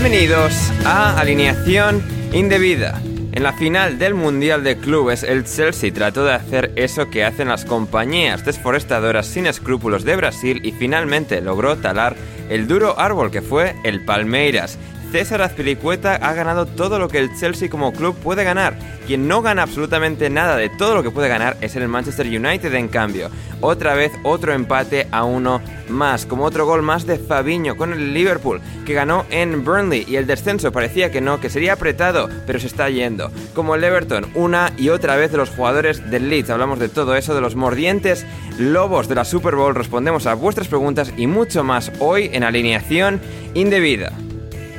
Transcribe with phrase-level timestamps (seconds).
[0.00, 0.54] Bienvenidos
[0.84, 2.00] a Alineación
[2.32, 3.02] Indebida.
[3.32, 7.48] En la final del Mundial de Clubes, el Chelsea trató de hacer eso que hacen
[7.48, 12.14] las compañías desforestadoras sin escrúpulos de Brasil y finalmente logró talar
[12.48, 14.78] el duro árbol que fue el Palmeiras.
[15.10, 18.78] César Azpilicueta ha ganado todo lo que el Chelsea como club puede ganar.
[19.06, 22.74] Quien no gana absolutamente nada de todo lo que puede ganar es el Manchester United
[22.74, 23.30] en cambio.
[23.60, 28.12] Otra vez otro empate a uno más, como otro gol más de Fabiño con el
[28.12, 32.60] Liverpool, que ganó en Burnley y el descenso parecía que no, que sería apretado, pero
[32.60, 33.30] se está yendo.
[33.54, 36.50] Como el Everton, una y otra vez de los jugadores del Leeds.
[36.50, 38.26] Hablamos de todo eso, de los mordientes
[38.58, 39.74] lobos de la Super Bowl.
[39.74, 43.20] Respondemos a vuestras preguntas y mucho más hoy en alineación
[43.54, 44.12] indebida.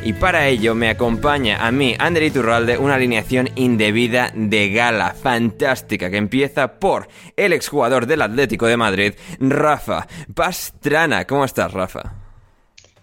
[0.02, 6.10] Y para ello me acompaña a mí, Ander Iturralde, una alineación indebida de gala fantástica
[6.10, 11.26] que empieza por el exjugador del Atlético de Madrid, Rafa Pastrana.
[11.26, 12.14] ¿Cómo estás, Rafa?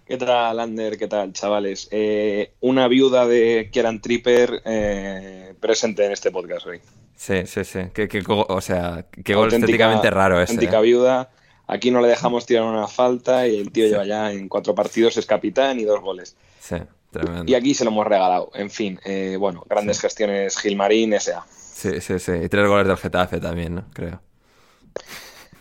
[0.07, 0.97] ¿Qué tal, Ander?
[0.97, 1.87] ¿Qué tal, chavales?
[1.91, 6.81] Eh, una viuda de Kieran Tripper eh, presente en este podcast hoy.
[7.15, 7.81] Sí, sí, sí.
[7.93, 10.53] Que, o sea, qué gol estéticamente raro ese.
[10.53, 10.83] Auténtica ¿eh?
[10.83, 11.31] viuda.
[11.67, 15.17] Aquí no le dejamos tirar una falta y el tío lleva ya en cuatro partidos,
[15.17, 16.37] es capitán y dos goles.
[16.69, 16.77] Sí,
[17.11, 17.45] tremendo.
[17.51, 18.51] Y aquí se lo hemos regalado.
[18.55, 20.03] En fin, eh, bueno, grandes Sí.
[20.03, 21.45] gestiones Gilmarín, S.A.
[21.51, 22.33] Sí, sí, sí.
[22.45, 23.85] Y tres goles del Getafe también, ¿no?
[23.93, 24.21] Creo.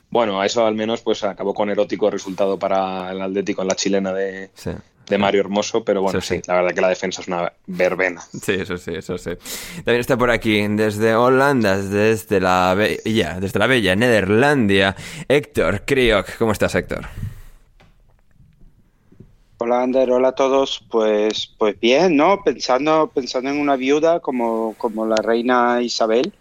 [0.09, 3.75] Bueno, a eso al menos pues acabó con erótico resultado para el Atlético en la
[3.75, 4.71] chilena de, Sí.
[5.09, 6.41] de Mario Hermoso, pero bueno, Sí, sí, sí.
[6.47, 8.21] la verdad que la defensa es una verbena.
[8.21, 9.31] Sí, eso sí, eso sí.
[9.77, 14.95] También está por aquí, desde Holanda, desde la bella, desde la bella Nederlandia,
[15.27, 16.37] Héctor Kriok.
[16.37, 17.07] ¿Cómo estás, Héctor?
[19.57, 20.85] Hola Ander, hola a todos.
[20.89, 22.41] Pues, pues bien, ¿no?
[22.43, 26.33] Pensando, pensando en una viuda como, como la reina Isabel,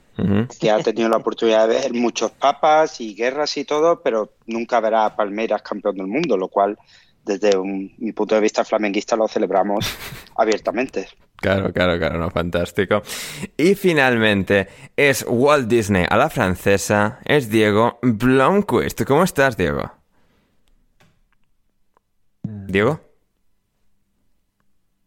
[0.60, 4.80] que ha tenido la oportunidad de ver muchos papas y guerras y todo, pero nunca
[4.80, 6.78] verá a Palmeiras campeón del mundo, lo cual
[7.24, 9.86] desde un- mi punto de vista flamenguista lo celebramos
[10.36, 11.08] abiertamente.
[11.36, 13.02] Claro, claro, claro, no, fantástico.
[13.56, 19.02] Y finalmente es Walt Disney a la francesa, es Diego Blomquist.
[19.04, 19.90] ¿Cómo estás, Diego?
[22.66, 23.00] ¿Diego?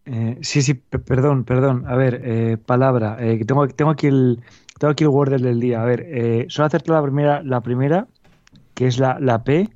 [0.05, 1.85] Eh, sí, sí, pe- perdón, perdón.
[1.87, 3.17] A ver, eh, palabra.
[3.19, 4.41] eh, tengo, tengo aquí el,
[4.79, 5.81] tengo aquí el Wordle del día.
[5.81, 8.07] A ver, eh, solo acerto la primera, la primera,
[8.73, 9.69] que es la, la P,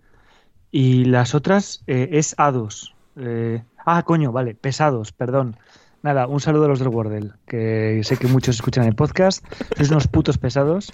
[0.71, 2.93] y las otras eh, es A2.
[3.17, 5.57] Eh, ah, coño, vale, pesados, perdón.
[6.03, 9.45] Nada, un saludo a los del Wordle, que sé que muchos escuchan el podcast.
[9.75, 10.91] Sois unos putos pesados.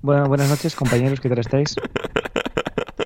[0.00, 1.74] Buenas noches, compañeros, ¿qué tal estáis?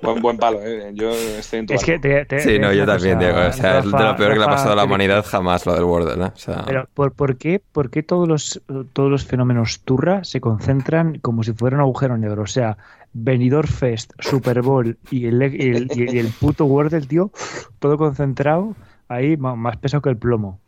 [0.01, 0.91] Buen, buen palo, ¿eh?
[0.93, 3.49] Yo estoy en tu Es que te- te- Sí, te no, yo también, cosa, Diego.
[3.49, 5.73] O sea, es de lo peor que le ha pasado a la humanidad jamás, lo
[5.73, 6.31] del Wordle, ¿eh?
[6.33, 8.61] O sea, Pero ¿por, por qué, por qué todos los
[8.93, 12.43] todos los fenómenos turra se concentran como si fuera un agujero negro?
[12.43, 12.77] O sea,
[13.13, 17.31] Benidorm Fest, Super Bowl y el, y el, y el puto Wordle, tío,
[17.79, 18.75] todo concentrado
[19.07, 20.59] ahí más peso que el plomo.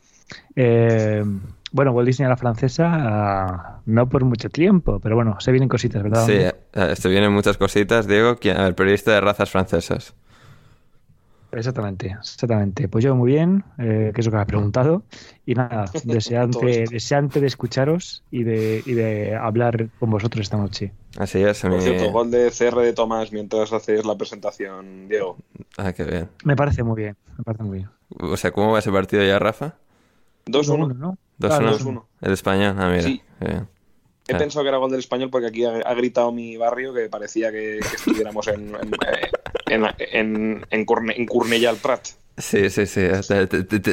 [0.56, 1.24] Eh,
[1.74, 6.04] bueno, Walt Disney a la francesa, no por mucho tiempo, pero bueno, se vienen cositas,
[6.04, 6.28] ¿verdad?
[6.28, 10.16] Sí, eh, esto vienen muchas cositas, Diego, ¿quién- el periodista de razas francesas.
[11.52, 12.88] Exactamente, exactamente.
[12.90, 15.06] Pues yo muy bien, eh, que es lo que me has preguntado.
[15.46, 20.94] Y nada, deseante, deseante de escucharos y de, y de hablar con vosotros esta noche.
[21.18, 25.38] Así es, Por mi- cierto, gol de CR de Tomás mientras haces la presentación, Diego.
[25.78, 26.30] Ah, qué bien.
[26.44, 27.90] Me parece muy bien, me parece muy bien.
[28.20, 29.76] O sea, ¿cómo va ese partido ya, Rafa?
[30.46, 30.94] 2-1.
[30.96, 31.18] ¿no?
[31.40, 31.48] 2-1.
[31.48, 32.04] Claro, 2-1.
[32.22, 33.04] El español, ah, mira.
[33.04, 33.22] Sí.
[33.40, 33.68] bien.
[34.28, 37.10] He pensado que era gol del español porque aquí ha, ha gritado mi barrio que
[37.10, 38.74] parecía que, que estuviéramos en,
[39.68, 42.08] en, en, en, Corne- en Cornellà Prat.
[42.38, 43.02] Sí, sí, sí.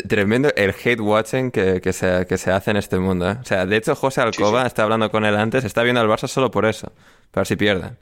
[0.08, 3.28] Tremendo el hate watching que, que se, que se hace en este mundo.
[3.30, 3.36] ¿eh?
[3.40, 4.66] O sea, de hecho, José Alcoba sí.
[4.68, 6.92] está hablando con él antes, está viendo al Barça solo por eso,
[7.32, 7.98] para ver si pierden.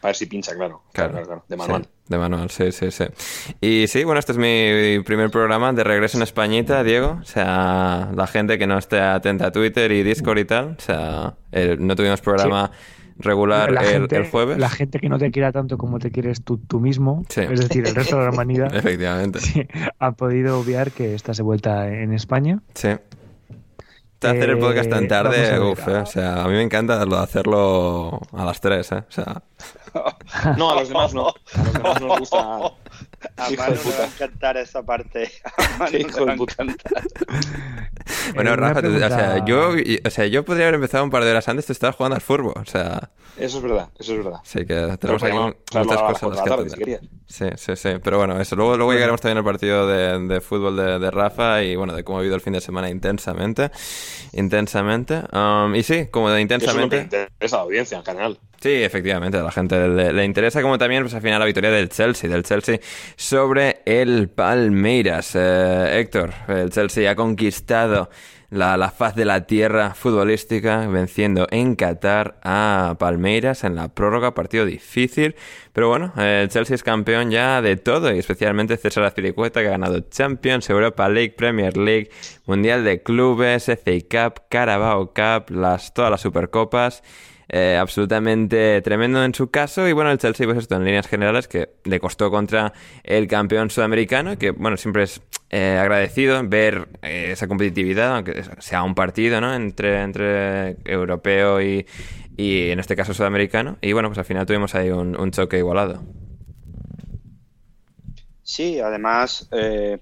[0.00, 0.82] Para ver si pincha, claro.
[0.92, 1.82] Claro, claro, claro, de manual.
[1.84, 3.04] Sí, de manual, sí, sí, sí.
[3.60, 7.18] Y sí, bueno, este es mi primer programa de regreso en Españita, Diego.
[7.20, 10.76] O sea, la gente que no esté atenta a Twitter y Discord y tal.
[10.78, 12.70] O sea, el- no tuvimos programa
[13.18, 14.56] regular La el, gente, el jueves.
[14.56, 17.42] la gente que no te quiera tanto como te quieres tú, tú mismo, Sí.
[17.42, 19.40] es decir, el resto de la humanidad, Efectivamente.
[19.40, 19.68] sí,
[19.98, 22.60] ha podido obviar que estás de vuelta en España.
[22.74, 22.88] Sí.
[24.22, 25.94] Hacer el podcast tan Eh, tarde, vamos a ver.
[25.96, 28.96] uf, eh, o sea, a mí me encanta hacerlo a las 3, ¿eh?
[28.96, 29.42] O sea,
[30.56, 31.28] No, a los demás no.
[31.28, 32.38] A los demás nos gusta.
[33.36, 34.06] A Hijo Manu de le va a puta.
[34.06, 35.30] encantar esa parte.
[35.56, 36.62] A Manu Hijo le de va a puta.
[36.62, 37.02] encantar.
[38.34, 39.70] bueno, Eh, Rafa, tú- o sea, yo,
[40.04, 42.22] o sea, yo podría haber empezado un par de horas antes de estar jugando al
[42.22, 44.40] fútbol, o sea, Eso es verdad, eso es verdad.
[44.44, 47.00] sí que tenemos aquí muchas cosas que atender.
[47.26, 48.56] Sí, sí, sí, pero bueno, eso.
[48.56, 52.02] Luego, luego llegaremos también al partido de, de fútbol de, de Rafa y bueno, de
[52.02, 53.70] cómo ha vivido el fin de semana intensamente,
[54.32, 55.22] intensamente.
[55.32, 56.96] Um, y sí, como de Eso es lo que intensamente.
[57.28, 58.38] interesa a la audiencia en general.
[58.60, 61.70] Sí, efectivamente, a la gente le, le interesa como también, pues al final la victoria
[61.70, 62.78] del Chelsea, del Chelsea
[63.16, 65.32] sobre el Palmeiras.
[65.34, 68.10] Eh, Héctor, el Chelsea ha conquistado
[68.50, 74.34] la, la faz de la tierra futbolística, venciendo en Qatar a Palmeiras en la prórroga,
[74.34, 75.36] partido difícil,
[75.72, 79.72] pero bueno, el Chelsea es campeón ya de todo, y especialmente César Azpilicueta, que ha
[79.72, 82.10] ganado Champions, Europa League, Premier League,
[82.46, 87.02] Mundial de Clubes, FA Cup, Carabao Cup, las, todas las Supercopas.
[87.52, 89.88] Eh, absolutamente tremendo en su caso.
[89.88, 93.70] Y bueno, el Chelsea, pues esto en líneas generales, que le costó contra el campeón
[93.70, 95.20] sudamericano, que bueno, siempre es
[95.50, 99.54] eh, agradecido ver eh, esa competitividad, aunque sea un partido, ¿no?
[99.54, 101.86] Entre, entre europeo y,
[102.36, 103.76] y en este caso sudamericano.
[103.80, 106.02] Y bueno, pues al final tuvimos ahí un, un choque igualado.
[108.42, 109.98] Sí, además, eh,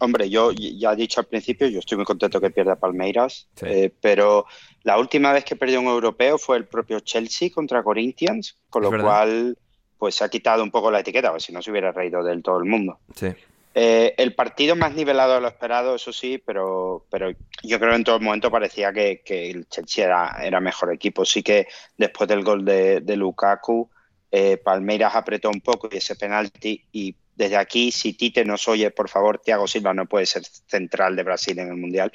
[0.00, 3.66] hombre, yo ya he dicho al principio, yo estoy muy contento que pierda Palmeiras, Sí.
[3.66, 4.46] eh, pero
[4.84, 8.86] la última vez que perdió un europeo fue el propio Chelsea contra Corinthians, con Es
[8.86, 9.04] lo verdad.
[9.06, 9.58] cual
[9.98, 12.40] pues se ha quitado un poco la etiqueta, porque si no se hubiera reído del
[12.40, 12.98] todo el mundo.
[13.16, 13.28] Sí.
[13.74, 17.30] Eh, el partido más nivelado de lo esperado, eso sí, pero, pero
[17.62, 20.04] yo creo que en todo momento parecía que, el Chelsea
[20.40, 21.24] era, mejor equipo.
[21.24, 23.88] Sí que después del gol de, de Lukaku,
[24.30, 26.84] eh, Palmeiras apretó un poco y ese penalti.
[26.92, 31.16] Y desde aquí, si Tite nos oye, por favor, Thiago Silva no puede ser central
[31.16, 32.12] de Brasil en el Mundial.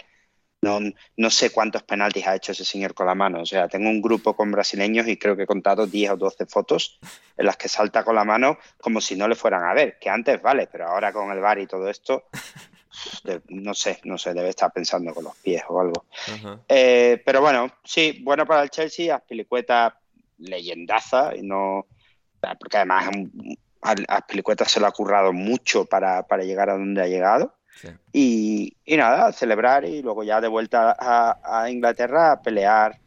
[0.64, 0.80] No,
[1.18, 3.42] no sé cuántos penaltis ha hecho ese señor con la mano.
[3.42, 6.46] O sea, tengo un grupo con brasileños y creo que he contado 10 o 12
[6.46, 7.00] fotos
[7.38, 9.98] en las que salta con la mano como si no le fueran a ver.
[10.00, 12.26] Que antes vale, pero ahora con el bar y todo esto,
[13.50, 16.06] no sé, no sé, debe estar pensando con los pies o algo.
[16.68, 20.00] Eh, pero bueno, sí, bueno para el Chelsea, Aspilicueta
[20.38, 21.88] leyendaza, y no,
[22.60, 23.10] porque además
[24.08, 27.56] Aspilicueta se lo ha currado mucho para, para llegar a donde ha llegado.
[28.12, 33.00] Y, y nada, celebrar y luego ya de vuelta a, a Inglaterra a pelear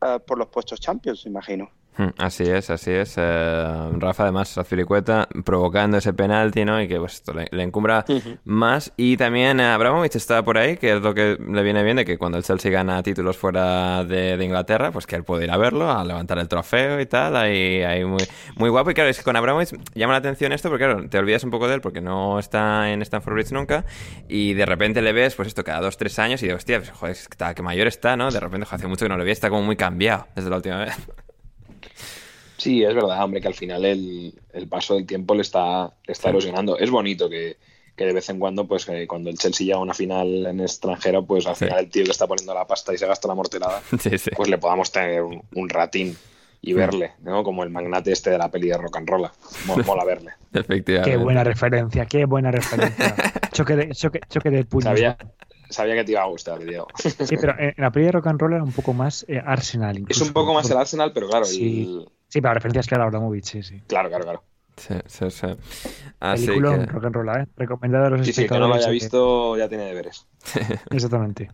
[0.00, 1.70] eh, por los puestos Champions, imagino.
[1.98, 3.14] Hmm, Así es, así es.
[3.16, 6.80] Eh, Rafa, además, Azpilicueta provocando ese penalti, ¿no?
[6.80, 8.04] Y que pues, esto le, le encumbra
[8.44, 8.92] más.
[8.96, 12.04] Y también eh, Abramovich está por ahí, que es lo que le viene bien de
[12.04, 15.50] que cuando el Chelsea gana títulos fuera de, de Inglaterra, pues que él puede ir
[15.50, 17.34] a verlo, a levantar el trofeo y tal.
[17.34, 18.22] Ahí, ahí muy,
[18.54, 18.92] muy guapo.
[18.92, 21.50] Y claro, es que con Abramovich llama la atención esto, porque claro, te olvidas un
[21.50, 23.84] poco de él porque no está en Stanford Bridge nunca.
[24.28, 26.92] Y de repente le ves, pues esto, cada dos, tres años y digo, hostia, pues,
[26.92, 28.30] joder, que mayor está, ¿no?
[28.30, 30.56] De repente, joder, hace mucho que no lo vi, está como muy cambiado desde la
[30.56, 30.94] última vez.
[32.58, 36.12] Sí, es verdad, hombre, que al final el, el paso del tiempo le está, le
[36.12, 36.76] está erosionando.
[36.76, 37.56] Es bonito que,
[37.96, 40.60] que de vez en cuando, pues eh, cuando el Chelsea llega a una final en
[40.60, 41.64] extranjero, pues al Sí.
[41.64, 44.30] final el tío que está poniendo la pasta y se gasta la morterada, sí, sí.
[44.36, 46.16] pues le podamos tener un, un ratín
[46.60, 47.44] y verle, ¿no?
[47.44, 49.28] Como el magnate este de la peli de rock and roll.
[49.66, 50.32] Mo- Mola verle.
[50.52, 51.12] Efectivamente.
[51.12, 53.14] Qué buena referencia, qué buena referencia.
[53.52, 54.86] choque, de, choque, choque de puños.
[54.86, 55.16] Sabía,
[55.70, 56.88] sabía que te iba a gustar, Diego.
[56.96, 59.40] Sí, pero en, en la peli de Rock and Roll era un poco más eh,
[59.46, 59.94] Arsenal.
[59.94, 60.24] Es incluso.
[60.24, 61.82] un poco más el Arsenal, pero claro, Sí.
[61.82, 63.82] el- Sí, pero la referencia es clara a Abramovich, sí, sí.
[63.86, 64.44] claro, claro, claro.
[64.76, 65.46] Sí, sí, sí.
[66.20, 66.86] Así Película que...
[66.86, 67.46] rock and roll, ¿eh?
[67.56, 68.76] Recomendada a los Sí, sí, el que no lo espectadores.
[68.76, 70.28] haya visto ya tiene deberes.
[70.90, 71.50] Exactamente.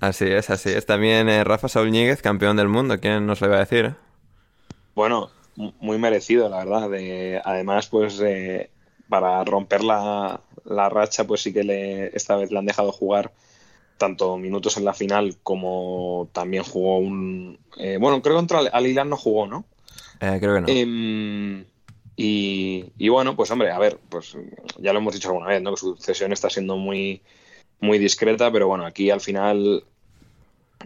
[0.00, 0.86] Así es, así es.
[0.86, 1.90] También eh, Rafa Saúl
[2.22, 2.98] campeón del mundo.
[3.00, 3.94] ¿Quién nos lo iba a decir?
[4.94, 5.30] Bueno,
[5.80, 6.90] muy merecido, la verdad.
[6.90, 8.70] De- además, pues eh,
[9.08, 13.32] para romper la, la racha, pues sí que le, esta vez le han dejado jugar
[14.00, 17.58] tanto minutos en la final como también jugó un...
[17.76, 19.66] eh, bueno, creo que contra Al Hilal no jugó, ¿no?
[20.20, 20.66] Eh, creo que no.
[20.68, 21.64] Em,
[22.16, 24.36] y, y bueno, pues hombre, a ver, pues
[24.78, 25.72] ya lo hemos dicho alguna vez, ¿no?
[25.72, 27.20] Que su sucesión está siendo muy,
[27.80, 29.84] muy discreta, pero bueno, aquí al final,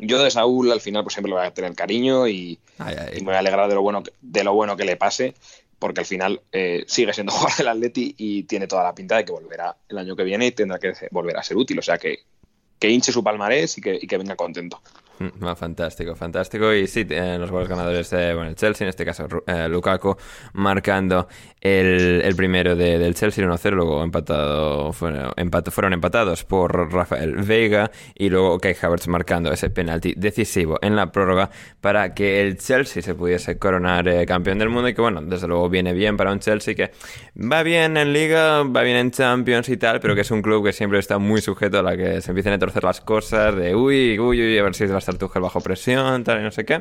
[0.00, 3.18] yo de Saúl al final pues siempre le voy a tener cariño y, Ay, ay.
[3.18, 5.34] y me voy a alegrar de lo bueno que, de lo bueno que le pase,
[5.78, 9.24] porque al final eh, sigue siendo jugador del Atleti y tiene toda la pinta de
[9.24, 11.96] que volverá el año que viene y tendrá que volver a ser útil, o sea
[11.98, 12.18] que
[12.84, 14.78] que hinche su palmarés y que, y que venga contento.
[15.20, 16.72] Mm, va, fantástico, fantástico.
[16.74, 20.16] Y sí, eh, los goles ganadores de bueno, el Chelsea, en este caso eh, Lukaku,
[20.54, 21.28] marcando
[21.60, 27.92] el, primero de- del Chelsea 1-0, luego empatado, fueron, empat- fueron empatados por Rafael Veiga
[28.16, 31.48] y luego Kai Havertz marcando ese penalti decisivo en la prórroga
[31.80, 35.46] para que el Chelsea se pudiese coronar eh, campeón del mundo y que bueno, desde
[35.46, 36.90] luego viene bien para un Chelsea que
[37.40, 40.64] va bien en Liga, va bien en Champions y tal, pero que es un club
[40.66, 43.76] que siempre está muy sujeto a la que se empiecen a torcer las cosas de
[43.76, 46.64] uy, uy, uy, a ver si a estar Tuchel bajo presión, tal y no sé
[46.64, 46.74] qué.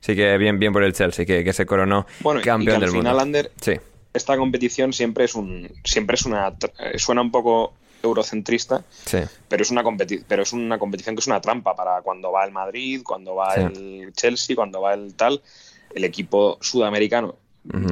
[0.00, 2.74] Así que bien, bien por el Chelsea, que, que se coronó Bueno, y campeón que
[2.76, 3.20] al del final, mundo.
[3.22, 3.72] Ander, Sí,
[4.14, 9.62] esta competición siempre es un siempre es una eh, suena un poco eurocentrista sí, pero
[9.62, 12.50] es una competi- pero es una competición que es una trampa para cuando va el
[12.52, 13.60] Madrid cuando va Sí.
[13.60, 15.40] el Chelsea cuando va el tal
[15.94, 17.36] el equipo sudamericano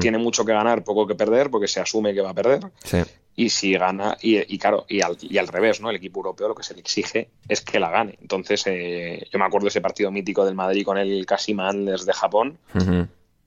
[0.00, 2.98] tiene mucho que ganar poco que perder porque se asume que va a perder sí.
[3.36, 6.48] Y si gana y, y claro y al, y al revés no el equipo europeo
[6.48, 9.68] lo que se le exige es que la gane entonces eh, yo me acuerdo de
[9.70, 12.58] ese partido mítico del Madrid con el Kashima Antlers de Japón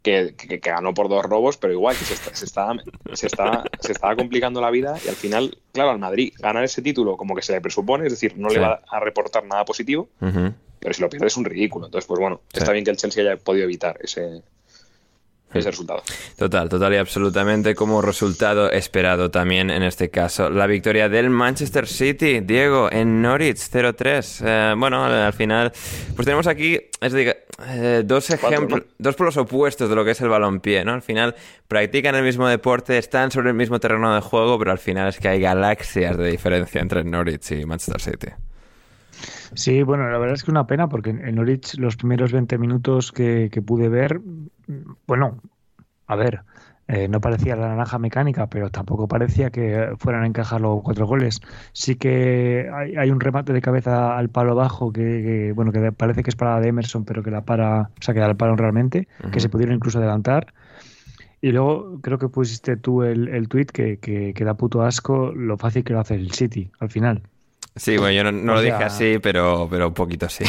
[0.01, 2.73] que, que- que ganó por dos robos, pero igual que se está, se, está,
[3.13, 6.81] se, está, se estaba complicando la vida y al final, claro, al Madrid ganar ese
[6.81, 8.55] título como que se le presupone, es decir, no Sí.
[8.55, 10.09] le va a reportar nada positivo,
[10.79, 11.85] pero si lo pierde es un ridículo.
[11.85, 12.59] Entonces, pues bueno, Sí.
[12.59, 14.41] está bien que el Chelsea haya podido evitar ese,
[15.60, 16.03] ese resultado.
[16.38, 20.50] Total, total y absolutamente como resultado esperado también en este caso.
[20.50, 24.41] La victoria del Manchester City, Diego, en Norwich 0-3.
[24.45, 25.72] Eh, bueno, al, al final,
[26.15, 27.36] pues tenemos aquí, es decir,
[27.67, 30.93] eh, dos ejemplos, dos polos opuestos de lo que es el balompié, ¿no?
[30.93, 31.36] Al final
[31.67, 35.19] practican el mismo deporte, están sobre el mismo terreno de juego, pero al final es
[35.19, 38.33] que hay galaxias de diferencia entre Norwich y Manchester City.
[39.55, 43.12] Sí, bueno, la verdad es que una pena porque en Norwich los primeros 20 minutos
[43.12, 45.39] que, que pude ver, mm, bueno,
[46.07, 46.41] a ver,
[46.88, 51.07] eh, no parecía la naranja mecánica, pero tampoco parecía que fueran a encajar los cuatro
[51.07, 51.39] goles.
[51.72, 55.91] Sí que hay, hay un remate de cabeza al palo bajo que, que, bueno, que
[55.93, 58.57] parece que es para de Emerson, pero que la para, o sea, que la pararon
[58.57, 60.53] realmente, que se pudieron incluso adelantar.
[61.41, 65.83] Y luego creo que pusiste tú el, que, que, que da puto asco lo fácil
[65.83, 67.22] que lo hace el City al final.
[67.75, 70.46] Sí, bueno, yo no, lo sea- dije así, pero, pero un poquito sí.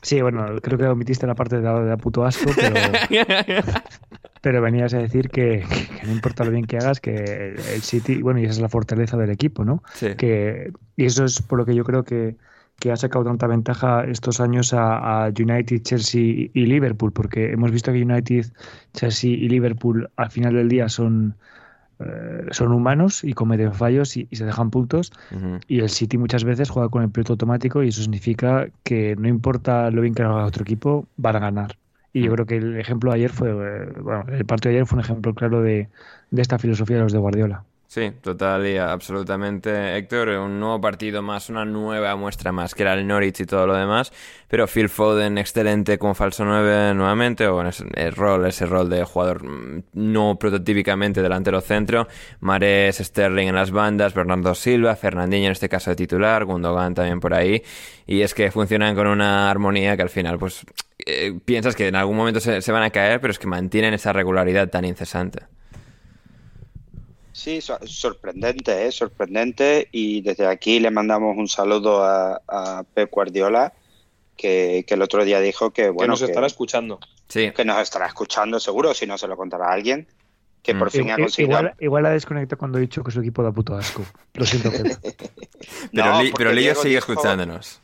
[0.00, 2.74] Sí, bueno, creo que omitiste la parte de la, de la puto asco, pero,
[4.40, 5.64] pero venías a decir que,
[6.00, 8.60] que no importa lo bien que hagas, que el, el City, bueno, y esa es
[8.60, 9.82] la fortaleza del equipo, ¿no?
[9.94, 10.14] Sí.
[10.16, 12.36] Que, y eso es por lo que yo creo que,
[12.80, 16.20] que ha sacado tanta ventaja estos años a, a United, Chelsea
[16.52, 18.46] y Liverpool, porque hemos visto que United,
[18.94, 21.36] Chelsea y Liverpool al final del día son,
[22.04, 25.12] eh, son humanos y cometen fallos y, y se dejan puntos.
[25.66, 29.28] Y el City muchas veces juega con el piloto automático y eso significa que no
[29.28, 31.78] importa lo bien que haga otro equipo, van a ganar.
[32.12, 34.86] Y yo creo que el ejemplo de ayer fue, eh, bueno, el partido de ayer
[34.86, 35.90] fue un ejemplo claro de,
[36.30, 37.64] de esta filosofía de los de Guardiola.
[37.94, 40.30] Sí, total y absolutamente, Héctor.
[40.30, 43.74] Un nuevo partido más, una nueva muestra más, que era el Norwich y todo lo
[43.74, 44.14] demás.
[44.48, 48.88] Pero Phil Foden, excelente como falso 9 nuevamente, o en ese el rol, ese rol
[48.88, 52.08] de jugador mm, no prototípicamente delantero centro.
[52.40, 57.20] Mares, Sterling en las bandas, Bernardo Silva, Fernandinho en este caso de titular, Gundogan también
[57.20, 57.62] por ahí.
[58.06, 60.64] Y es que funcionan con una armonía que al final, pues,
[61.04, 63.92] eh, piensas que en algún momento se, se van a caer, pero es que mantienen
[63.92, 65.51] esa regularidad tan incesante.
[67.32, 68.92] Sí, so- sorprendente, ¿eh?
[68.92, 69.88] sorprendente.
[69.92, 73.72] Y desde aquí le mandamos un saludo a, a Pep Guardiola,
[74.36, 76.98] que, que el otro día dijo que, que bueno, nos que, estará escuchando.
[77.28, 80.06] Sí, que nos estará escuchando seguro, si no se lo contará a alguien,
[80.62, 80.90] que por Mm.
[80.90, 81.58] fin ha conseguido...
[81.58, 84.04] Igual, igual la desconecto cuando he dicho que su equipo da puto asco.
[84.34, 84.98] Lo siento, Pep.
[85.92, 87.80] pero, No, pero Lillo sigue dijo- escuchándonos.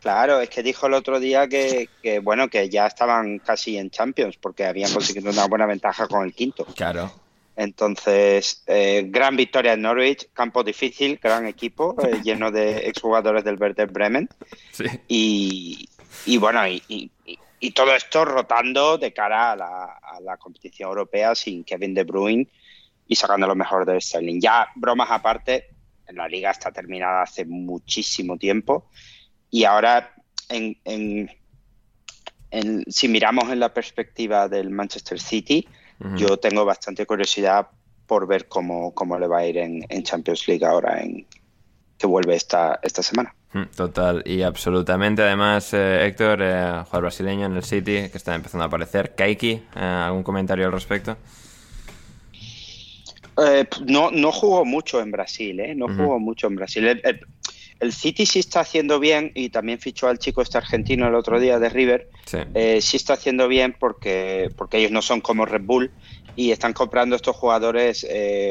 [0.00, 3.90] Claro, es que dijo el otro día que, que, bueno, que ya estaban casi en
[3.90, 6.64] Champions, porque habían conseguido una buena ventaja con el quinto.
[6.74, 7.12] Claro.
[7.56, 13.58] Entonces, eh, gran victoria en Norwich, campo difícil, gran equipo, eh, lleno de exjugadores del
[13.58, 14.28] Werder Bremen.
[14.72, 14.84] Sí.
[15.08, 15.88] Y,
[16.26, 21.34] y bueno, y, y- y y todo esto rotando de cara a la, competición europea
[21.34, 22.48] sin Kevin De Bruyne
[23.06, 24.40] y sacando lo mejor de Sterling.
[24.40, 25.66] Ya, bromas aparte,
[26.06, 28.88] en la liga está terminada hace muchísimo tiempo
[29.50, 30.14] y ahora
[30.48, 31.30] en,
[32.88, 35.68] si miramos en la perspectiva del Manchester City,
[36.16, 37.68] yo tengo bastante curiosidad
[38.06, 41.26] por ver cómo, cómo le va a ir en, Champions League ahora en
[41.98, 43.34] que vuelve esta, esta semana.
[43.76, 45.22] Total y absolutamente.
[45.22, 49.14] Además, eh, Héctor, eh, jugador brasileño en el City, que está empezando a aparecer.
[49.14, 51.16] Kaiki, eh, ¿algún comentario al respecto?
[53.86, 55.74] no, no jugó mucho en Brasil, ¿eh?
[55.74, 56.86] No jugó mucho en Brasil.
[56.86, 57.20] El,
[57.92, 61.58] City sí está haciendo bien y también fichó al chico este argentino el otro día
[61.58, 62.08] de River.
[62.26, 62.38] Sí,
[62.80, 65.90] sí está haciendo bien porque, porque ellos no son como Red Bull
[66.36, 68.06] y están comprando estos jugadores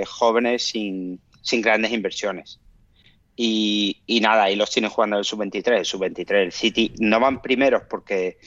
[0.08, 2.60] jóvenes sin, sin grandes inversiones.
[3.42, 6.32] Y, nada, y los tienen jugando el sub-23, el sub-23.
[6.32, 8.38] El City no van primeros porque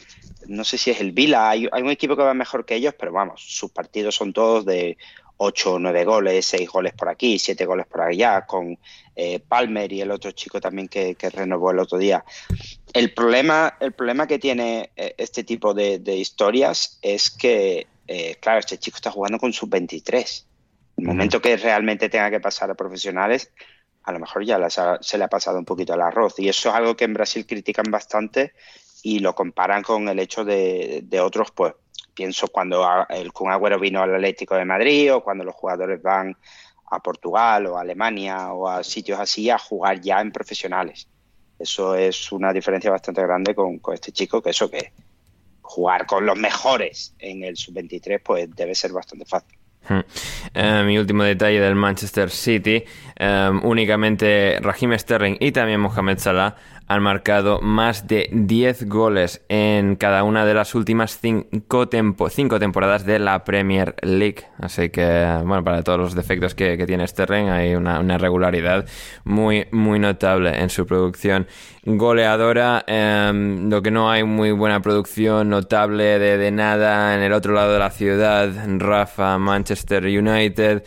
[0.49, 3.11] no sé si es el Vila, hay, un equipo que va mejor que ellos, pero
[3.11, 4.99] vamos, sus partidos son todos de
[5.39, 8.79] 8 o 9 goles, 6 goles por aquí, 7 goles por allá, con
[9.14, 12.25] eh, Palmer y el otro chico también que, renovó el otro día.
[12.92, 18.61] El problema, el problema que tiene eh, este tipo de, historias es que, eh, claro,
[18.61, 20.45] este chico está jugando con sub-23.
[20.99, 23.50] El momento que realmente tenga que pasar a profesionales,
[24.04, 24.59] a lo mejor ya
[25.00, 26.38] se le ha pasado un poquito el arroz.
[26.38, 28.52] Y eso es algo que en Brasil critican bastante
[29.02, 31.75] y lo comparan con el hecho de, otros, pues
[32.14, 36.37] pienso cuando el Kun Agüero vino al Atlético de Madrid o cuando los jugadores van
[36.92, 41.08] a Portugal o Alemania o a sitios así a jugar ya en profesionales.
[41.58, 44.92] Eso es una diferencia bastante grande con, con este chico, que eso que
[45.62, 49.58] jugar con los mejores en el sub-23 pues debe ser bastante fácil.
[50.54, 52.84] Eh, mi último detalle del Manchester City,
[53.16, 56.54] eh, únicamente Raheem Sterling y también Mohamed Salah
[56.87, 61.89] han marcado más de 10 goles en cada una de las últimas 5
[62.31, 64.47] cinco temporadas de la Premier League.
[64.59, 68.87] Así que, bueno, para todos los defectos que, tiene Sterling, hay una, regularidad
[69.25, 71.47] muy, muy notable en su producción
[71.85, 72.85] goleadora.
[72.87, 77.73] Em, lo que no hay muy buena producción notable de nada en el otro lado
[77.73, 80.83] de la ciudad, Rafa, Manchester United.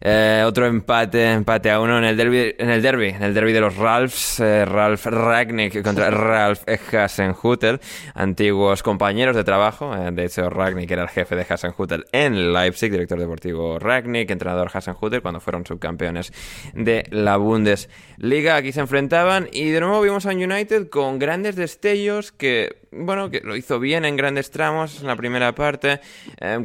[0.00, 3.52] Eh, otro empate, empate a uno en el derby, en el derby, en el derby
[3.52, 7.80] de los Ralphs, eh, Ralph Ragnick contra Ralph Hasenhutel,
[8.14, 9.94] antiguos compañeros de trabajo.
[9.94, 14.70] Eh, de hecho, Ragnick era el jefe de Hasenhutel en Leipzig, director deportivo Ragnick, entrenador
[14.72, 16.32] Hasenhutel cuando fueron subcampeones
[16.74, 18.56] de la Bundesliga.
[18.56, 23.30] Aquí se enfrentaban y de nuevo vimos a un United con grandes destellos que bueno,
[23.30, 26.00] que lo hizo bien en grandes tramos en la primera parte,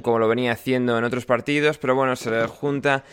[0.02, 3.04] como lo venía haciendo en otros partidos, pero bueno, se le junta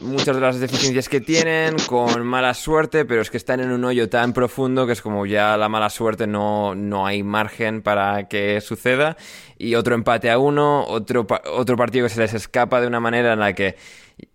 [0.00, 3.84] muchas de las deficiencias que tienen, con mala suerte, pero es que están en un
[3.84, 8.28] hoyo tan profundo que es como ya la mala suerte no, no hay margen para
[8.28, 9.16] que suceda.
[9.58, 13.34] Y otro empate a uno, otro, otro partido que se les escapa de una manera
[13.34, 13.76] en la que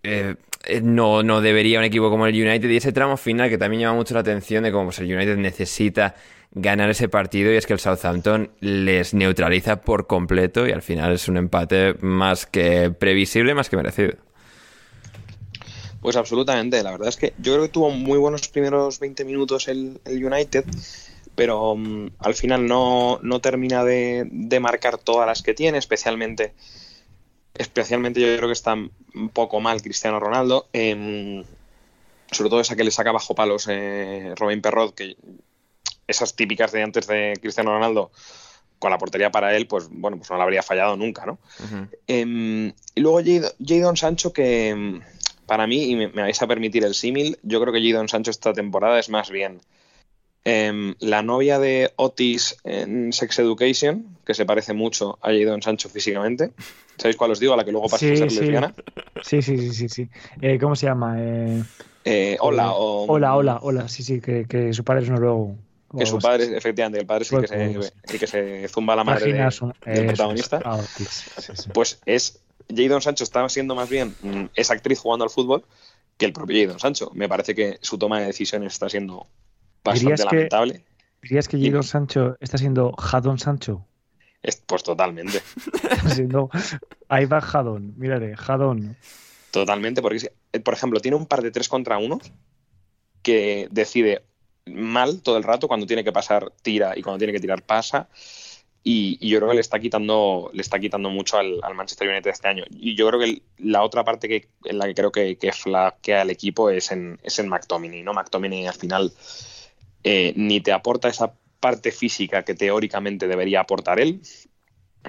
[0.02, 0.36] eh,
[0.82, 2.68] no, no debería un equipo como el United.
[2.68, 5.36] Y ese tramo final que también llama mucho la atención de cómo pues, el United
[5.36, 6.14] necesita
[6.52, 11.12] ganar ese partido y es que el Southampton les neutraliza por completo y al final
[11.12, 14.14] es un empate más que previsible, más que merecido.
[16.00, 19.68] Pues absolutamente, la verdad es que yo creo que tuvo muy buenos primeros 20 minutos
[19.68, 20.64] el, United,
[21.34, 26.54] pero mm, al final no, termina de, marcar todas las que tiene, especialmente,
[27.54, 31.44] especialmente yo creo que está un poco mal Cristiano Ronaldo, em,
[32.30, 35.16] sobre todo esa que le saca bajo palos eh, Robin Perrot, que
[36.10, 38.10] esas típicas de antes de Cristiano Ronaldo
[38.78, 41.38] con la portería para él, pues bueno, pues no la habría fallado nunca, ¿no?
[42.06, 43.20] Em, y luego
[43.64, 45.00] Jadon Sancho que em,
[45.46, 48.52] para mí, y me, vais a permitir el símil, yo creo que Jadon Sancho esta
[48.52, 49.60] temporada es más bien
[50.44, 55.88] em, la novia de Otis en Sex Education, que se parece mucho a Jadon Sancho
[55.90, 56.52] físicamente.
[56.96, 57.54] ¿Sabéis cuál os digo?
[57.54, 58.74] A la que luego pasa a ser lesbiana.
[59.22, 59.88] Sí, sí, sí, sí.
[59.88, 60.08] sí.
[60.40, 61.16] Eh, ¿Cómo se llama?
[61.18, 61.62] Eh,
[62.04, 63.06] eh, hola, o...
[63.06, 63.88] Hola, hola, hola.
[63.88, 65.56] Sí, sí, que, su padre es noruego.
[65.96, 70.06] Que su padre, efectivamente, el padre sí que, se, que se zumba la madre del
[70.06, 70.60] protagonista.
[71.72, 75.64] Pues es Jadon Sancho estaba siendo más bien mm, esa actriz jugando al fútbol
[76.16, 77.10] que el propio Jadon Sancho.
[77.14, 79.26] Me parece que su toma de decisiones está siendo
[79.82, 80.84] bastante lamentable.
[81.22, 83.86] ¿Dirías que Jadon Sancho está siendo Jadon Sancho?
[84.66, 85.42] pues totalmente.
[87.08, 88.96] Ahí va Jadon, mírale, Jadon.
[89.50, 90.32] Totalmente, porque,
[90.64, 92.20] por ejemplo, tiene un par de tres contra uno
[93.22, 94.22] que decide
[94.74, 98.08] mal todo el rato cuando tiene que pasar, tira y cuando tiene que tirar, pasa.
[98.82, 102.48] Y, yo creo que le está quitando, le está quitando mucho al, Manchester United este
[102.48, 102.64] año.
[102.70, 106.22] Y yo creo que la otra parte que, en la que creo que, que flaquea
[106.22, 108.14] el equipo es en, es en McTominay, ¿no?
[108.14, 109.12] McTominay al final
[110.02, 114.22] eh, ni te aporta esa parte física que teóricamente debería aportar él,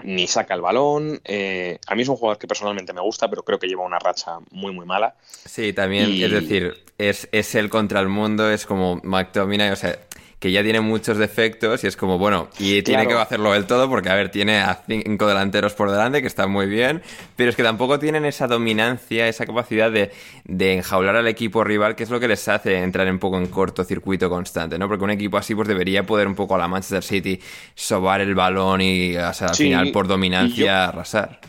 [0.04, 1.20] ni saca el balón.
[1.26, 4.00] Eh, a mí es un jugador que personalmente me gusta, pero creo que lleva una
[4.00, 5.16] racha muy, muy mala.
[5.46, 9.76] Sí, también, Y- es decir, es, es él contra el mundo, es como McTominay, o
[9.76, 10.00] sea,
[10.42, 13.10] que ya tiene muchos defectos y es como, bueno, y tiene Claro.
[13.10, 16.50] que hacerlo él todo porque, a ver, tiene a cinco delanteros por delante que están
[16.50, 17.04] muy bien,
[17.36, 20.12] pero es que tampoco tienen esa dominancia, esa capacidad de,
[20.46, 23.46] de enjaular al equipo rival, que es lo que les hace entrar un poco en
[23.50, 24.88] cortocircuito constante, ¿no?
[24.88, 27.40] Porque un equipo así pues debería poder un poco a la Manchester City
[27.76, 31.40] sobar el balón y, o sea, al Sí, final por dominancia yo- arrasar.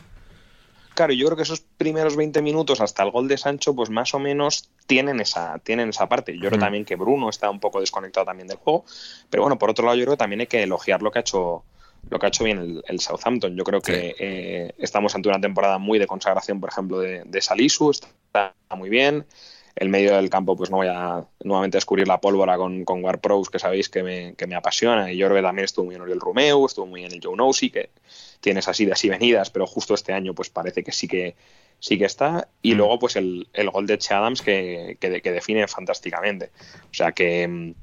[0.95, 4.15] Claro, yo creo que esos primeros 20 minutos hasta el gol de Sancho, pues más
[4.15, 6.39] o menos tienen esa, tienen esa parte.
[6.39, 8.85] Yo creo también que Bruno está un poco desconectado también del juego.
[9.31, 11.23] Pero bueno, por otro lado, yo creo que también hay que elogiar lo que ha
[11.23, 11.65] hecho,
[12.09, 13.57] lo que ha hecho bien el, el Southampton.
[13.57, 17.41] Yo creo que eh, estamos ante una temporada muy de consagración, por ejemplo, de, de
[17.41, 19.27] Salisu, está muy bien.
[19.75, 23.21] El medio del campo, pues no voy a nuevamente descubrir la pólvora con, con War
[23.21, 25.11] Pros, que sabéis que me, que me apasiona.
[25.11, 27.37] Y yo creo que también estuvo muy bien el Romeo, estuvo muy bien el Joe
[27.37, 27.91] Nosey, que
[28.43, 31.37] tienes así de así venidas, pero justo este año pues parece que sí que
[31.83, 32.49] sí que está.
[32.63, 32.77] Y Mm.
[32.79, 36.53] luego pues el, el gol de Che Adams que, que, que define fantásticamente.
[36.91, 37.75] O sea que, mm,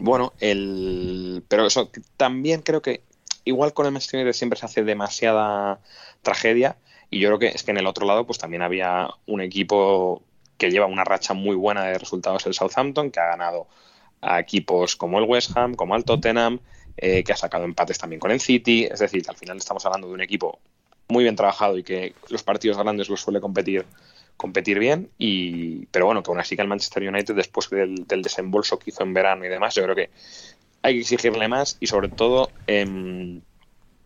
[0.00, 1.44] bueno, el...
[1.46, 3.02] Pero eso también creo que
[3.44, 5.78] igual con el Manchester United siempre se hace demasiada
[6.22, 6.76] tragedia
[7.10, 10.22] y yo creo que es que en el otro lado pues también había un equipo
[10.56, 13.66] que lleva una racha muy buena de resultados el Southampton, que ha ganado
[14.22, 16.60] a equipos como el West Ham, como el Tottenham,
[16.96, 18.88] eh, que ha sacado empates también con el City.
[18.90, 20.60] Es decir, al final estamos hablando de un equipo
[21.08, 23.86] muy bien trabajado y que los partidos grandes los suele competir
[24.36, 28.22] competir bien y pero bueno que aún así que el Manchester United después del, del
[28.22, 30.10] desembolso que hizo en verano y demás yo creo que
[30.84, 33.40] hay que exigirle más y sobre todo em,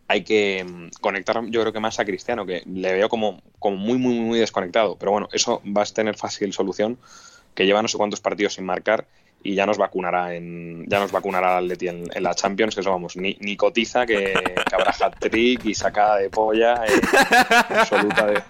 [0.07, 3.75] hay que em, conectar yo creo que más a Cristiano que le veo como, como
[3.75, 4.97] muy muy muy desconectado.
[4.97, 6.97] Pero bueno eso va a tener fácil solución
[7.53, 9.07] que lleva no sé cuántos partidos sin marcar
[9.43, 12.81] y ya nos vacunará en ya nos vacunará al Atleti en, en la Champions que
[12.81, 16.89] eso vamos ni, ni cotiza que, que habrá hat trick y sacada de polla eh,
[17.69, 18.41] absoluta de,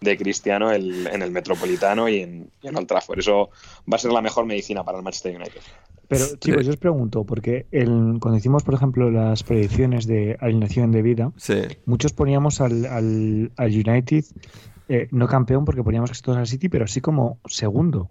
[0.00, 3.50] de Cristiano el- en el Metropolitano y en, y en Old Trafford eso
[3.90, 5.60] va a ser la mejor medicina para el Manchester United
[6.08, 10.92] Pero chicos, yo os pregunto, porque el- cuando hicimos, por ejemplo, las predicciones de alineación
[10.92, 11.62] de vida, Sí.
[11.84, 14.24] muchos poníamos al, al- al United
[14.88, 18.08] eh, no campeón porque poníamos casi todos al City, pero sí como segundo.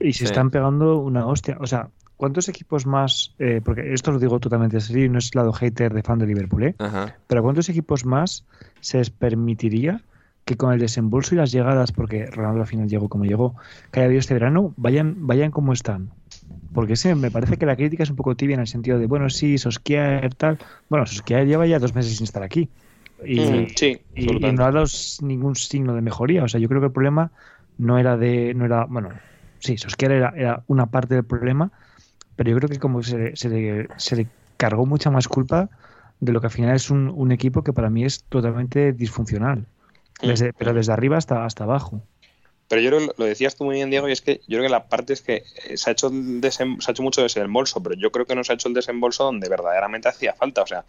[0.00, 0.24] Y se Sí.
[0.24, 1.56] están pegando una hostia.
[1.60, 3.34] O sea, ¿cuántos equipos más?
[3.38, 6.64] eh, porque esto lo digo totalmente serio, no es lado hater de fan de Liverpool,
[6.64, 6.74] ¿eh?
[6.78, 7.16] Ajá.
[7.26, 8.44] Pero ¿cuántos equipos más
[8.80, 10.02] se les permitiría
[10.44, 13.54] que con el desembolso y las llegadas, porque Ronaldo al final llegó como llegó,
[13.90, 16.10] que haya habido este verano, vayan, vayan como están?
[16.72, 19.06] Porque sí, me parece que la crítica es un poco tibia en el sentido de,
[19.06, 20.58] bueno, sí, Soskier, tal.
[20.88, 22.68] Bueno, Soskier lleva ya dos meses sin estar aquí.
[23.24, 24.86] Y, Mm, sí, y- y, no ha dado
[25.22, 26.42] ningún signo de mejoría.
[26.44, 27.32] O sea, yo creo que el problema
[27.78, 28.54] no era de.
[28.54, 29.10] no era Bueno,
[29.64, 31.70] sí, Soskier era, era una parte del problema,
[32.36, 35.68] pero yo creo que como se, le- se, le, se le cargó mucha más culpa
[36.20, 39.66] de lo que al final es un, un equipo que para mí es totalmente disfuncional.
[40.22, 40.26] Mm.
[40.28, 42.02] Desde, pero desde arriba hasta, hasta abajo.
[42.68, 44.68] Pero yo creo, lo decías tú muy bien, Diego, y es que yo creo que
[44.70, 47.94] la parte es que eh, se ha hecho, desem- se ha hecho mucho desembolso, pero
[47.94, 50.62] yo creo que no se ha hecho el desembolso donde verdaderamente hacía falta.
[50.62, 50.84] O sea,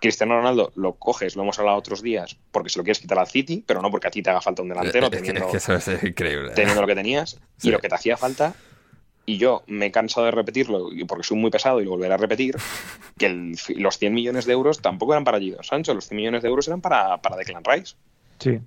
[0.00, 3.26] Cristiano Ronaldo lo coges, lo hemos hablado otros días, porque se lo quieres quitar al
[3.26, 5.56] City, pero no porque a ti te haga falta un delantero Es teniendo, es que
[5.56, 6.50] eso es increíble.
[6.54, 7.68] teniendo lo que tenías Sí.
[7.68, 8.54] y lo que te hacía falta.
[9.26, 12.12] Y yo me he cansado de repetirlo, y porque soy muy pesado y lo volveré
[12.12, 12.56] a repetir,
[13.16, 16.42] que el- los 100 millones de euros tampoco eran para Gido Sancho, los 100 millones
[16.42, 17.94] de euros eran para, para Declan Rice
[18.38, 18.60] Sí.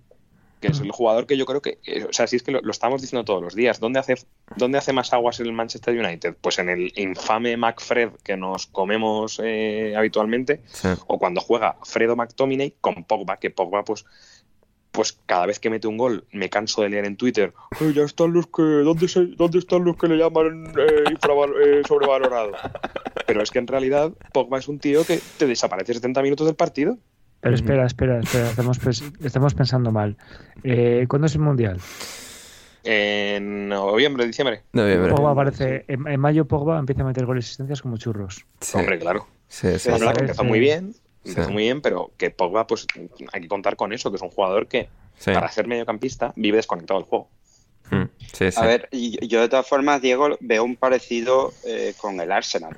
[0.59, 2.61] Que es el jugador que yo creo que, eh, o sea, si es que lo,
[2.61, 4.15] lo estamos diciendo todos los días, ¿dónde hace,
[4.55, 6.35] ¿dónde hace más aguas el Manchester United?
[6.41, 10.89] Pues en el infame McFred que nos comemos eh, habitualmente, Sí.
[11.07, 14.05] o cuando juega Fredo McTominay con Pogba, que Pogba pues
[14.89, 18.01] pues cada vez que mete un gol me canso de leer en Twitter "Eh, ya
[18.03, 22.53] están los que ¿dónde, se- dónde están los que le llaman eh, eh, sobrevalorado
[23.27, 26.55] pero es que en realidad Pogba es un tío que te desaparece 70 minutos del
[26.55, 26.97] partido
[27.47, 30.17] Pero espera, espera, espera, estamos, pens- estamos pensando mal.
[30.63, 31.79] Eh, ¿Cuándo es el Mundial?
[32.83, 35.11] en noviembre, diciembre Noviembre.
[35.13, 38.45] Pogba aparece, en, en mayo Pogba empieza a meter goles y asistencias como churros.
[38.61, 38.77] Sí.
[38.77, 40.15] hombre claro Sí, sí, Es verdad sí.
[40.15, 40.47] que empezó sí.
[40.47, 40.93] muy bien,
[41.25, 41.53] empezó Sí.
[41.53, 42.85] muy bien, pero que Pogba, pues
[43.33, 45.31] hay que contar con eso, que es un jugador que Sí.
[45.33, 47.27] para ser mediocampista vive desconectado del juego.
[47.91, 48.59] Mm, sí, sí.
[48.59, 52.75] A ver, yo de todas formas, Diego, veo un parecido eh, con el Arsenal.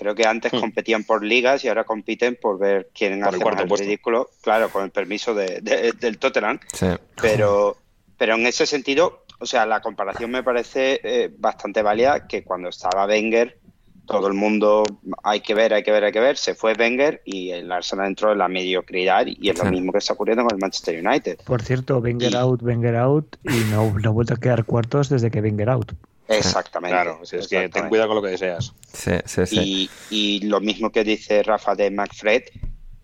[0.00, 0.60] Creo que antes Hmm.
[0.60, 3.84] competían por ligas y ahora compiten por ver quién Por el hace cuarto más puesto.
[3.84, 4.30] ridículo.
[4.40, 6.58] Claro, con el permiso de- de- del Tottenham.
[6.72, 6.86] Sí.
[7.20, 7.76] Pero,
[8.16, 12.70] pero en ese sentido, o sea, la comparación me parece eh, bastante válida que cuando
[12.70, 13.58] estaba Wenger,
[14.06, 14.82] todo el mundo
[15.22, 18.06] hay que ver, hay que ver, hay que ver, se fue Wenger y el Arsenal
[18.08, 19.64] entró en la mediocridad y es Sí.
[19.64, 21.38] lo mismo que está ocurriendo con el Manchester United.
[21.44, 25.10] Por cierto, Wenger Y- out, Wenger out, y no, no ha vuelto a quedar cuartos
[25.10, 25.92] desde que Wenger out.
[26.30, 26.94] Exactamente.
[26.94, 28.72] Claro, si es que ten cuidado con lo que deseas.
[28.92, 29.90] Sí, sí, sí.
[30.10, 32.42] Y, y lo mismo que dice Rafa de McFred,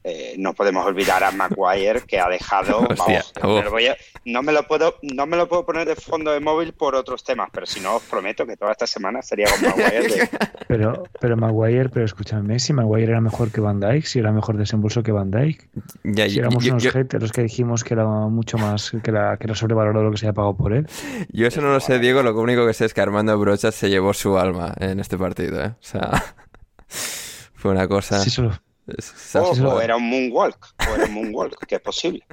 [0.09, 2.79] eh, no podemos olvidar a Maguire que ha dejado.
[2.91, 3.59] Hostia, vamos, uf.
[3.59, 6.31] me lo voy a- no, me lo puedo, no me lo puedo poner de fondo
[6.31, 9.47] de móvil por otros temas, pero si no, os prometo que toda esta semana sería
[9.51, 10.09] con Maguire.
[10.09, 10.29] de-
[10.69, 14.57] Pero, pero Maguire, pero escúchame, si Maguire era mejor que Van Dyke, si era mejor
[14.57, 15.69] desembolso que Van Dyke,
[16.03, 19.11] Ya, si éramos yo- unos yo- haters los que dijimos que era mucho más, que
[19.11, 20.87] era, que era sobrevalorado lo que se había pagado por él.
[21.31, 22.23] yo eso no lo sé, Diego.
[22.25, 25.63] Lo único que sé es que Armando Brochas se llevó su alma en este partido,
[25.63, 25.69] ¿eh?
[25.69, 26.11] O sea,
[27.55, 28.21] fue una cosa.
[28.21, 28.53] Sí, solo
[28.87, 29.85] o, sí, o sí.
[29.85, 32.25] era un moonwalk, o era un moonwalk, que es posible.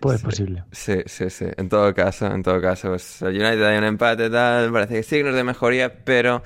[0.00, 0.64] pues posible.
[0.72, 1.46] Sí, sí, sí.
[1.56, 5.02] En todo caso, en todo caso, pues el United hay un empate tal, parece que
[5.02, 6.42] signos de mejoría, pero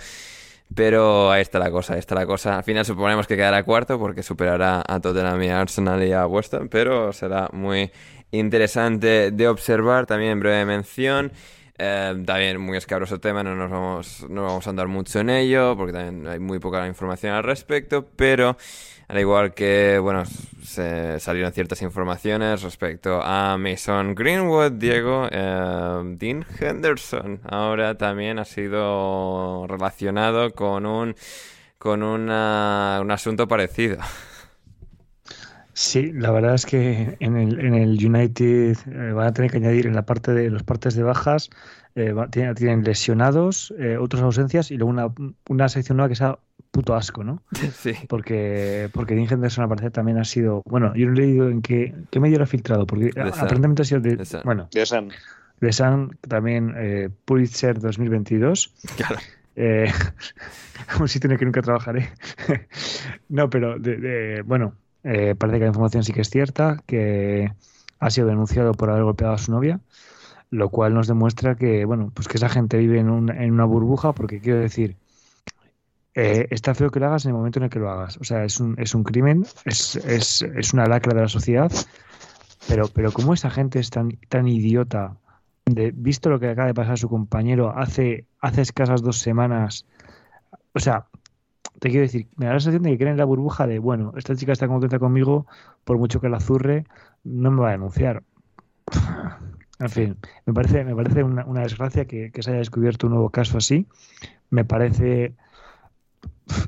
[0.75, 2.59] pero ahí está la cosa, ahí está la cosa.
[2.59, 6.27] Al final suponemos que quedará cuarto porque superará a Tottenham y a Arsenal y a
[6.27, 7.91] West Ham, pero será muy
[8.31, 10.07] interesante de observar.
[10.07, 11.33] También breve mención.
[11.79, 15.77] Eh, también muy escabroso tema, no nos vamos, no vamos a andar mucho en ello,
[15.77, 18.57] porque también hay muy poca información al respecto, pero
[19.09, 20.25] al igual que, bueno,
[20.63, 28.45] se salieron ciertas informaciones respecto a Mason Greenwood, Diego, eh, Dean Henderson ahora también ha
[28.45, 31.15] sido relacionado con un
[31.79, 33.99] con una- un asunto parecido.
[35.81, 39.59] Sí, la verdad es que en el, en el United eh, van a tener que
[39.59, 41.51] añadir en la parte de los partes de bajas,
[41.95, 45.07] eh, va- tienen, tienen lesionados, eh, otras ausencias y luego una,
[45.49, 46.41] una sección nueva que sea
[46.73, 47.45] puto asco, ¿no?
[47.79, 47.93] Sí.
[48.09, 51.63] Porque, porque Dean Henderson al parecer también ha sido, bueno, yo no he leído en
[51.63, 54.41] qué, qué medio lo ha filtrado, porque aparentemente ha sido de, Sun.
[54.45, 55.11] bueno, De San.
[55.61, 58.75] de Sun también eh, Pulitzer 2022.
[58.97, 59.17] Claro.
[59.55, 59.89] Eh,
[61.01, 62.09] un sitio en el que nunca trabajaré.
[63.29, 64.75] no, pero de, de- bueno,
[65.09, 67.53] eh, parece que la información sí que es cierta, que
[68.01, 69.81] ha sido denunciado por haber golpeado a su novia,
[70.51, 73.65] lo cual nos demuestra que, bueno, pues que esa gente vive en, un- en una
[73.67, 74.97] burbuja, porque quiero decir,
[76.15, 78.17] eh, está feo que lo hagas en el momento en el que lo hagas.
[78.19, 81.71] O sea, es un, es un crimen, es, es, es una lacra de la sociedad,
[82.69, 85.17] pero, pero ¿cómo esa gente es tan, tan idiota
[85.67, 89.87] de, visto lo que acaba de pasar a su compañero hace, hace escasas dos semanas?
[90.75, 91.07] O sea,
[91.81, 94.13] te quiero decir, me da la sensación de que creen en la burbuja de, bueno,
[94.17, 95.47] esta chica está contenta conmigo,
[95.85, 96.85] por mucho que la zurre,
[97.25, 98.23] no me va a denunciar.
[99.81, 103.13] En fin, me parece, me parece una, una desgracia que, que se haya descubierto un
[103.13, 103.87] nuevo caso así.
[104.51, 105.35] Me parece,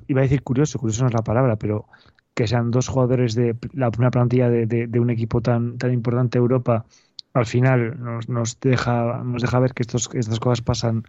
[0.08, 1.86] iba a decir curioso, curioso no es la palabra, pero
[2.34, 6.38] que sean dos jugadores de la plantilla de, de- de un equipo tan, tan importante
[6.38, 6.86] de Europa,
[7.34, 11.04] al final nos, nos deja, nos deja ver que estos, estas cosas pasan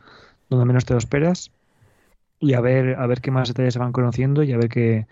[0.50, 1.52] donde menos te lo esperas
[2.42, 5.08] y a ver, a ver qué más detalles se van conociendo y a ver que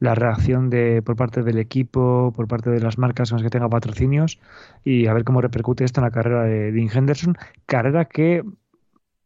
[0.00, 3.50] la reacción de por parte del equipo, por parte de las marcas con las que
[3.50, 4.38] tenga patrocinios
[4.84, 8.44] y a ver cómo repercute esto en la carrera de Dean Henderson, carrera que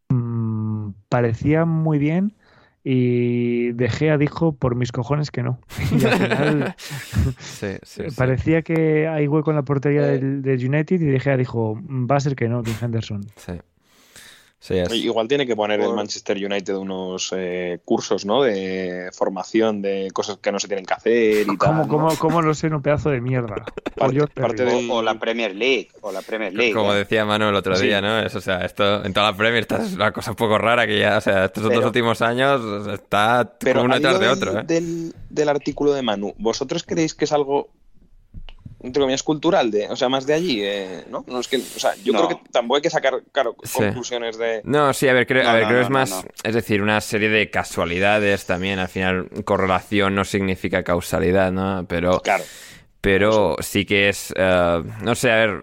[0.08, 2.34] mm, parecía muy bien
[2.84, 5.58] y De Gea dijo por mis cojones que no.
[5.90, 6.74] Y al final
[7.38, 8.16] Sí, sí, sí.
[8.16, 10.18] parecía que hay hueco en la portería Eh.
[10.18, 13.22] del, del United y De Gea dijo va a ser que no, Dean Henderson.
[13.36, 13.52] Sí.
[14.60, 18.42] Sí, es- Igual tiene que poner el Manchester United unos eh, cursos, ¿no?
[18.42, 21.88] De formación, de cosas que no se tienen que hacer y ¿Cómo, tal.
[21.98, 22.16] ¿no?
[22.18, 23.64] cómo, no sé, un pedazo de mierda?
[23.96, 26.72] Parte del- O, la Premier League, o la Premier League.
[26.74, 26.98] Como ¿eh?
[26.98, 27.86] decía Manu el otro Sí.
[27.86, 28.18] día, ¿no?
[28.20, 30.86] Es, o sea, esto en toda la Premier esta es una cosa un poco rara
[30.86, 34.20] que ya, o sea, estos Pero- dos últimos años está Pero uno al detrás hilo
[34.20, 34.64] de del, otro, ¿eh?
[34.66, 37.68] del, del artículo de Manu, ¿vosotros creéis que es algo,
[38.80, 39.70] entre comillas, cultural?
[39.70, 41.24] De, o sea, más de allí, eh, ¿no?
[41.26, 42.26] No, es que, o sea, yo No.
[42.26, 43.78] creo que tampoco hay que sacar claro, Sí.
[43.78, 44.60] conclusiones de...
[44.64, 46.30] No, sí, a ver, creo, a No, ver, no, creo no, es no, más, no.
[46.44, 48.78] es decir, una serie de casualidades también.
[48.78, 51.84] Al final, correlación no significa causalidad, ¿no?
[51.88, 52.44] Pero, Claro.
[53.00, 55.62] pero sí que es, eh, no sé, a ver,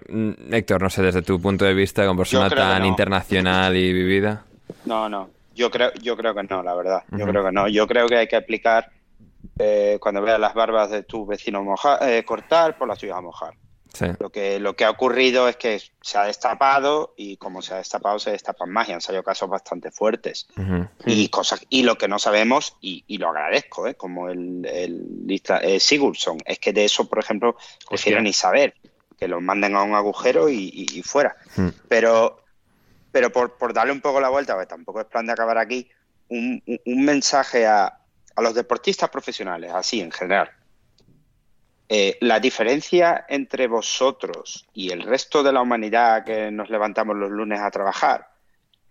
[0.52, 2.88] Héctor, no sé, desde tu punto de vista, como persona tan no.
[2.88, 4.44] internacional y vivida.
[4.86, 5.30] No, no.
[5.56, 7.04] Yo creo, yo creo que no, la verdad.
[7.12, 7.68] Yo creo que no.
[7.70, 8.90] Yo creo que hay que aplicar
[9.60, 13.22] eh, cuando veas las barbas de tu vecino moja- eh, cortar, por las tuyas a
[13.22, 13.54] mojar.
[13.94, 14.08] Sí.
[14.20, 17.78] Lo que, lo que ha ocurrido es que se ha destapado y como se ha
[17.78, 20.48] destapado, se destapan más y han salido casos bastante fuertes.
[21.06, 23.96] Y cosas y lo que no sabemos, y, y lo agradezco, ¿eh?
[23.96, 27.56] como el, el lista, eh, Sigurdsson, es que de eso, por ejemplo,
[27.88, 28.74] prefiero ni saber,
[29.18, 31.38] que los manden a un agujero y, y- y fuera.
[31.56, 31.70] Hmm.
[31.88, 32.44] Pero,
[33.14, 35.90] pero por, por darle un poco la vuelta, porque tampoco es plan de acabar aquí,
[36.28, 37.98] un, un- un mensaje a,
[38.36, 40.52] a los deportistas profesionales, así en general.
[41.88, 47.30] Eh, la diferencia entre vosotros y el resto de la humanidad que nos levantamos los
[47.30, 48.28] lunes a trabajar,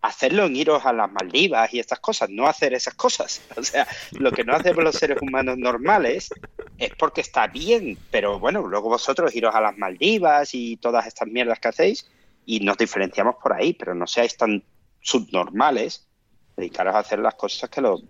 [0.01, 3.43] hacerlo en iros a las Maldivas y estas cosas, no hacer esas cosas.
[3.57, 6.31] O sea, lo que no hacemos los seres humanos normales
[6.79, 11.29] es porque está bien, pero bueno, luego vosotros iros a las Maldivas y todas estas
[11.29, 12.09] mierdas que hacéis
[12.47, 14.63] y nos diferenciamos por ahí, pero no seáis tan
[15.01, 16.07] subnormales,
[16.57, 18.01] dedicaros a hacer las cosas que lo-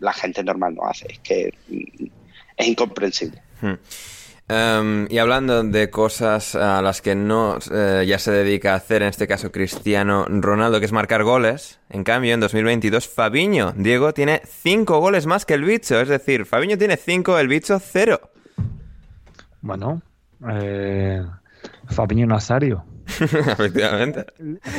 [0.00, 1.06] la gente normal no hace.
[1.12, 2.04] Es que mm,
[2.56, 3.40] es incomprensible.
[3.60, 3.74] Hmm.
[4.50, 9.00] Um, y hablando de cosas a las que no eh, ya se dedica a hacer,
[9.02, 14.12] en este caso Cristiano Ronaldo, que es marcar goles, en cambio en 2022 Fabiño, Diego,
[14.12, 18.20] tiene 5 goles más que el bicho, es decir, Fabiño tiene 5, el bicho 0.
[19.62, 20.02] Bueno,
[20.50, 21.24] eh,
[21.86, 22.84] Fabiño Nazario.
[23.20, 24.26] Efectivamente.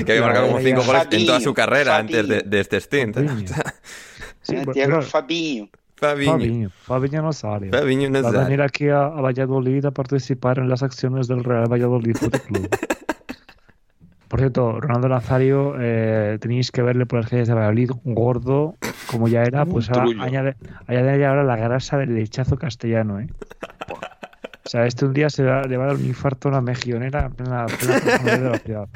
[0.06, 3.18] Que había marcado como 5 goles en toda su carrera antes de, de, este stint.
[4.74, 5.70] Pero- Fabiño.
[5.96, 6.32] Fabiño.
[6.34, 7.72] Fabiño, Fabiño Nazario.
[7.72, 8.40] Fabiño Va a Nazario.
[8.46, 12.70] venir aquí a, a Valladolid a participar en las acciones del Real Valladolid Fútbol Club.
[14.28, 19.28] Por cierto, Ronaldo Nazario, eh, tenéis que verle por las calles de Valladolid, gordo, como
[19.28, 20.56] ya era, pues ahora añade,
[20.88, 23.28] añade ahora la grasa del lechazo castellano, ¿eh?
[24.66, 26.62] O sea, este un día se va- le va a dar un infarto a una
[26.62, 28.90] mejionera en plena, plena profundidad de la ciudad.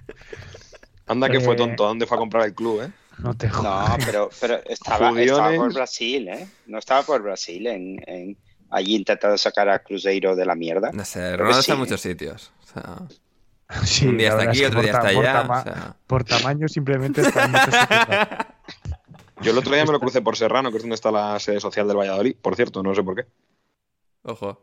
[1.08, 2.92] Anda que fue Eh, tonto, ¿a dónde fue a comprar el club, eh?
[3.20, 3.98] No te No, jodas.
[4.06, 6.48] pero, pero estaba, estaba por Brasil, ¿eh?
[6.68, 8.38] No estaba por Brasil, en, en-
[8.70, 10.92] allí intentando sacar a Cruzeiro de la mierda.
[10.92, 12.52] No sé, Ronaldo está en muchos sitios.
[12.64, 12.98] O sea,
[13.86, 15.34] Sí, un día está aquí, es que otro día está por allá.
[15.42, 15.96] tama- o sea.
[16.08, 18.30] Por tamaño simplemente está en muchos sitios.
[19.42, 21.60] Yo el otro día me lo crucé por Serrano, que es donde está la sede
[21.60, 22.36] social del Valladolid.
[22.42, 23.26] Por cierto, no sé por qué.
[24.24, 24.62] Ojo.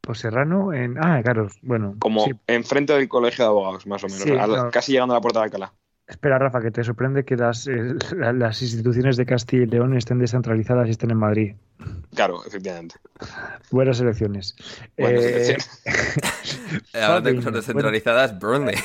[0.00, 0.96] Por Serrano en...
[0.98, 1.96] Ah, claro, bueno.
[1.98, 2.32] Como sí.
[2.46, 4.22] enfrente del colegio de abogados, más o menos.
[4.22, 4.32] Sí.
[4.72, 5.72] Casi llegando a la puerta de Alcalá.
[6.06, 9.94] Espera, Rafa, que te sorprende que las, eh, la- las instituciones de Castilla y León
[9.94, 11.54] estén descentralizadas y estén en Madrid.
[12.14, 12.94] Claro, efectivamente.
[13.70, 14.56] Buenas elecciones.
[14.96, 15.82] Buenas Eh, elecciones.
[16.94, 18.76] Eh, Hablando de cosas descentralizadas, Burnley.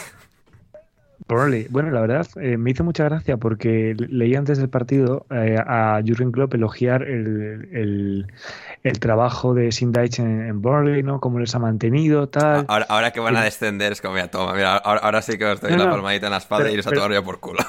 [1.28, 1.68] Burnley.
[1.70, 5.58] Bueno, la verdad, eh, me hizo mucha gracia porque le- leí antes del partido eh,
[5.58, 8.28] a Jurgen Klopp elogiar el, el,
[8.84, 11.20] el trabajo de Sindage en, en Burnley, ¿no?
[11.20, 12.66] Cómo les ha mantenido, tal.
[12.68, 15.46] Ahora, ahora que van a descender, es como, mira, toma, mira, ahora, ahora sí que
[15.46, 15.92] os doy No, la no.
[15.92, 17.60] palmadita en la espalda Pero- y iros a tomar ya por culo.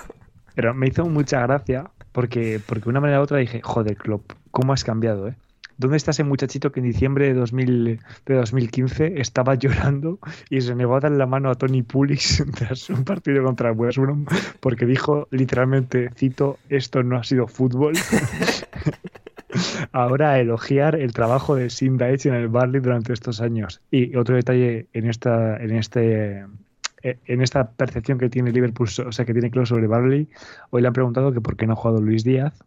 [0.54, 4.32] Pero me hizo mucha gracia porque, porque de una manera u otra dije, joder, Klopp,
[4.50, 5.34] ¿cómo has cambiado, eh?
[5.78, 10.18] ¿Dónde está ese muchachito que en diciembre de, 2000, de 2015 estaba llorando
[10.50, 13.98] y se negó a dar la mano a Tony Pulis tras un partido contra West
[13.98, 14.26] Brom
[14.60, 17.94] porque dijo literalmente, cito, esto no ha sido fútbol?
[19.92, 23.80] Ahora a elogiar el trabajo de Sim Daich en el Barley durante estos años.
[23.90, 26.44] Y otro detalle en esta, en este
[27.04, 30.28] eh, en esta percepción que tiene Liverpool, o sea, que tiene Klopp sobre Barley,
[30.70, 32.64] hoy le han preguntado que por qué no ha jugado Luis Díaz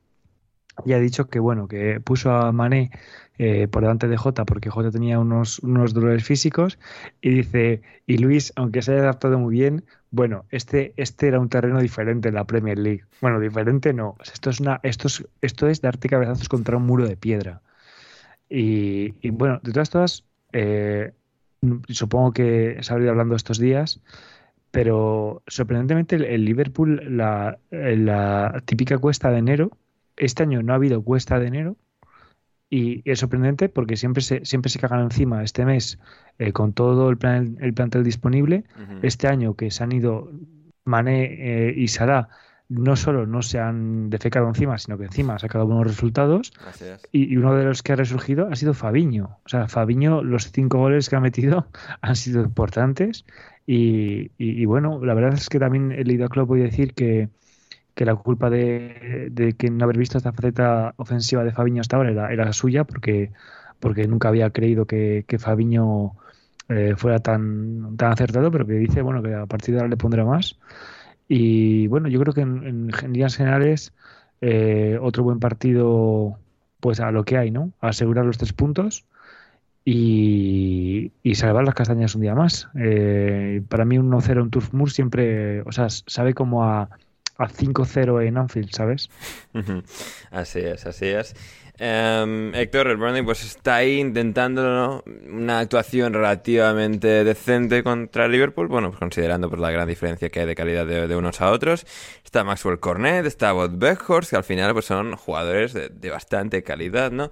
[0.85, 2.91] y ha dicho que bueno, que puso a Mané
[3.37, 6.79] eh, por delante de Jota porque Jota tenía unos, unos dolores físicos
[7.21, 11.49] y dice, y Luis, aunque se haya adaptado muy bien, bueno, este, este era un
[11.49, 13.03] terreno diferente en la Premier League.
[13.21, 14.15] Bueno, diferente no.
[14.23, 17.61] Esto es una, esto es, esto es darte cabezazos contra un muro de piedra.
[18.49, 21.11] Y, y, bueno, de todas todas, eh,
[21.89, 24.01] supongo que se ha ido hablando estos días,
[24.71, 29.71] pero sorprendentemente el, el Liverpool, la, la típica cuesta de enero,
[30.17, 31.75] este año no ha habido cuesta de enero
[32.69, 35.99] y es sorprendente porque siempre se, siempre se cagan encima este mes
[36.37, 38.65] eh, con todo el, plan, el plantel disponible.
[39.03, 40.29] Este año que se han ido
[40.83, 42.27] Mané eh, y Salah,
[42.69, 46.51] no solo no se han defecado encima, sino que encima ha sacado buenos resultados.
[47.13, 49.37] Y, y uno de los que ha resurgido ha sido Fabiño.
[49.45, 51.67] O sea, Fabiño, los cinco goles que ha metido
[52.01, 53.23] han sido importantes.
[53.65, 56.93] Y, y- y bueno, la verdad es que también he leído a Klopp hoy decir
[56.93, 57.29] que,
[57.97, 61.97] que la culpa de, de que no haber visto esta faceta ofensiva de Fabiño hasta
[61.97, 63.31] ahora era, era suya, porque,
[63.79, 66.11] porque nunca había creído que, que Fabiño
[66.69, 69.97] eh, fuera tan, tan acertado, pero que dice bueno que a partir de ahora le
[69.97, 70.59] pondrá más.
[71.27, 73.93] Y bueno, yo creo que en, en, líneas generales,
[74.41, 76.37] eh, otro buen partido,
[76.79, 77.71] pues a lo que hay, ¿no?
[77.81, 79.05] A asegurar los tres puntos
[79.83, 82.69] y, y salvar las castañas un día más.
[82.75, 86.89] Eh, para mí, un 1-0 en Turf Moor siempre, o sea, sabe como a,
[87.37, 89.09] a 5-0 en Anfield, ¿sabes?
[90.31, 91.35] Así es, así es.
[91.79, 95.03] Em, Héctor, el Burnley pues está ahí intentando ¿no?
[95.31, 100.47] una actuación relativamente decente contra Liverpool, bueno, pues considerando pues la gran diferencia que hay
[100.47, 101.85] de calidad de, unos a otros.
[102.25, 106.63] Está Maxwell Cornet, está Bob Beckhorst, que al final pues son jugadores de, de bastante
[106.63, 107.29] calidad, ¿no?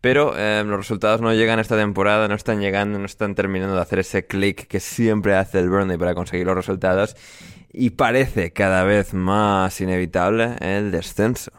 [0.00, 3.82] Pero em, los resultados no llegan esta temporada, no están llegando, no están terminando de
[3.82, 7.16] hacer ese clic que siempre hace el Burnley para conseguir los resultados
[7.72, 11.52] y parece cada vez más inevitable el descenso.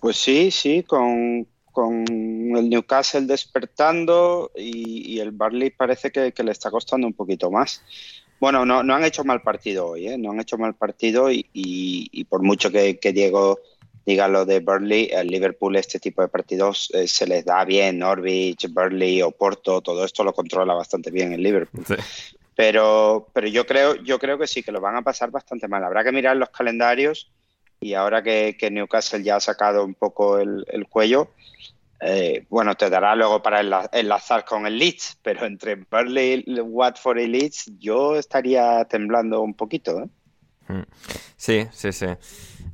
[0.00, 6.42] Pues sí, sí, con, con el Newcastle despertando y, y el Barley parece que, que,
[6.42, 7.82] le está costando un poquito más.
[8.40, 10.18] Bueno, no, no han hecho mal partido hoy, ¿eh?
[10.18, 13.60] no han hecho mal partido y, y, y por mucho que, que, Diego
[14.04, 18.00] diga lo de Burnley, el Liverpool este tipo de partidos eh, se les da bien,
[18.00, 21.84] Norwich, Burnley, Oporto, todo esto lo controla bastante bien el Liverpool.
[21.86, 21.94] Sí.
[22.54, 25.84] Pero, pero yo creo, yo creo que sí, que lo van a pasar bastante mal.
[25.84, 27.30] Habrá que mirar los calendarios
[27.80, 31.30] y ahora que, que Newcastle ya ha sacado un poco el, el cuello,
[32.04, 33.60] eh, bueno, te dará luego para
[33.92, 40.02] enlazar con el Leeds, pero entre Burnley, Watford y Leeds yo estaría temblando un poquito.
[40.02, 40.08] ¿eh?
[40.66, 40.82] Mm.
[41.36, 42.06] Sí, sí, sí.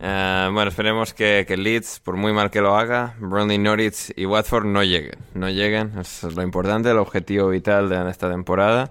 [0.00, 4.24] Eh, bueno, esperemos que, que, Leeds, por muy mal que lo haga, Burnley, Norwich y
[4.24, 5.18] Watford no lleguen.
[5.34, 8.90] No lleguen, eso es lo importante, el objetivo vital de esta temporada.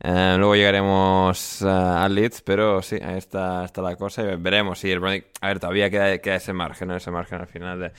[0.00, 4.78] Eh, luego llegaremos uh, a Leeds, pero sí, ahí está, está la cosa y veremos
[4.78, 5.24] si el Burnley...
[5.40, 6.90] A ver, todavía queda, queda ese margen.
[6.90, 7.92] Ese margen al final de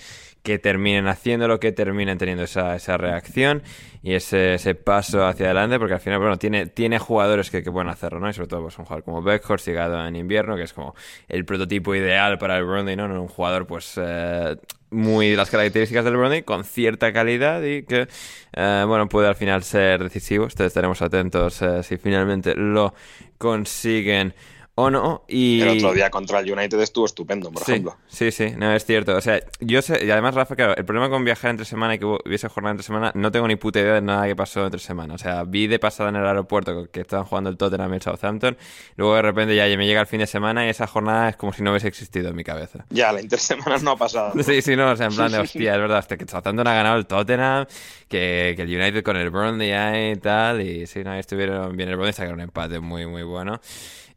[0.48, 3.64] que terminen haciéndolo, que terminen teniendo esa, esa reacción
[4.02, 7.70] y ese, ese, paso hacia adelante, porque al final, bueno, tiene, tiene jugadores que, que
[7.70, 8.30] pueden hacerlo, ¿no?
[8.30, 10.96] Y sobre todo, pues un jugador como Beckhorst, llegado en invierno, que es como
[11.28, 13.08] el prototipo ideal para el Burnley, ¿no?
[13.22, 14.56] Un jugador, pues, eh,
[14.90, 18.08] muy las características del Burnley, con cierta calidad y que,
[18.54, 20.46] eh, bueno, puede al final ser decisivo.
[20.46, 22.94] Entonces estaremos atentos eh, si finalmente lo
[23.38, 24.34] consiguen
[24.80, 25.24] o no.
[25.28, 25.62] Y...
[25.62, 27.98] El otro día contra el United estuvo estupendo, por ejemplo.
[28.08, 29.16] Sí, sí, no, es cierto.
[29.16, 32.00] O sea, yo sé, y además, Rafa, claro, el problema con viajar entre semana y
[32.00, 34.80] que hubiese jornada entre semana, no tengo ni puta idea de nada que pasó entre
[34.80, 35.16] semana.
[35.16, 38.02] O sea, vi de pasada en el aeropuerto que estaban jugando el Tottenham y el
[38.04, 38.56] Southampton,
[38.98, 41.54] luego de repente ya me llega el fin de semana y esa jornada es como
[41.54, 42.86] si no hubiese existido en mi cabeza.
[42.92, 44.34] Ya, la intersemana no ha pasado.
[44.48, 46.74] Sí, sí, no, o sea, en plan de hostia, es verdad, hasta que Southampton ha
[46.76, 47.66] ganado el Tottenham,
[48.08, 51.96] que, que el United con el Burnley y tal, y sí, no, estuvieron bien el
[51.96, 53.60] Burnley, sacaron un empate muy, muy bueno.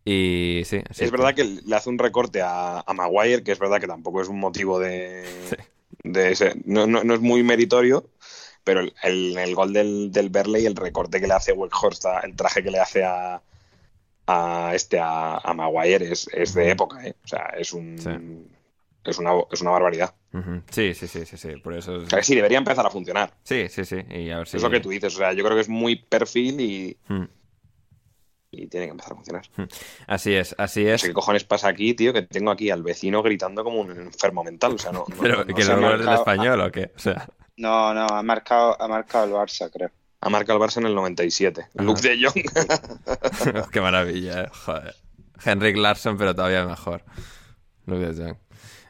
[0.04, 3.80] Y sí, es verdad que le hace un recorte a, a, Maguire, que es verdad
[3.80, 5.24] que tampoco es un motivo de,
[6.04, 8.08] de ese, no, no, no, es muy meritorio,
[8.64, 12.34] pero el, el, el gol del, del Berley, el recorte que le hace Weghorst, el
[12.34, 13.42] traje que le hace a,
[14.26, 17.14] a este a, a Maguire es, es, de época, ¿eh?
[17.22, 18.10] o sea, es un sí.
[19.04, 20.14] es una, es una barbaridad.
[20.32, 20.62] Uh -huh.
[20.70, 22.06] Sí, sí, sí, sí, sí, por eso.
[22.06, 23.34] Sea, sí, debería empezar a funcionar.
[23.42, 23.96] Sí, sí, sí.
[24.08, 24.56] Y a ver si...
[24.56, 26.96] Es lo que tú dices, o sea, yo creo que es muy perfil y.
[27.06, 27.24] Hmm
[28.52, 29.42] y tiene que empezar a funcionar.
[30.06, 31.02] Así es, así es.
[31.02, 32.12] ¿Qué cojones pasa aquí, tío?
[32.12, 34.74] Que tengo aquí al vecino gritando como un enfermo mental.
[34.74, 35.04] O sea, no.
[35.08, 36.92] no Pero no, que no lo del español o qué?
[36.96, 37.28] O sea.
[37.56, 39.90] No, no, ha marcado, ha marcado el Barça, creo.
[40.20, 41.60] Ha marcado el Barça en el 97.
[41.60, 41.84] Ajá.
[41.84, 43.70] Luke de Jong.
[43.72, 44.48] qué maravilla, eh.
[44.52, 44.94] joder.
[45.44, 47.04] Henrik Larsson, pero todavía mejor.
[47.86, 48.36] Luke de Jong.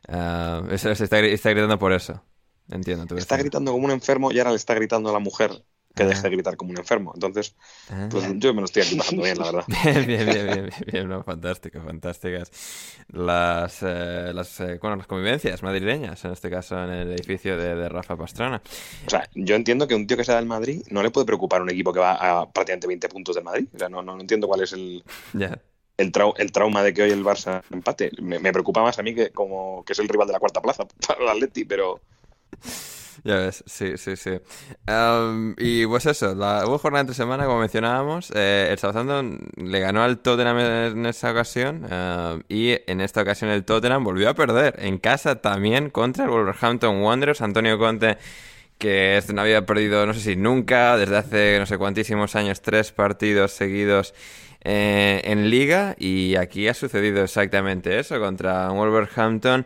[0.09, 2.23] Uh, se está, está, gritando por eso.
[2.69, 3.07] Entiendo.
[3.07, 5.65] Tu está gritando como un enfermo y ahora le está gritando a la mujer
[5.95, 7.13] que deje de gritar como un enfermo.
[7.15, 7.55] Entonces,
[7.91, 8.09] Ah.
[8.11, 9.65] pues yo me lo estoy aquí pasando bien, la verdad.
[9.85, 12.51] Bien, bien, bien, bien, bien, bien, no, fantástico, fantásticas.
[13.13, 17.75] Las, eh, las, eh, bueno, las convivencias madrileñas, en este caso en el edificio de,
[17.75, 18.63] de, Rafa Pastrana.
[19.07, 21.63] O sea, yo entiendo que un tío que sea del Madrid no le puede preocupar
[21.63, 23.67] un equipo que va a prácticamente 20 puntos del Madrid.
[23.75, 25.03] O sea, no, no, no entiendo cuál es el...
[25.33, 25.59] Yeah.
[25.97, 28.11] El, trau el, trauma de que hoy el Barça empate.
[28.23, 30.63] Me, me, preocupa más a mí que como que es el rival de la cuarta
[30.63, 32.01] plaza para el Atleti, pero...
[33.23, 34.41] Ya ves, sí, sí, sí.
[34.89, 38.33] Um, y pues eso, la, hubo jornada entre semana, como mencionábamos.
[38.35, 41.85] Eh, el Southampton le ganó al Tottenham en esa ocasión.
[41.85, 46.31] Uh, y en esta ocasión el Tottenham volvió a perder en casa también contra el
[46.31, 47.43] Wolverhampton Wanderers.
[47.43, 48.17] Antonio Conte,
[48.79, 52.63] que este no había perdido, no sé si nunca, desde hace no sé cuantísimos años,
[52.63, 54.15] tres partidos seguidos.
[54.63, 59.65] Eh, en liga y aquí ha sucedido exactamente eso contra Wolverhampton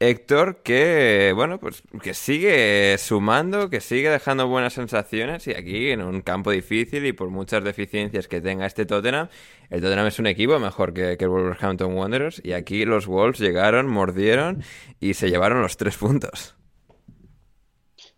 [0.00, 6.02] Héctor, que bueno, pues que sigue sumando, que sigue dejando buenas sensaciones y aquí en
[6.02, 9.28] un campo difícil y por muchas deficiencias que tenga este Tottenham,
[9.70, 13.40] el Tottenham es un equipo mejor que, que el Wolverhampton Wanderers y aquí los Wolves
[13.40, 14.62] llegaron, mordieron
[15.00, 16.54] y se llevaron los tres puntos.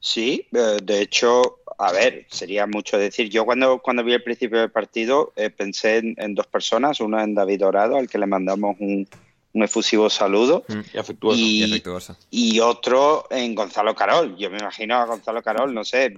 [0.00, 3.30] Sí, eh, de hecho, a ver, sería mucho decir.
[3.30, 7.20] Yo cuando, cuando vi el principio del partido eh, pensé en, en, dos personas, uno
[7.20, 9.06] en David Dorado, al que le mandamos un,
[9.52, 10.64] un efusivo saludo.
[10.68, 12.16] Mm, y, afectuoso, y, y, afectuoso.
[12.30, 14.36] y, otro en Gonzalo Carol.
[14.36, 16.14] Yo me imagino a Gonzalo Carol, no sé,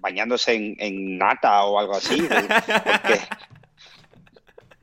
[0.00, 2.22] bañándose en, en nata o algo así.
[2.22, 3.20] Porque,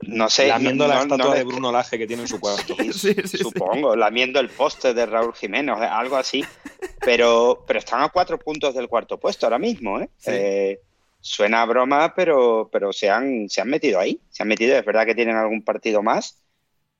[0.02, 0.48] no sé.
[0.48, 2.76] Lamiendo no, la estatua no, de Bruno Laje que tiene en su cuarto.
[2.92, 3.98] Sí, sí, supongo, sí.
[3.98, 6.44] lamiendo el poste de Raúl Jiménez, algo así.
[7.00, 10.08] Pero, pero están a cuatro puntos del cuarto puesto ahora mismo, ¿eh?
[10.26, 10.80] eh
[11.20, 14.20] suena a broma, pero, pero se, han, se han metido ahí.
[14.30, 16.38] Se han metido, es verdad que tienen algún partido más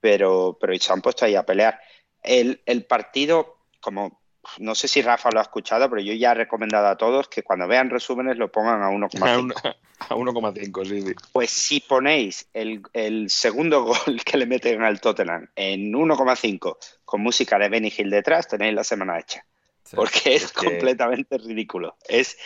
[0.01, 1.81] pero, pero se han puesto ahí a pelear.
[2.23, 4.21] El, el, partido, como
[4.59, 7.43] no sé si Rafa lo ha escuchado, pero yo ya he recomendado a todos que
[7.43, 9.77] cuando vean resúmenes lo pongan a 1,5.
[10.01, 11.15] A 1,5, sí, sí.
[11.33, 17.21] Pues si ponéis el, el, segundo gol que le meten al Tottenham en 1,5 con
[17.21, 19.45] música de Benny Hill detrás, tenéis la semana hecha.
[19.85, 20.67] Sí, porque es, es que...
[20.67, 21.97] completamente ridículo.
[22.09, 22.39] Es,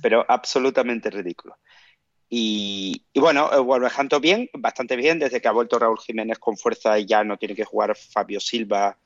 [0.00, 1.56] pero absolutamente ridículo.
[2.34, 6.98] Y, y, bueno, Wolverhampton bien, bastante bien, desde que ha vuelto Raúl Jiménez con fuerza
[6.98, 8.96] y ya no tiene que jugar Fabio Silva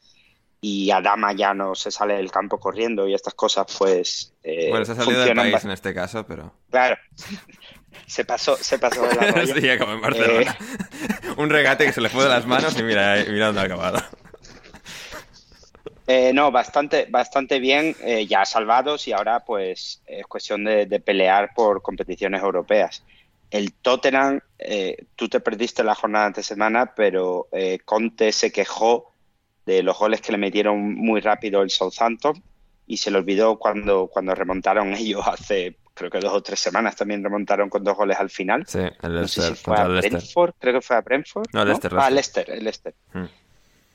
[0.61, 4.33] y Adama ya no se sale del campo corriendo y estas cosas, pues.
[4.45, 6.53] Eh, bueno, se ha salido del país en este caso, pero.
[6.71, 6.97] Claro.
[8.07, 9.55] Se pasó, se pasó de la raya.
[9.55, 10.57] sí, como en Barcelona.
[10.61, 11.33] Eh...
[11.39, 13.99] Un regate que se le fue de las manos y mira, mira dónde ha acabado.
[16.09, 21.01] Eh, no, bastante, bastante bien, eh, ya salvados y ahora pues es cuestión de, de
[21.01, 23.03] pelear por competiciones europeas.
[23.57, 29.13] El Tottenham, eh, tú te perdiste la jornada de semana, pero eh, Conte se quejó
[29.65, 32.43] de los goles que le metieron muy rápido el Southampton
[32.87, 36.95] y se le olvidó cuando, cuando remontaron ellos hace, creo que dos o tres semanas
[36.97, 38.65] también remontaron con dos goles al final.
[38.67, 39.89] Sí, el No sé si fue a.
[39.89, 41.47] Brentford, creo que fue a Brentford.
[41.53, 42.49] No, Leicester, Ah, Leicester.
[42.49, 42.95] Leicester, el Leicester.
[43.13, 43.27] Hmm.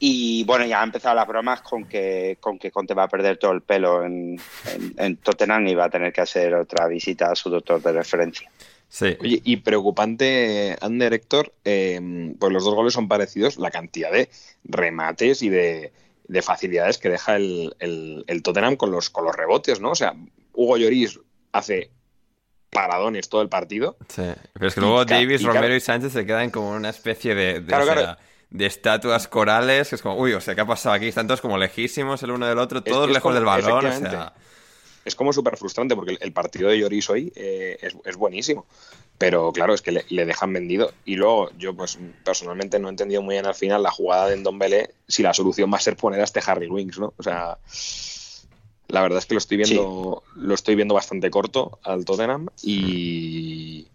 [0.03, 3.37] Y bueno, ya han empezado las bromas con que, con que Conte va a perder
[3.37, 4.35] todo el pelo en,
[4.73, 7.91] en- en Tottenham y va a tener que hacer otra visita a su doctor de
[7.91, 8.49] referencia.
[8.93, 9.15] Sí.
[9.21, 14.29] Oye, y preocupante, Ander Héctor, eh, pues los dos goles son parecidos, la cantidad de
[14.65, 15.93] remates y de,
[16.27, 19.91] de facilidades que deja el, el- el Tottenham con los, con los rebotes, ¿no?
[19.91, 20.13] O sea,
[20.53, 21.21] Hugo Lloris
[21.53, 21.89] hace
[22.69, 23.95] paradones todo el partido.
[24.09, 24.23] Sí,
[24.53, 27.33] pero es que luego Y Davis, y Romero y Sánchez se quedan como una especie
[27.33, 28.17] de, de, Claro, o sea, claro.
[28.49, 31.07] de estatuas corales, que es como, uy, o sea, ¿qué ha pasado aquí?
[31.07, 33.91] Están todos como lejísimos el uno del otro, todos es lejos como- del balón, o
[33.93, 34.33] sea...
[35.03, 38.65] Es como súper frustrante porque el, el partido de Lloris hoy eh, es, es buenísimo.
[39.17, 40.91] Pero claro, es que le, le dejan vendido.
[41.05, 44.37] Y luego, yo pues personalmente no he entendido muy bien al final la jugada de
[44.37, 47.13] Ndombele si la solución va a ser poner a este Harry Winks, ¿no?
[47.17, 47.57] O sea,
[48.87, 53.87] la verdad es que lo estoy viendo, lo estoy viendo bastante corto al Tottenham y,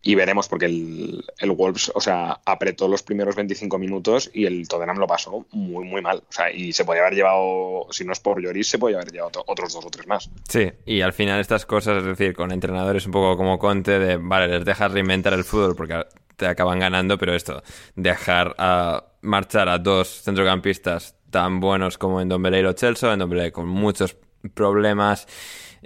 [0.00, 4.68] y veremos porque el, el Wolves, o sea, apretó los primeros 25 minutos y el
[4.68, 6.18] Tottenham lo pasó muy, muy mal.
[6.28, 9.10] O sea, y se podía haber llevado, si no es por Lloris, se podía haber
[9.10, 10.30] llevado otro- otros dos o tres más.
[10.48, 14.16] Sí, y al final estas cosas, es decir, con entrenadores un poco como Conte, de,
[14.16, 17.62] vale, les dejas reinventar el fútbol porque te acaban ganando, pero esto,
[17.96, 23.18] dejar a marchar a dos centrocampistas tan buenos como en Dombele y Lo Celso, en
[23.18, 24.16] Dombele con muchos
[24.54, 25.26] problemas,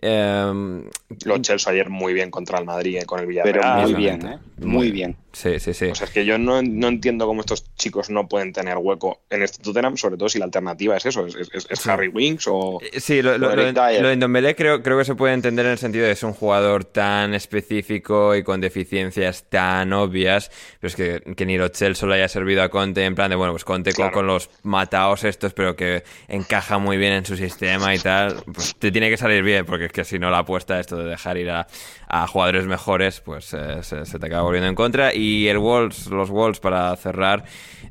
[0.01, 0.82] eh,
[1.24, 3.74] Lo Chelsea ayer muy bien contra el Madrid eh, con el Pero Villarreal.
[3.82, 4.26] muy mismamente.
[4.26, 4.38] bien, ¿eh?
[4.64, 5.16] Muy bien.
[5.32, 5.86] sí, sí, sí.
[5.86, 9.22] O sea, es que yo no, no entiendo cómo estos chicos no pueden tener hueco
[9.28, 12.47] en este Tottenham, sobre todo si la alternativa es eso, es, es- es Harry Winks
[12.49, 12.80] o...
[12.82, 15.72] Eh, Sí, lo, lo, Lo lo, de Ndombele creo, creo que se puede entender en
[15.72, 20.88] el sentido de que es un jugador tan específico y con deficiencias tan obvias, pero
[20.88, 23.53] es que, que ni lo Chelsea le haya servido a Conte en plan de, bueno,
[23.53, 24.12] pues Conte con, Claro.
[24.14, 28.74] con los mataos estos, pero que encaja muy bien en su sistema y tal, pues
[28.76, 31.37] te tiene que salir bien, porque es que si no la apuesta esto de dejar
[31.37, 31.66] ir a,
[32.09, 35.14] a jugadores mejores, pues eh, se, te acaba volviendo en contra.
[35.14, 37.45] Y el Wolves, los Wolves para cerrar,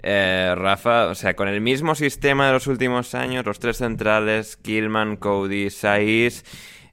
[0.03, 4.57] eh, Rafa, o sea, con el mismo sistema de los últimos años, los tres centrales,
[4.57, 6.43] Killman, Cody, Saiz,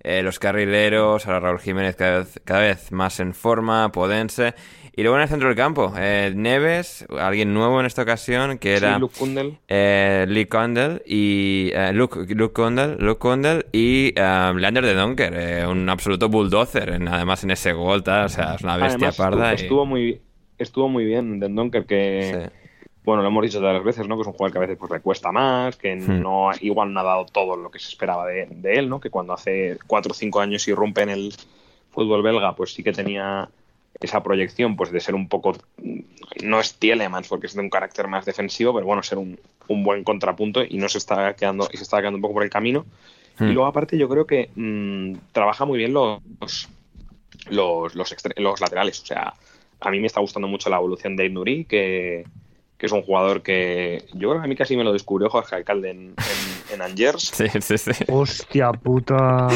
[0.08, 4.54] eh, los carrileros, ahora Raúl Jiménez cada vez, cada vez más en forma, Podense.
[4.96, 8.74] Y luego en el centro del campo, eh, Neves, alguien nuevo en esta ocasión, que
[8.74, 9.58] era Sí, Luke Kundel.
[9.68, 15.34] eh, Lee Condell y eh, Luke, Luke Condell, Luke Condell y eh, Leander de Donker,
[15.36, 19.08] eh, un absoluto bulldozer, en- además en ese gol, tal, o sea, es una bestia
[19.10, 19.52] Además, parda.
[19.52, 20.20] estuvo, y- estuvo muy,
[20.58, 22.48] estuvo muy bien Den Donker, que...
[22.50, 22.57] Sí.
[23.08, 24.16] Bueno, lo hemos dicho todas las veces, ¿no?
[24.16, 26.20] Que es un jugador que a veces pues, le cuesta más, que Hmm.
[26.20, 29.00] no igual no ha dado todo lo que se esperaba de, de él, ¿no?
[29.00, 31.34] Que cuando hace cuatro o cinco años irrumpe en el
[31.90, 33.48] fútbol belga, pues sí que tenía
[33.98, 35.56] esa proyección pues de ser un poco
[36.42, 39.82] no es Tielemans porque es de un carácter más defensivo pero bueno ser un, un
[39.82, 42.50] buen contrapunto y no se está quedando y se está quedando un poco por el
[42.50, 42.84] camino
[43.38, 43.48] Hmm.
[43.48, 46.20] y luego aparte yo creo que mm, trabaja muy bien los
[47.50, 49.32] los, los laterales o sea
[49.80, 52.24] a mí me está gustando mucho la evolución de Nuri que,
[52.78, 55.56] que es un jugador que yo creo que a mí casi me lo descubrió Jorge
[55.56, 57.90] Alcalde en, en, en Angers Sí, sí, sí.
[58.08, 59.48] Hostia puta.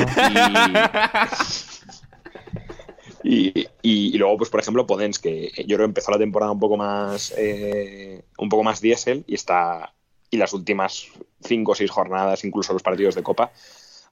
[3.24, 6.50] Y, y, y luego, pues, por ejemplo, Podens, que yo creo que empezó la temporada
[6.50, 9.94] un poco más eh, un poco más diésel y está.
[10.30, 11.08] Y las últimas
[11.40, 13.52] cinco o seis jornadas, incluso los partidos de Copa,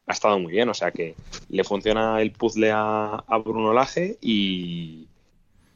[0.06, 0.68] ha estado muy bien.
[0.68, 1.16] O sea que
[1.48, 5.08] le funciona el puzzle a, a Bruno Lage y,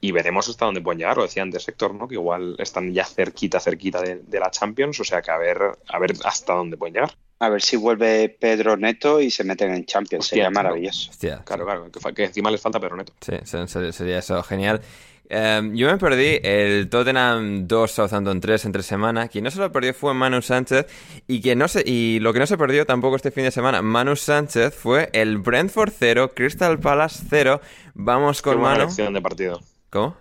[0.06, 1.16] y veremos hasta dónde pueden llegar.
[1.16, 2.06] Lo decía antes Héctor, ¿no?
[2.08, 4.98] Que igual están ya cerquita, cerquita de, de la Champions.
[5.00, 7.12] O sea que a ver, a ver hasta dónde pueden llegar.
[7.40, 10.24] A ver si vuelve Pedro Neto y se meten en Champions.
[10.26, 11.10] Hostia, Sería maravilloso.
[11.10, 13.12] Hostia, Claro, claro, que, encima les falta Pedro Neto.
[13.20, 14.80] Sí, se- se- sería eso, genial.
[15.28, 19.28] Eh, yo me perdí el Tottenham 2 Southampton 3 entre semana.
[19.28, 20.86] Quien no se lo perdió fue Manu Sánchez.
[21.26, 23.80] Y, que no se, y lo que no se perdió tampoco este fin de semana,
[23.82, 27.60] Manu Sánchez, fue el Brentford 0, Crystal Palace 0.
[27.94, 28.82] Vamos Qué con buena Manu.
[28.84, 29.60] elección de partido.
[29.94, 30.16] ¿Cómo?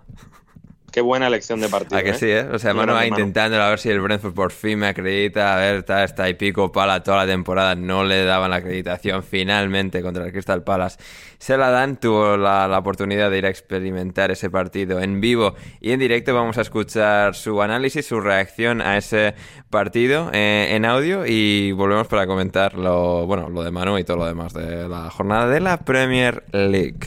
[0.91, 1.97] Qué buena elección de partido.
[1.97, 2.13] ¿A que ¿eh?
[2.13, 2.47] sí, eh?
[2.53, 5.55] O sea, Manu va intentándolo a ver si el Brentford por fin me acredita.
[5.55, 7.74] A ver, está, está y pico pala toda la temporada.
[7.74, 9.24] No le daban la acreditación.
[9.24, 10.99] Finalmente, contra el Crystal Palace,
[11.39, 11.99] se la dan.
[11.99, 16.36] Tuvo la, la oportunidad de ir a experimentar ese partido en vivo y en directo.
[16.36, 19.34] Vamos a escuchar su análisis, su reacción a ese
[19.71, 24.17] partido eh, en audio y volvemos para comentar lo, bueno, lo de Manu y todo
[24.17, 26.99] lo demás de la jornada de la Premier League.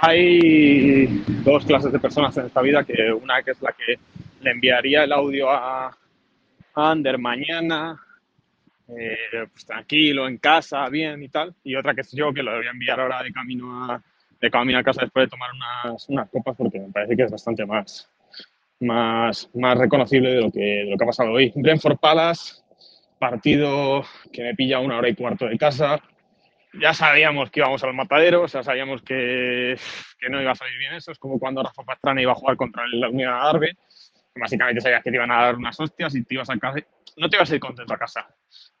[0.00, 1.06] Hay
[1.44, 3.98] dos clases de personas en esta vida, que una que es la que
[4.40, 5.96] le enviaría el audio a,
[6.76, 7.98] under mañana,
[8.88, 11.54] eh, pues tranquilo, en casa, bien y tal.
[11.64, 14.00] Y otra que es yo, que lo voy a enviar ahora de camino a,
[14.40, 17.30] de camino a casa después de tomar unas, unas copas, porque me parece que es
[17.30, 18.08] bastante más,
[18.80, 21.52] más, más reconocible de lo, que, de lo que ha pasado hoy.
[21.54, 22.62] Brentford Palace,
[23.18, 26.00] partido que me pilla una hora y cuarto de casa.
[26.74, 29.78] Ya sabíamos que íbamos al matadero, o sea, sabíamos que,
[30.28, 31.12] no iba a salir bien eso.
[31.12, 33.76] Es como cuando Rafa Pastrana iba a jugar contra la Unión Arbe.
[34.34, 36.78] Básicamente sabías que te iban a dar unas hostias y te ibas a casa.
[37.16, 38.28] No te ibas a ir contento a casa.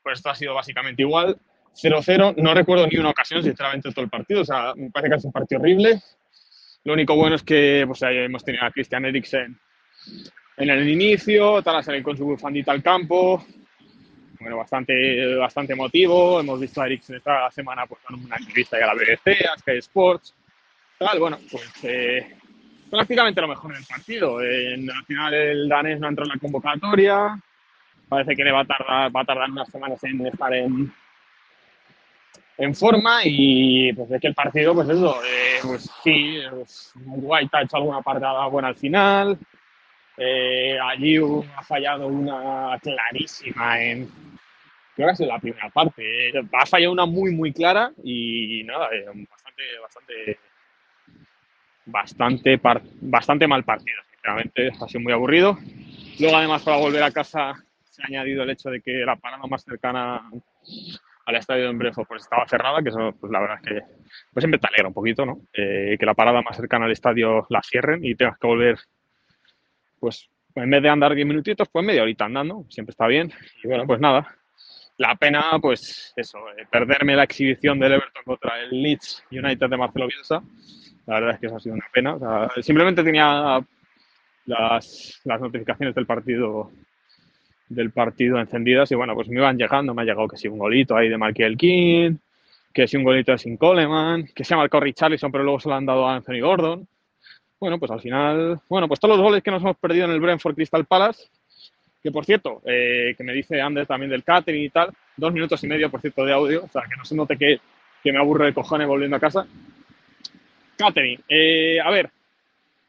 [0.02, 1.36] Pues esto ha sido básicamente igual.
[1.74, 2.36] 0-0.
[2.36, 4.42] No recuerdo ni una ocasión, sinceramente, todo el partido.
[4.42, 6.00] O sea, me parece que es un partido horrible.
[6.84, 9.58] Lo único bueno es que pues, hemos tenido a Christian Eriksen
[10.56, 13.44] en el inicio, tal, a salir con su bufandita al campo.
[14.40, 16.40] Bueno, bastante, bastante emotivo.
[16.40, 19.78] Hemos visto a Eriksen esta semana pues, con una entrevista a la BBC, a Sky
[19.78, 20.34] Sports.
[20.98, 22.36] Tal, bueno, pues eh,
[22.90, 24.40] prácticamente lo mejor en el partido.
[24.42, 27.40] En, al final el danés no entró en la convocatoria.
[28.08, 30.92] Parece que le va a tardar, va a tardar unas semanas en estar en,
[32.58, 37.50] en forma y pues es que el partido, pues eso, eh, pues sí, pues, White
[37.52, 39.38] ha hecho alguna parada buena al final,
[40.18, 41.16] eh, allí
[41.56, 44.08] ha fallado una clarísima en,
[44.96, 48.88] creo que sido la primera parte, eh, ha fallado una muy muy clara y nada,
[48.92, 50.38] eh, bastante, bastante,
[51.86, 55.58] bastante, par- bastante mal partido, sinceramente, ha sido muy aburrido.
[56.18, 57.54] Luego además para volver a casa
[57.84, 60.22] se ha añadido el hecho de que la parada más cercana
[61.26, 63.80] al estadio de Brentford pues estaba cerrada, que eso pues la verdad es que
[64.32, 65.40] pues siempre te alegra un poquito, ¿no?
[65.52, 68.78] Eh, que la parada más cercana al estadio la cierren y tengas que volver,
[69.98, 73.32] pues en vez de andar 10 minutitos, pues media horita andando, siempre está bien.
[73.62, 74.36] Y bueno, pues nada,
[74.96, 79.76] la pena, pues eso, eh, perderme la exhibición del Everton contra el Leeds United de
[79.76, 80.42] Marcelo Bielsa,
[81.06, 82.14] la verdad es que eso ha sido una pena.
[82.14, 83.64] O sea, simplemente tenía
[84.46, 86.70] las, las notificaciones del partido
[87.68, 90.58] del partido encendidas y bueno, pues me iban llegando, me ha llegado que si un
[90.58, 92.16] golito ahí de Michael King,
[92.72, 95.68] que si un golito de Sin Coleman, que se ha marcado Richarlison pero luego se
[95.68, 96.88] lo han dado a Anthony Gordon.
[97.60, 100.20] Bueno, pues al final, bueno, pues todos los goles que nos hemos perdido en el
[100.20, 101.24] Brentford Crystal Palace,
[102.02, 105.62] que por cierto, eh, que me dice Ander también del catering y tal, dos minutos
[105.64, 107.60] y medio, por cierto, de audio, o sea, que no se note que,
[108.02, 109.46] que me aburre de cojones volviendo a casa.
[110.76, 112.10] Catering, eh, a ver,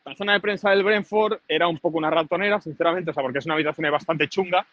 [0.06, 3.40] la zona de prensa del Brentford era un poco una ratonera, sinceramente, o sea, porque
[3.40, 4.66] es una habitación bastante chunga,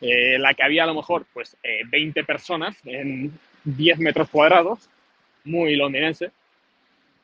[0.00, 4.88] eh, la que había a lo mejor pues eh, 20 personas en 10 metros cuadrados,
[5.44, 6.32] muy londinense.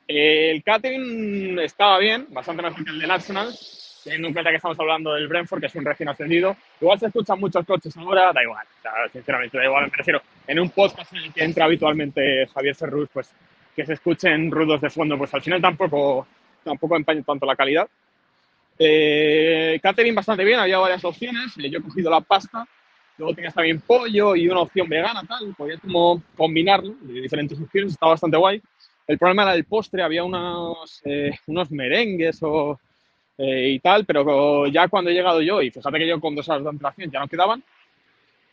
[0.09, 3.55] Eh, el catering estaba bien, bastante mejor que el del Arsenal,
[4.03, 6.57] teniendo en cuenta que estamos hablando del Brentford, que es un recién ascendido.
[6.81, 10.23] Igual se escuchan muchos coches ahora, da igual, o sea, sinceramente da igual, me refiero,
[10.47, 13.31] en un podcast en el que entra habitualmente Javier Ferrus, pues
[13.77, 16.27] que se escuchen ruidos de fondo, pues al final tampoco,
[16.65, 17.87] tampoco empaña tanto la calidad.
[18.79, 19.79] Eh,
[20.15, 21.55] bastante bien, había varias opciones.
[21.57, 22.67] yo he cogido la pasta,
[23.19, 25.55] luego tenías también pollo y una opción vegana, tal.
[25.55, 28.63] Podías como combinarlo de diferentes opciones, estaba bastante guay.
[29.09, 32.79] El problema era el postre, había unos, eh, unos merengues o,
[33.39, 36.49] eh, y tal, pero ya cuando he llegado yo, y fíjate que yo con dos
[36.49, 37.65] horas de antelación ya no quedaban,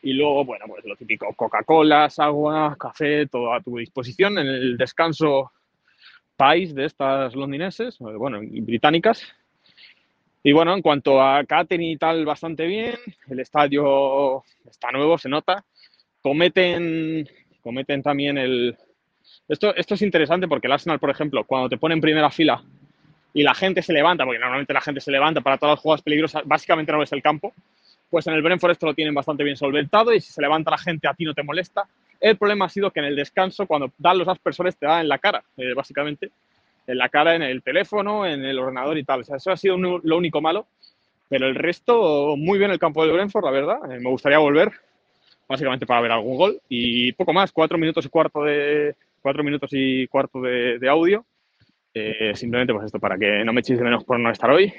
[0.02, 4.78] y luego, bueno, pues lo típico, Coca-Colas, agua, café, todo a tu disposición en el
[4.78, 5.52] descanso
[6.38, 9.24] país de estas londinenses, eh, bueno, británicas.
[10.44, 12.96] Y bueno, en cuanto a catering y tal, bastante bien.
[13.28, 15.66] El estadio está nuevo, se nota.
[16.22, 17.28] Cometen,
[17.62, 18.78] cometen también el...
[19.48, 22.64] Esto, esto es interesante porque el Arsenal, por ejemplo, cuando te pone en primera fila
[23.34, 26.02] y la gente se levanta, porque normalmente la gente se levanta para todas las jugadas
[26.02, 27.54] peligrosas, básicamente no ves el campo,
[28.10, 30.78] pues en el Brentford esto lo tienen bastante bien solventado y si se levanta la
[30.78, 31.84] gente a ti no te molesta.
[32.20, 35.10] El problema ha sido que en el descanso, cuando dan los aspersores, te da en
[35.10, 36.32] la cara, eh, básicamente
[36.88, 39.22] en la cara, en el teléfono, en el ordenador y tal.
[39.22, 40.66] O sea, eso ha sido un- lo único malo.
[41.30, 43.92] Pero el resto, muy bien el campo del Brentford, la verdad.
[43.92, 44.72] Eh, me gustaría volver,
[45.48, 46.62] básicamente para ver algún gol.
[46.70, 48.96] Y poco más, cuatro minutos y cuarto de,
[49.26, 51.26] cuatro minutos y cuarto de, de audio.
[51.96, 54.72] Eh, simplemente, pues esto, para que no me echéis de menos por no estar hoy.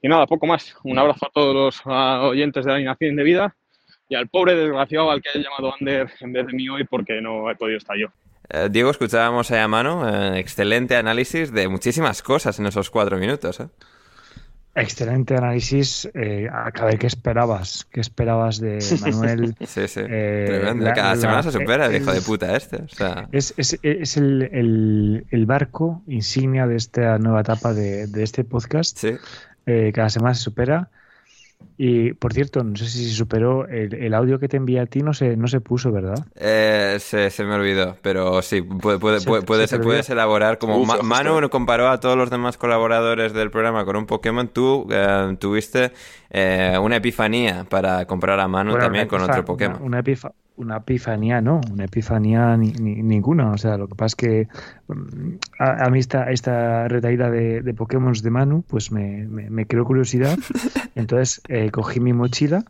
[0.00, 0.74] Y nada, poco más.
[0.82, 3.54] Un abrazo a todos los ah, oyentes de la Alineación de Vida
[4.08, 7.20] y al pobre desgraciado al que haya llamado Ander en vez de mí hoy porque
[7.20, 8.06] no he podido estar yo.
[8.48, 13.60] Eh, Diego, escuchábamos a mano, eh, excelente análisis de muchísimas cosas en esos cuatro minutos.
[13.60, 13.68] ¿eh?
[14.76, 16.08] Excelente análisis.
[16.14, 17.86] Eh, a a ver, ¿qué esperabas?
[17.90, 19.56] ¿Qué esperabas de Manuel?
[19.66, 20.00] Sí, sí.
[20.06, 20.84] Eh, Tremendo.
[20.84, 22.76] la- Cada la- semana se supera el el- hijo de puta este.
[22.82, 28.06] O sea, Es, es- es el, el- el barco insignia de esta nueva etapa de,
[28.06, 28.96] de este podcast.
[28.98, 29.16] sí.
[29.68, 30.90] Eh, cada semana se supera.
[31.78, 34.86] Y por cierto, no sé si se superó el, el audio que te envié a
[34.86, 36.26] ti, no se, no se puso, ¿verdad?
[36.34, 40.78] Eh, se, se me olvidó, pero sí, puede, puede, Se- puede- se puedes, elaborar como
[40.78, 41.06] Uf, Ma- justo.
[41.06, 45.92] Manu comparó a todos los demás colaboradores del programa con un Pokémon, tú eh, tuviste
[46.30, 49.76] eh, una epifanía para comprar a Manu Bueno, también con otro Pokémon.
[49.76, 53.50] Una, una epifa- una epifanía, no, una epifanía ni- ni- ninguna.
[53.52, 54.48] O sea, lo que pasa es que
[54.88, 59.50] mm, a, a mí esta, esta retaída de, de Pokémon de Manu, pues me, me-
[59.50, 60.38] me creó curiosidad.
[60.94, 62.64] Entonces eh, cogí mi mochila,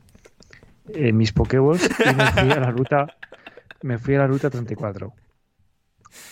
[0.88, 3.06] eh, mis Pokéballs y me fui a la ruta,
[3.82, 5.12] me fui a la ruta 34.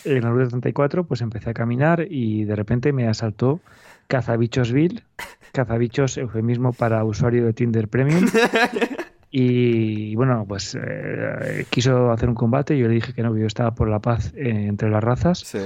[0.05, 3.59] En la ruta 34, pues empecé a caminar y de repente me asaltó
[4.07, 5.03] Cazabichosville,
[5.51, 8.25] Cazabichos, eufemismo para usuario de Tinder Premium.
[9.37, 12.77] Y bueno, pues eh, quiso hacer un combate.
[12.77, 15.39] Yo le dije que no, que yo estaba por la paz eh, entre las razas.
[15.39, 15.59] Sí.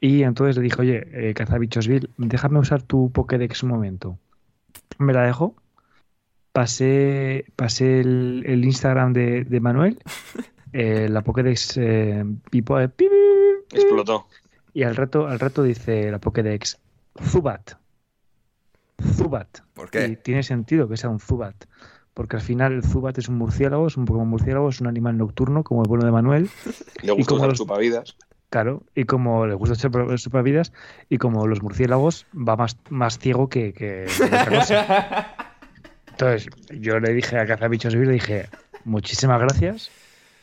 [0.00, 4.18] Y entonces le dije, oye, eh, Cazabichosville, déjame usar tu Pokédex un momento.
[4.98, 5.54] Me la dejó.
[6.52, 9.98] Pasé, pasé el, el Instagram de, de Manuel.
[10.72, 11.78] eh, la Pokédex
[12.50, 13.04] pipó, pi, pi,
[13.68, 14.28] pi, Explotó.
[14.72, 16.78] y al rato, al rato dice la Pokédex,
[17.22, 17.72] Zubat.
[19.14, 19.58] Zubat.
[19.74, 20.16] ¿Por Y qué?
[20.16, 21.54] tiene sentido que sea un Zubat.
[22.14, 25.18] Porque al final el Zubat es un murciélago, es un Pokémon murciélago, es un animal
[25.18, 26.48] nocturno, como el bueno de Manuel.
[27.02, 28.16] Le gustó como usar los- chupavidas.
[28.50, 30.72] Claro, y como le gusta echar supervidas,
[31.08, 35.36] y como los murciélagos va más, más ciego que, que- que otra cosa.
[36.06, 38.48] Entonces, yo le dije a Cazabichos le dije,
[38.84, 39.90] muchísimas gracias.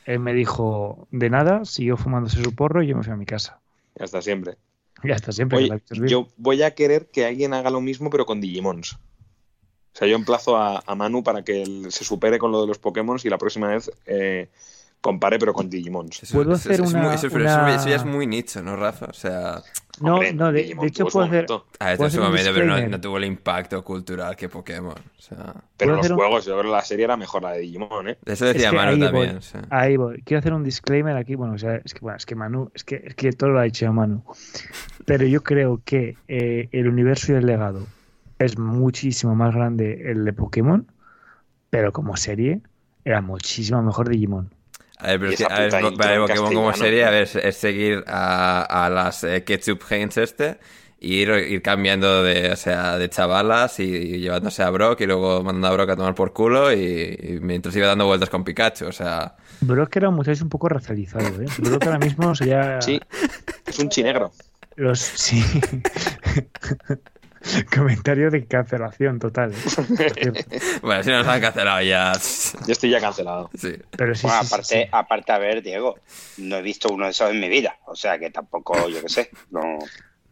[0.05, 3.26] Él me dijo, de nada, siguió fumándose su porro y yo me fui a mi
[3.26, 3.59] casa.
[3.97, 4.57] Hasta siempre.
[5.03, 5.57] Y hasta siempre.
[5.59, 8.99] Oye, yo voy a querer que alguien haga lo mismo, pero con Digimons.
[9.93, 12.67] O sea, yo emplazo a, a Manu para que él se supere con lo de
[12.67, 14.49] los Pokémon y la próxima vez eh,
[15.01, 16.23] compare, pero con Digimons.
[16.23, 18.75] Eso- ¿Puedo eso- hacer eso es una- muy- eso, una- ya es muy nicho, ¿no,
[18.75, 19.07] Rafa?
[19.07, 19.61] O sea,
[19.99, 21.65] No, Hombre, no, de, Digimon de hecho puedo hacer, momento.
[21.79, 24.47] a este ¿Puedo es hacer un un momento, pero no, tuvo el impacto cultural que
[24.49, 24.93] Pokémon.
[24.93, 25.37] O sea,
[25.77, 28.07] Pero ¿Puedo los un- juegos, yo creo que la serie era mejor la de Digimon,
[28.09, 28.17] ¿eh?
[28.25, 29.27] eso Es decía que Manu ahí también.
[29.29, 29.61] voy, o sea.
[29.69, 30.21] ahí voy.
[30.23, 31.35] Quiero hacer un disclaimer aquí.
[31.35, 33.59] Bueno, o sea, es que, bueno, es que Manu, es que, es que todo lo
[33.59, 34.23] ha dicho Manu.
[35.05, 37.85] Pero yo creo que eh, el universo y el legado
[38.45, 40.87] es muchísimo más grande el de Pokémon,
[41.69, 42.61] pero como serie
[43.05, 44.53] era muchísimo mejor Digimon.
[44.97, 48.03] A ver, pero es que, a ver, Pokémon como serie, a ver, es, es seguir
[48.07, 50.59] a, a las eh, Ketchup Haynes este,
[50.99, 55.07] y ir, ir cambiando de, o sea, de chavalas y, y llevándose a Brock y
[55.07, 58.43] luego mandando a Brock a tomar por culo y, y mientras iba dando vueltas con
[58.43, 59.35] Pikachu, o sea...
[59.61, 61.47] Brock era un muchacho un poco racializado, ¿eh?
[61.57, 62.99] Brock ahora mismo sería Sí,
[63.65, 64.31] es un chinegro.
[64.75, 65.43] los sí.
[67.75, 69.51] Comentario de cancelación total.
[69.53, 70.45] ¿eh?
[70.81, 72.11] Bueno, si nos han cancelado ya...
[72.13, 73.49] Yo estoy ya cancelado.
[73.55, 73.75] Sí.
[73.97, 74.89] Pero sí, Bueno, sí, sí, aparte, sí.
[74.91, 75.99] aparte, a ver, Diego,
[76.37, 77.77] no he visto uno de esos en mi vida.
[77.85, 79.29] O sea que tampoco, yo qué sé.
[79.49, 79.61] No...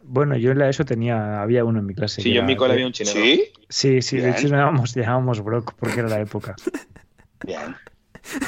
[0.02, 2.22] Bueno, yo en la ESO tenía, había uno en mi clase.
[2.22, 3.20] Sí, yo en mi cole había un chinegro.
[3.22, 3.52] ¿Sí?
[3.68, 6.56] Sí, sí, de hecho llamábamos, llamábamos Brock porque era la época.
[7.44, 7.76] Bien.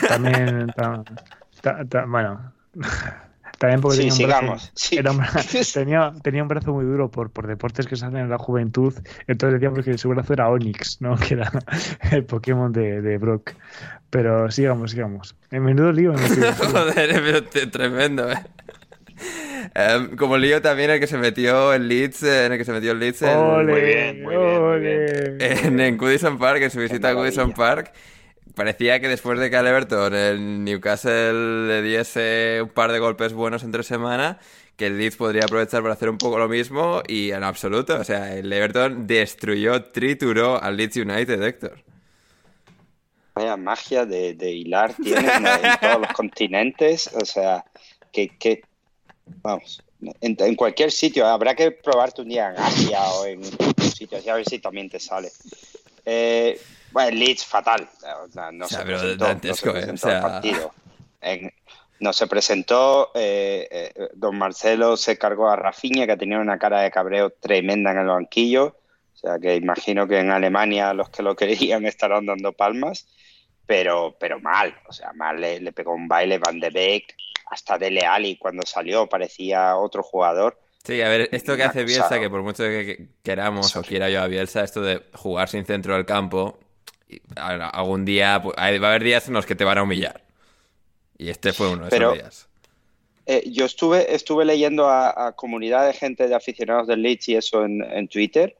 [0.08, 1.04] También, ta-
[1.60, 2.52] ta- ta- bueno,
[3.62, 4.50] también porque Sí, tenía un sigamos.
[4.50, 4.96] brazo, Sí.
[4.98, 5.12] era
[5.74, 8.92] tenía, tenía un brazo muy duro por, por deportes que se hacen en la juventud,
[9.28, 11.16] entonces decíamos que su brazo era Onix, ¿no?
[11.28, 11.50] Que era
[12.10, 13.52] el Pokémon de, de Brock.
[14.10, 15.36] Pero sigamos, sigamos.
[15.50, 16.12] En menudo lío.
[16.12, 16.52] me metido.
[16.52, 18.36] Joder, pero tremendo, eh.
[19.74, 22.72] Em, como lío también el que se metió en Leeds, eh, en el que se
[22.72, 23.72] metió en Leeds en- ¡Ole!
[23.72, 25.02] Muy bien, muy bien, muy bien.
[25.40, 25.66] ¡Ole!
[25.66, 27.12] en, en Goodison Park, en su visita a.
[27.12, 27.92] Goodison Park,
[28.54, 33.32] parecía que después de que al Everton el Newcastle le diese un par de golpes
[33.32, 34.38] buenos entre semana,
[34.76, 38.04] que el Leeds podría aprovechar para hacer un poco lo mismo y en absoluto, o
[38.04, 41.82] sea, el Everton destruyó, trituró al Leeds United, Héctor.
[43.34, 47.10] Vaya magia de, de hilar tienes en, en todos los continentes.
[47.14, 47.64] O sea,
[48.12, 48.62] que, que
[49.42, 49.82] vamos,
[50.20, 51.26] en, en cualquier sitio.
[51.26, 53.42] Habrá que probarte un día en Asia o en
[53.92, 55.30] sitios y a ver si también te sale.
[56.04, 56.60] Eh,
[56.92, 57.88] bueno, el Leeds fatal.
[58.52, 59.26] No se presentó,
[62.00, 66.80] no se presentó eh, eh, don Marcelo se cargó a Rafinha, que tenía una cara
[66.80, 68.76] de cabreo tremenda en el banquillo.
[69.14, 73.06] O sea, que imagino que en Alemania los que lo querían estarán dando palmas
[73.66, 77.14] pero, pero mal, o sea, mal le, le pegó un baile Van de Beek,
[77.46, 80.58] hasta Dele Alli cuando salió parecía otro jugador.
[80.84, 84.10] Sí, a ver, esto que hace Bielsa, que por mucho que que queramos o quiera
[84.10, 86.58] yo a Bielsa, esto de jugar sin centro del campo,
[87.36, 90.22] algún día pues, va a haber días en los que te van a humillar.
[91.18, 92.48] Y este fue uno de Pero- esos días.
[93.26, 97.36] Eh, yo estuve, estuve leyendo a, a comunidad de gente de aficionados del Leeds y
[97.36, 98.56] eso en, en Twitter,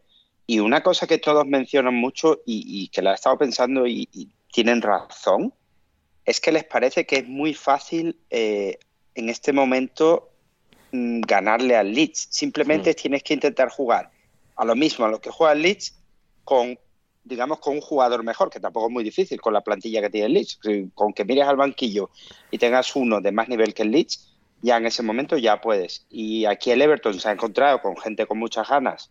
[0.46, 4.08] y una cosa que todos mencionan mucho y, y que la he estado pensando y,
[4.12, 5.52] y tienen razón,
[6.24, 8.78] es que les parece que es muy fácil eh,
[9.16, 10.30] en este momento
[10.92, 12.28] mm, ganarle al Leeds.
[12.30, 14.12] Simplemente tienes que intentar jugar
[14.54, 15.96] a lo mismo a lo que juega el Leeds
[16.44, 16.78] con
[17.24, 20.26] digamos, con un jugador mejor, que tampoco es muy difícil con la plantilla que tiene
[20.26, 20.58] el Leeds.
[20.94, 22.10] Con que mires al banquillo
[22.50, 26.06] y tengas uno de más nivel que el Leeds, ya en ese momento ya puedes.
[26.10, 29.10] Y aquí el Everton se ha encontrado con gente con muchas ganas,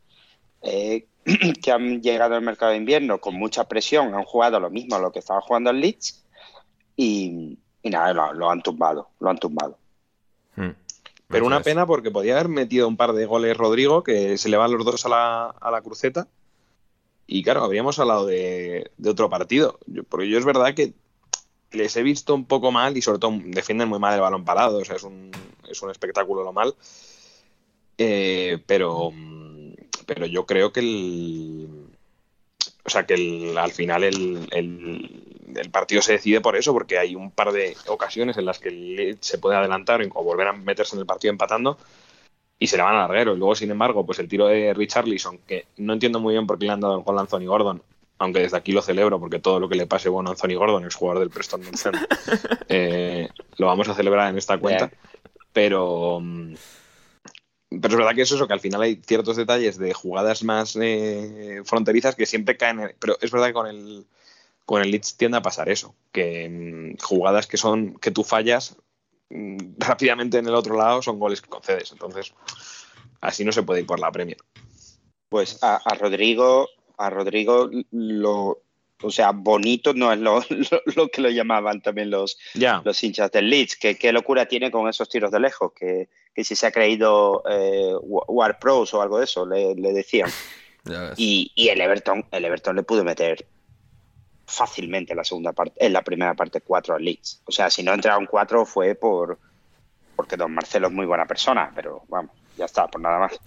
[0.62, 1.06] eh,
[1.62, 5.00] que han llegado al mercado de invierno con mucha presión, han jugado lo mismo a
[5.00, 6.26] lo que estaba jugando el Leeds
[6.96, 9.78] y, nada, lo, han tumbado, lo han tumbado.
[10.56, 10.72] Hmm.
[11.28, 14.58] Pero una pena porque podía haber metido un par de goles Rodrigo, que se le
[14.58, 16.28] van los dos a la, a la cruceta.
[17.34, 19.80] Y claro, habríamos hablado de, otro partido.
[20.10, 20.92] porque yo es verdad que
[21.72, 24.80] les he visto un poco mal y sobre todo defienden muy mal el balón parado.
[24.80, 25.32] O sea, es un,
[25.70, 26.76] es un espectáculo lo mal.
[27.98, 29.14] Eh, pero,
[30.06, 31.70] pero yo creo que el.
[32.84, 37.32] O sea, que al final el, el, partido se decide por eso, porque hay un
[37.32, 41.06] par de ocasiones en las que se puede adelantar o volver a meterse en el
[41.06, 41.78] partido empatando
[42.62, 43.34] y se le van al larguero.
[43.34, 46.60] Y luego, sin embargo, pues el tiro de Richarlison, que no entiendo muy bien por
[46.60, 47.82] qué le han dado el gol a Anthony Gordon,
[48.20, 50.86] aunque desde aquí lo celebro porque todo lo que le pase bueno a Anthony Gordon,
[50.86, 51.98] es jugador del Preston North
[52.70, 54.92] eh, lo vamos a celebrar en esta cuenta.
[55.52, 56.54] Pero, mm,
[57.82, 60.78] pero es verdad que es eso, que al final hay ciertos detalles de jugadas más
[60.80, 62.94] eh, fronterizas que siempre caen.
[63.00, 64.06] pero es verdad que con el,
[64.68, 68.78] con el Leeds tiende a pasar eso, que mm, jugadas que son que tú fallas
[69.78, 71.92] rápidamente en el otro lado son goles que concedes.
[71.92, 72.34] Entonces,
[73.22, 74.38] así no se puede ir por la Premier.
[75.30, 76.68] Pues a, Rodrigo,
[76.98, 78.64] a Rodrigo lo,
[79.02, 80.42] o sea, bonito no es lo,
[81.12, 82.38] que lo llamaban también los,
[82.84, 83.78] los hinchas del Leeds.
[83.78, 86.10] Que qué locura tiene con esos tiros de lejos, que,
[86.44, 90.30] si se ha creído eh, War Pros o algo de eso, le, decían.
[91.16, 93.46] Y, y, el Everton, el Everton le pudo meter
[94.52, 97.42] fácilmente en la segunda parte, en la primera parte 4 al Leeds.
[97.46, 99.40] O sea, si no entraron 4 fue por
[100.16, 103.40] porque Don Marcelo es muy buena persona, pero vamos, ya está, por nada más.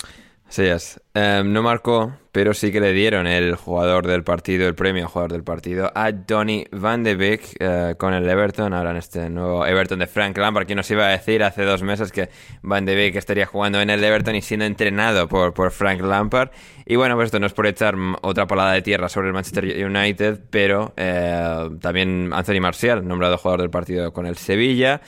[0.54, 1.00] Sí, es.
[1.14, 5.32] Em, no marcó, pero sí que le dieron el jugador del partido, el premio jugador
[5.32, 9.66] del partido, a Donny Van de Beek eh, con el Everton, ahora en este nuevo
[9.66, 12.28] Everton de Frank Lampard, que nos iba a decir hace dos meses que
[12.62, 16.50] Van de Beek estaría jugando en el Everton y siendo entrenado por, por Frank Lampard.
[16.86, 19.64] Y bueno, pues esto no es por echar otra palada de tierra sobre el Manchester
[19.64, 25.00] United, pero eh, también Anthony Marcial, nombrado jugador del partido con el Sevilla.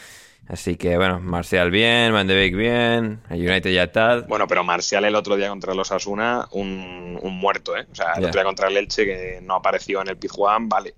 [0.48, 4.22] Así que bueno, Marcial bien, Van de Beek bien, United ya tal.
[4.28, 7.86] Bueno, pero Marcial el otro día contra los Asuna, un, muerto, ¿eh?
[7.90, 10.94] O sea, el otro día contra el Elche que no apareció en el Pizjuán, vale.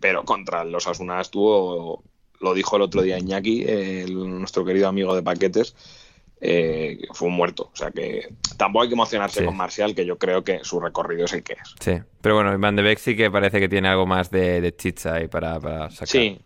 [0.00, 2.02] Pero contra los Asuna estuvo,
[2.40, 3.64] lo dijo el otro día Iñaki,
[4.10, 5.74] nuestro querido amigo de paquetes,
[6.46, 7.70] eh, fue un muerto.
[7.72, 11.24] O sea que tampoco hay que emocionarse con Marcial, que yo creo que su recorrido
[11.24, 11.74] es el que es.
[11.80, 14.76] Sí, pero bueno, Van de Beek sí que parece que tiene algo más de, de
[14.76, 16.08] chicha ahí para, para sacar.
[16.08, 16.38] Sí.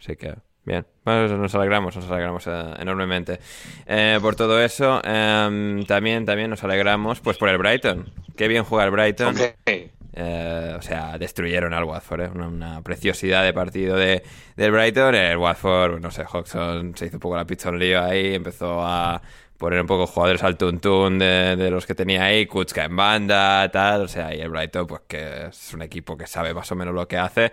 [0.00, 0.34] Sí que...
[0.68, 3.40] Bien, nos alegramos, nos alegramos eh, enormemente.
[3.86, 8.12] Eh, por todo eso, em, también, también nos alegramos pues por el Brighton.
[8.36, 9.34] Qué bien juega el Brighton.
[9.64, 14.22] Eh, o sea, destruyeron al Watford, una, preciosidad de partido de,
[14.56, 15.14] del Brighton.
[15.14, 19.22] El Watford, no sé, Hodgson se hizo un poco la pizza lío ahí, empezó a
[19.56, 23.70] poner un poco jugadores al tuntún de, de los que tenía ahí, Kutska en banda,
[23.70, 24.02] tal.
[24.02, 26.94] O sea, y el Brighton, pues que es un equipo que sabe más o menos
[26.94, 27.52] lo que hace.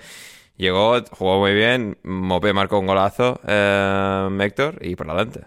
[0.58, 5.42] Llegó, jugó muy bien, Mopé marcó un golazo, eh, Héctor, y por adelante.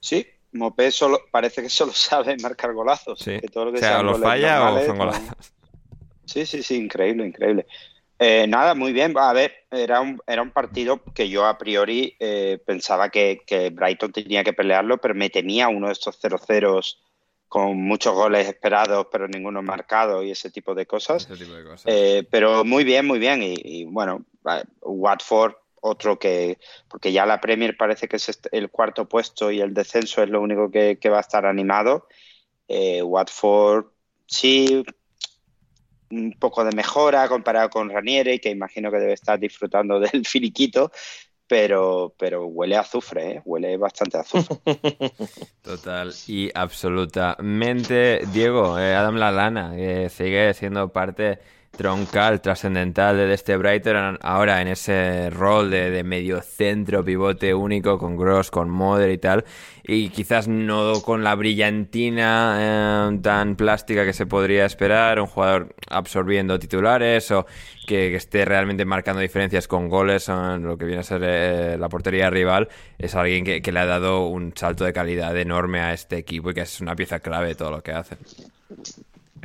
[0.00, 3.18] Sí, Mopé solo, parece que solo sabe marcar golazos.
[3.18, 3.40] Sí.
[3.40, 5.22] Que todo lo que o sea, ¿los falla o son golazos?
[6.26, 7.66] Sí, sí, sí, increíble, increíble.
[8.18, 9.14] Eh, nada, muy bien.
[9.16, 13.70] A ver, era un, era un partido que yo a priori eh, pensaba que, que,
[13.70, 16.82] Brighton tenía que pelearlo, pero me temía uno de estos 0-0
[17.48, 21.28] con muchos goles esperados, pero ninguno marcado y ese tipo de cosas.
[21.84, 23.40] Eh, pero muy bien, muy bien.
[23.42, 24.24] Y, bueno,
[24.82, 29.74] Watford, otro que, porque ya la Premier parece que es el cuarto puesto y el
[29.74, 32.08] descenso es lo único que, va a estar animado.
[32.68, 33.86] Eh, Watford,
[34.26, 34.84] sí,
[36.10, 40.90] un poco de mejora comparado con Ranieri, que imagino que debe estar disfrutando del finiquito,
[41.48, 43.42] pero, pero huele a azufre, ¿eh?
[43.44, 44.56] huele bastante a azufre.
[45.62, 48.20] Total y absolutamente.
[48.32, 51.38] Diego, eh, Adam Lalana, que sigue siendo parte
[51.76, 58.16] troncal, trascendental de este Brighton, ahora en ese rol de, medio centro, pivote único, con
[58.16, 59.44] Gross, con Moder y tal,
[59.84, 62.56] y quizás no con la brillantina
[63.12, 67.46] eh, tan plástica que se podría esperar, un jugador absorbiendo titulares o
[67.86, 71.88] que, esté realmente marcando diferencias con goles en lo que viene a ser eh, la
[71.88, 72.68] portería rival,
[72.98, 76.50] es alguien que, que le ha dado un salto de calidad enorme a este equipo
[76.50, 78.16] y que es una pieza clave de todo lo que hace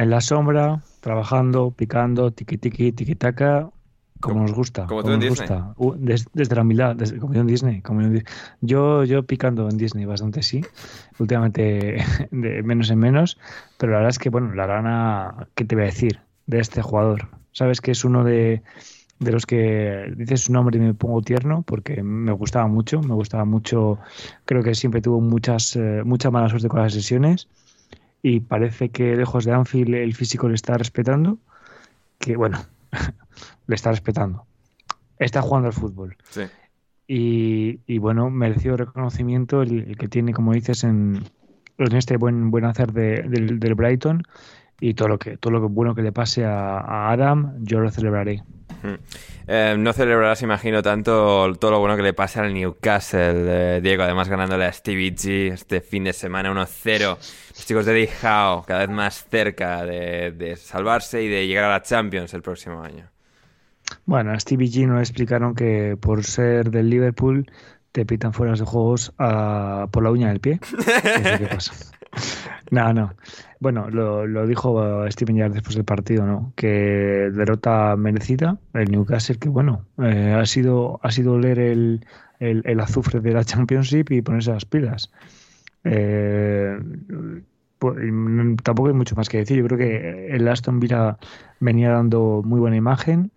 [0.03, 3.69] en la sombra, trabajando, picando, tiki tiki, tiki taka,
[4.19, 4.85] Como nos gusta.
[4.85, 5.47] como tú en Disney.
[5.47, 5.73] gusta.
[5.77, 7.81] Uh, desde la humildad, desde, como yo en Disney.
[7.81, 8.23] como yo, en
[8.61, 10.61] yo, yo picando en Disney bastante, sí.
[11.19, 11.97] Últimamente
[12.31, 13.37] de menos en menos.
[13.77, 16.81] Pero la verdad es que, bueno, la gana, ¿qué te voy a decir de este
[16.83, 17.29] jugador?
[17.51, 18.61] Sabes que es uno de,
[19.19, 23.15] de los que dices su nombre y me pongo tierno porque me gustaba mucho, me
[23.15, 23.97] gustaba mucho.
[24.45, 27.47] Creo que siempre tuvo muchas, eh, mucha mala suerte con las sesiones.
[28.23, 31.37] Y parece que lejos de Anfield el físico le está respetando.
[32.19, 32.59] Que bueno,
[33.67, 34.45] le está respetando.
[35.17, 36.17] Está jugando al fútbol.
[36.29, 36.41] Sí.
[37.07, 41.23] Y, y, bueno, mereció reconocimiento el, el que tiene, como dices, en,
[41.77, 44.23] en este buen, buen hacer de- del, del Brighton.
[44.81, 47.79] Y todo lo que todo lo que bueno que le pase a, a Adam, yo
[47.79, 48.43] lo celebraré.
[49.47, 54.01] Eh, no celebrarás, imagino, tanto todo lo bueno que le pasa al Newcastle, eh, Diego,
[54.03, 56.99] además ganándole a Stevie G este fin de semana 1-0.
[57.09, 61.69] Los chicos de Dijao cada vez más cerca de, de salvarse y de llegar a
[61.69, 63.05] la Champions el próximo año.
[64.05, 67.45] Bueno, a Stevie G nos explicaron que por ser del Liverpool
[67.91, 70.59] te pitan fueras de juegos a- por la uña del pie.
[71.37, 71.73] Qué pasa.
[72.71, 73.13] No, no.
[73.59, 76.53] Bueno, lo, dijo eh, Steven Gerrard después del partido, ¿no?
[76.55, 82.05] Que derrota merecida el Newcastle, que bueno, eh, ha sido ha sido oler el,
[82.39, 85.11] el, azufre de la Championship y ponerse las pilas.
[85.83, 86.79] Eh,
[87.77, 87.97] pues,
[88.63, 89.57] tampoco hay mucho más que decir.
[89.57, 91.17] Yo creo que el Aston Villa
[91.59, 93.31] venía dando muy buena imagen.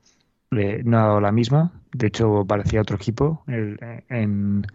[0.52, 1.72] eh, no ha dado la misma.
[1.92, 4.66] De hecho, parecía otro equipo en,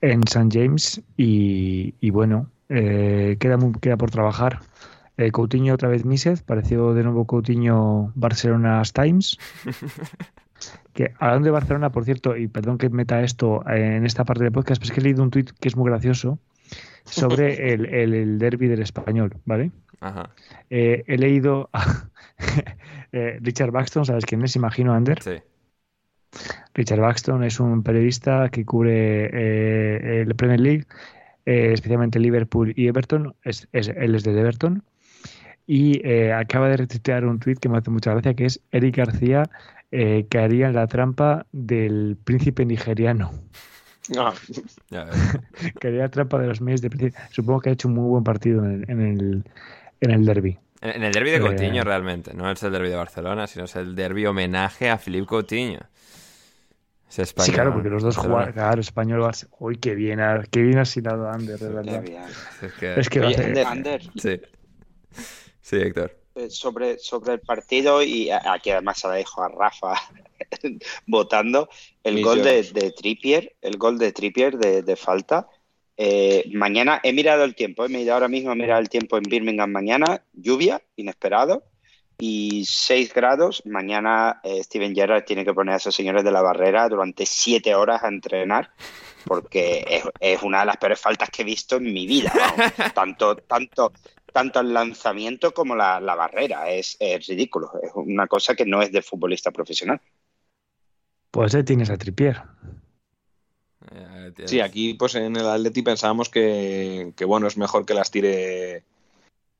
[0.00, 0.48] en St.
[0.52, 1.02] James.
[1.16, 4.60] Y bueno, eh, queda, muy- queda por trabajar.
[5.18, 9.38] Eh, Coutinho otra vez Mises, pareció de nuevo Coutinho Barcelona Times.
[10.92, 14.52] Que hablando de Barcelona, por cierto, y perdón que meta esto en esta parte del
[14.52, 16.38] podcast, pero es que he leído un tuit que es muy gracioso
[17.04, 19.70] sobre el, el, el derby del español, ¿vale?
[20.00, 20.28] Ajá.
[20.68, 22.08] Eh, he leído a
[23.12, 24.54] Richard Baxton, ¿sabes quién es?
[24.56, 25.22] Imagino, Ander.
[25.22, 25.36] Sí.
[26.74, 30.86] Richard Baxton es un periodista que cubre eh, el Premier League,
[31.50, 33.34] eh, especialmente Liverpool y Everton.
[33.42, 34.82] Es, es- él es de Everton.
[35.66, 38.96] Y eh, acaba de retuitear un tweet que me hace mucha gracia, que es Eric
[38.96, 39.44] García
[39.92, 43.30] eh, caería en la trampa del príncipe nigeriano.
[44.18, 44.32] Ah,
[44.90, 45.38] Ya ves.
[45.80, 47.16] Caería en la trampa de los medios de príncipe.
[47.30, 49.44] Supongo que ha hecho un muy buen partido en el, en el,
[50.00, 50.58] en el derby.
[50.80, 51.40] En, en el derby de Eh.
[51.40, 52.32] Coutinho, realmente.
[52.34, 55.80] No es el derby de Barcelona, sino es el derby homenaje a Philippe Coutinho.
[57.10, 57.46] Es español.
[57.46, 58.52] sí, claro, porque los dos jugaron.
[58.52, 59.20] Claro, español.
[59.20, 60.84] Barça- Uy, qué bien, ha- qué bien ha
[61.32, 62.02] Ander, de verdad.
[62.02, 62.22] bien.
[62.62, 63.00] Es que...
[63.00, 64.40] Es que Oye, Ander, Ander, Sí.
[65.60, 66.16] Sí, Héctor.
[66.36, 69.94] eh, sobre, sobre el partido y aquí además se la dejo a Rafa
[71.06, 71.68] votando
[72.04, 75.48] el gol de, de Trippier, el gol de Trippier de, de falta.
[75.96, 79.24] Eh, mañana he mirado el tiempo, he mirado ahora mismo he mirado el tiempo en
[79.24, 81.64] Birmingham mañana, lluvia, inesperado
[82.20, 83.62] y 6 grados.
[83.66, 87.74] Mañana eh, Steven Gerrard tiene que poner a esos señores de la barrera durante 7
[87.74, 88.70] horas a entrenar
[89.24, 92.32] porque es, es una de las peores faltas que he visto en mi vida.
[92.34, 92.72] vamos.
[92.94, 93.92] Tanto, tanto,
[94.32, 96.70] tanto el lanzamiento como la, la barrera.
[96.70, 97.70] Es, es ridículo.
[97.82, 100.00] Es una cosa que no es de futbolista profesional.
[101.30, 102.42] Pues ahí tienes a Tripier.
[104.44, 108.84] Sí, aquí pues en el Atleti pensábamos que, que, bueno, es mejor que las tire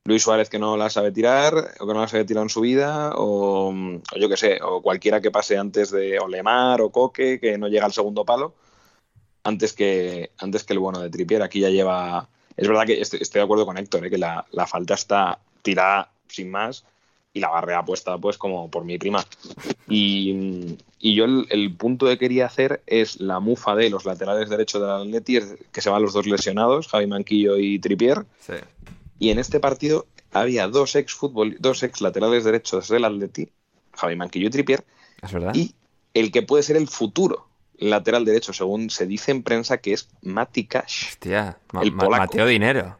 [0.05, 2.61] Luis Suárez que no las sabe tirar, o que no las sabe tirar en su
[2.61, 3.71] vida, o,
[4.19, 7.85] yo qué sé, o cualquiera que pase antes de Olemar o Coque, que no llega
[7.85, 8.55] al segundo palo,
[9.43, 11.43] antes que, antes que el bueno de Tripier.
[11.43, 12.27] Aquí ya lleva.
[12.57, 14.09] Es verdad que estoy, de acuerdo con Héctor, ¿eh?
[14.09, 16.83] que la, la falta está tirada sin más
[17.33, 19.23] y la barrera puesta pues como por mi prima.
[19.87, 24.49] Y, y yo el, el punto que quería hacer es la mufa de los laterales
[24.49, 25.39] derechos del Atleti,
[25.71, 28.25] que se van los dos lesionados, Javi Manquillo y Tripier.
[28.39, 28.53] Sí.
[29.21, 33.51] Y en este partido había dos ex fútbol, dos ex laterales derechos del Atleti,
[33.93, 34.83] Javi Manquillo y Tripier,
[35.21, 35.53] Es verdad.
[35.53, 35.75] y
[36.15, 37.47] el que puede ser el futuro
[37.77, 41.09] lateral derecho, según se dice en prensa, que es Mati Cash.
[41.09, 42.23] Hostia, Ma- el Ma- polaco.
[42.23, 42.97] Mateo Dinero.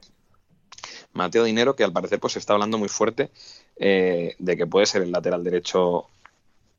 [1.14, 3.32] Mateo Dinero, que al parecer pues se está hablando muy fuerte
[3.78, 6.06] eh, de que puede ser el lateral derecho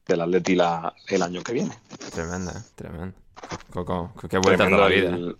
[0.06, 1.76] del Atleti la- el año que viene.
[2.12, 3.16] Tremendo, eh, tremendo.
[3.70, 5.08] Coco, qué vuelta Tremendo toda la vida.
[5.16, 5.36] el-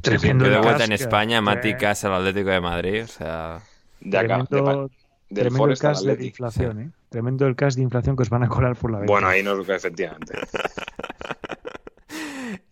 [0.00, 3.60] Tremendo Yo de el vuelta en España, Mati Cas al Atlético de Madrid, o sea...
[4.00, 4.90] de acá, de Tremendo,
[5.28, 6.90] del tremendo el cash de inflación, ¿eh?
[7.08, 9.12] Tremendo el cash de inflación que os van a colar por la venta.
[9.12, 10.34] Bueno, ahí no efectivamente.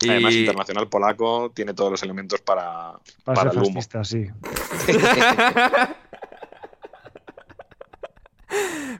[0.01, 0.11] Y...
[0.11, 2.93] Además, internacional polaco tiene todos los elementos para,
[3.25, 3.81] Para para ser el humo.
[3.81, 4.29] fascista, sí.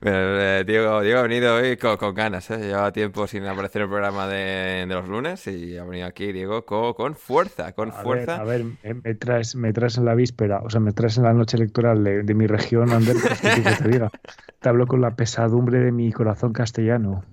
[0.01, 2.59] Eh, Diego, Diego ha venido hoy con, con ganas, ¿eh?
[2.59, 6.31] Llevaba tiempo sin aparecer en el programa de, de los lunes y ha venido aquí,
[6.33, 8.37] Diego, con, con fuerza, con A ver, fuerza.
[8.37, 11.25] a ver, me, me traes, me traes en la víspera, o sea, me traes en
[11.25, 14.11] la noche electoral de, de mi región, Ander, pues, ¿qué quieres que te diga?
[14.61, 17.25] Te hablo con la pesadumbre de mi corazón castellano.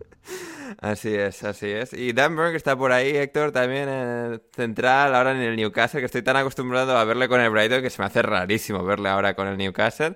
[0.81, 1.93] Así es, así es.
[1.93, 5.99] Y Dan Burn, que está por ahí, Héctor, también en central, ahora en el Newcastle,
[6.01, 9.09] que estoy tan acostumbrado a verle con el Brighton que se me hace rarísimo verle
[9.09, 10.15] ahora con el Newcastle.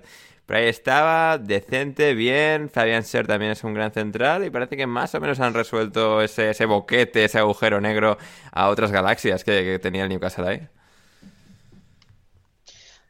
[0.50, 2.70] Pero ahí estaba, decente, bien.
[2.70, 6.20] Fabian Ser también es un gran central y parece que más o menos han resuelto
[6.20, 8.18] ese, ese boquete, ese agujero negro
[8.50, 10.68] a otras galaxias que, que tenía el Newcastle ahí.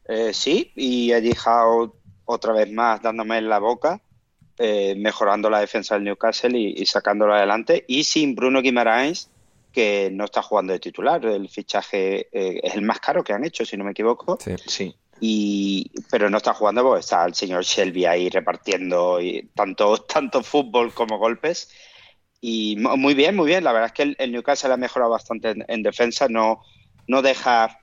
[0.07, 1.95] Eh, sí, y Eddie Howe
[2.27, 4.03] otra vez más dándome en la boca,
[4.59, 7.87] eh, mejorando la defensa del Newcastle y, y sacándolo adelante.
[7.89, 9.31] Y sin Bruno Guimaraes,
[9.73, 11.25] que no está jugando de titular.
[11.25, 14.37] El fichaje eh, es el más caro que han hecho, si no me equivoco.
[14.39, 14.57] Sí.
[14.67, 14.95] Sí.
[15.21, 20.43] Y, pero no está jugando porque está el señor Shelby ahí repartiendo y tanto, tanto
[20.43, 21.71] fútbol como golpes.
[22.41, 23.65] Y mu- muy bien, muy bien.
[23.65, 26.29] La verdad es que el, el Newcastle ha mejorado bastante en, en defensa.
[26.29, 26.63] No,
[27.07, 27.79] no deja,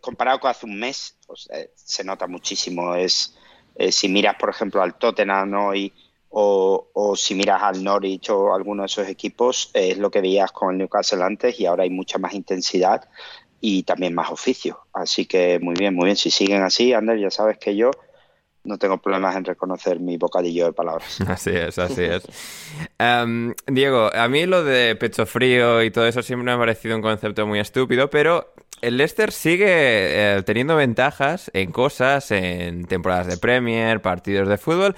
[0.00, 2.94] comparado con hace un mes, pues, eh, se nota muchísimo.
[2.94, 3.36] Es,
[3.76, 5.92] eh, si miras, por ejemplo, al Tottenham hoy
[6.30, 10.20] o, o si miras al Norwich o alguno de esos equipos, eh, es lo que
[10.20, 13.08] veías con el Newcastle antes y ahora hay mucha más intensidad
[13.68, 14.78] y también más oficio.
[14.92, 16.16] Así que muy bien, muy bien.
[16.16, 17.90] Si siguen así, Ander, ya sabes que yo
[18.62, 21.20] no tengo problemas en reconocer mi bocadillo de palabras.
[21.26, 22.24] Así es, así es.
[22.98, 26.94] Em, Diego, a mí lo de pecho frío y todo eso siempre me ha parecido
[26.94, 28.52] un concepto muy estúpido, pero
[28.82, 34.94] el Leicester sigue eh, teniendo ventajas en cosas, en temporadas de Premier, partidos de fútbol,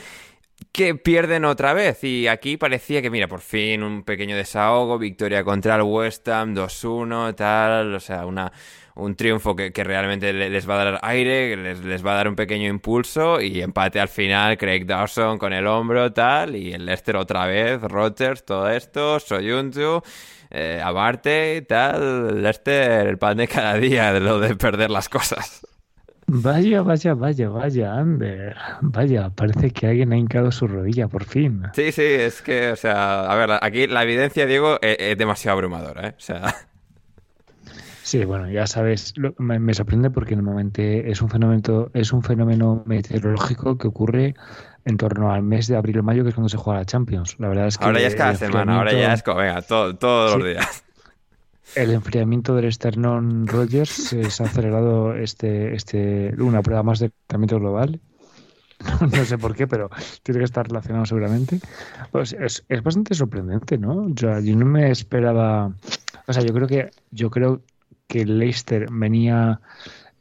[0.73, 2.03] que pierden otra vez.
[2.05, 6.55] Y aquí parecía que, mira, por fin un pequeño desahogo, victoria contra el West Ham,
[6.55, 8.53] 2-1, tal, o sea, una,
[8.95, 12.17] un triunfo que, que realmente le- les va a dar aire, les, les va a
[12.17, 16.73] dar un pequeño impulso y empate al final, Craig Dawson con el hombro, tal, y
[16.73, 20.03] el Leicester otra vez, Rodgers, todo esto, Soyuncu,
[20.51, 25.61] eh, Abarte, tal, Leicester, el pan de cada día de lo de perder las cosas.
[26.31, 28.55] Vaya, vaya, vaya, vaya, Ander.
[28.83, 31.62] Vaya, parece que alguien ha hincado su rodilla, por fin.
[31.72, 35.55] Sí, sí, es que, o sea, a ver, aquí la evidencia, Diego, es, es demasiado
[35.57, 36.14] abrumadora, ¿eh?
[36.16, 36.55] O sea,
[38.03, 42.22] Sí, bueno, ya sabes, lo- me, me sorprende porque normalmente es un fenómeno, es un
[42.22, 44.35] fenómeno meteorológico que ocurre
[44.87, 47.37] en torno al mes de abril o mayo, que es cuando se juega la Champions.
[47.39, 49.95] La verdad es que ahora ya es cada semana, ahora ya es como, venga, todo-
[49.97, 50.85] todos los días.
[51.75, 57.61] El enfriamiento del esternón Rogers se ha acelerado este, este, una prueba más de calentamiento
[57.61, 58.01] global.
[59.01, 59.91] No sé por qué, pero
[60.23, 61.61] tiene que estar relacionado seguramente.
[62.12, 64.07] Pues es, es bastante sorprendente, ¿no?
[64.07, 65.73] O sea, yo no me esperaba.
[66.27, 67.62] O sea, yo creo que yo creo
[68.07, 69.61] que Leicester venía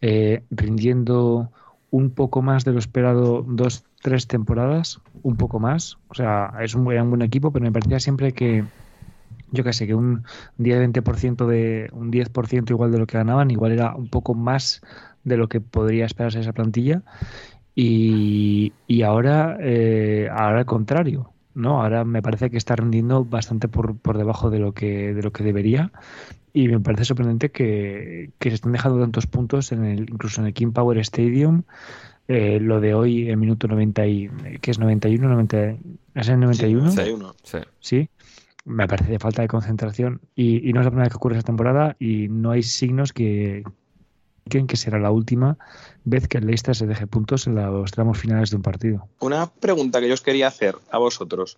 [0.02, 1.52] eh, rindiendo
[1.92, 5.98] un poco más de lo esperado dos, tres temporadas, un poco más.
[6.10, 8.66] O sea, es un buen, un buen equipo, pero me parecía siempre que
[9.52, 10.24] yo qué sé, que un
[10.60, 14.82] 10-20% de un 10% igual de lo que ganaban, igual era un poco más
[15.24, 17.04] de lo que podría esperarse de esa plantilla.
[17.76, 21.82] Y, y ahora, eh, ahora al contrario, ¿no?
[21.82, 25.32] Ahora me parece que está rindiendo bastante por, por debajo de lo que, de lo
[25.32, 25.92] que debería.
[26.54, 30.48] Y me parece sorprendente que, que se estén dejando tantos puntos en el, incluso en
[30.48, 31.64] el King Power Stadium.
[32.28, 34.30] Eh, lo de hoy, el minuto 90 y,
[34.60, 35.30] ¿qué es 91?
[35.30, 35.76] 90,
[36.16, 36.92] ¿Es el 91?
[36.92, 37.36] Sí, 91.
[37.44, 37.58] Sí.
[37.80, 38.10] Sí,
[38.68, 41.38] me parece de falta de concentración y, y no es la primera vez que ocurre
[41.38, 43.64] esta temporada y no hay signos que
[44.46, 45.58] indiquen que será la última
[46.04, 49.08] vez que el Leicester se deje puntos en los tramos finales de un partido.
[49.20, 51.58] Una pregunta que yo os quería hacer a vosotros.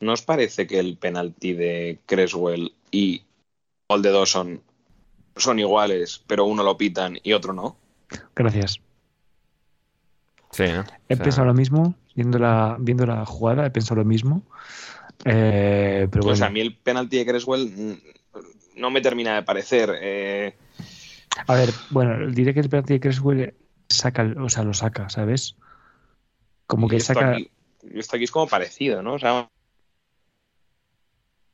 [0.00, 3.22] ¿No os parece que el penalti de Creswell y
[3.88, 4.60] el de Dawson
[5.36, 7.76] son iguales, pero uno lo pitan y otro no?
[8.34, 8.80] Gracias.
[10.50, 10.84] Sí, ¿no?
[11.08, 14.42] He O sea, pensado lo mismo, viendo la, viendo la jugada, he pensado lo mismo.
[15.24, 19.34] Eh, pero O sea, bueno, a mí el penalti de Creswell mm, no me termina
[19.36, 19.90] de parecer.
[20.00, 20.56] eh,
[21.46, 23.54] a ver, bueno, diré que el penalti de Creswell
[23.88, 25.56] saca, o sea, lo saca, ¿sabes?
[26.66, 27.50] Como y que esto saca, aquí,
[27.94, 29.14] esto aquí es como parecido, ¿no?
[29.14, 29.50] O sea,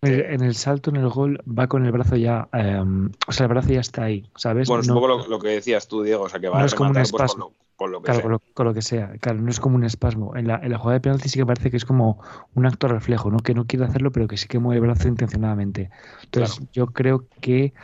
[0.03, 2.82] el, en el salto, en el gol, va con el brazo ya, eh,
[3.28, 4.68] o sea, el brazo ya está ahí, ¿sabes?
[4.68, 6.58] bueno, es No- un poco lo, lo que decías tú, Diego, o sea, que va
[6.58, 7.45] no a es como un pues, con, espasmo.
[7.50, 8.22] lo, con lo que Claro, sea.
[8.22, 9.12] con lo, con lo que sea.
[9.20, 10.34] Claro, no es como un espasmo.
[10.37, 12.20] En la, en la jugada de penalti sí que parece que es como
[12.54, 13.38] un acto reflejo, ¿no?
[13.38, 15.91] Que no quiere hacerlo, pero que sí que mueve el brazo intencionadamente.
[16.25, 16.70] Entonces, Claro.
[16.72, 17.75] yo creo que,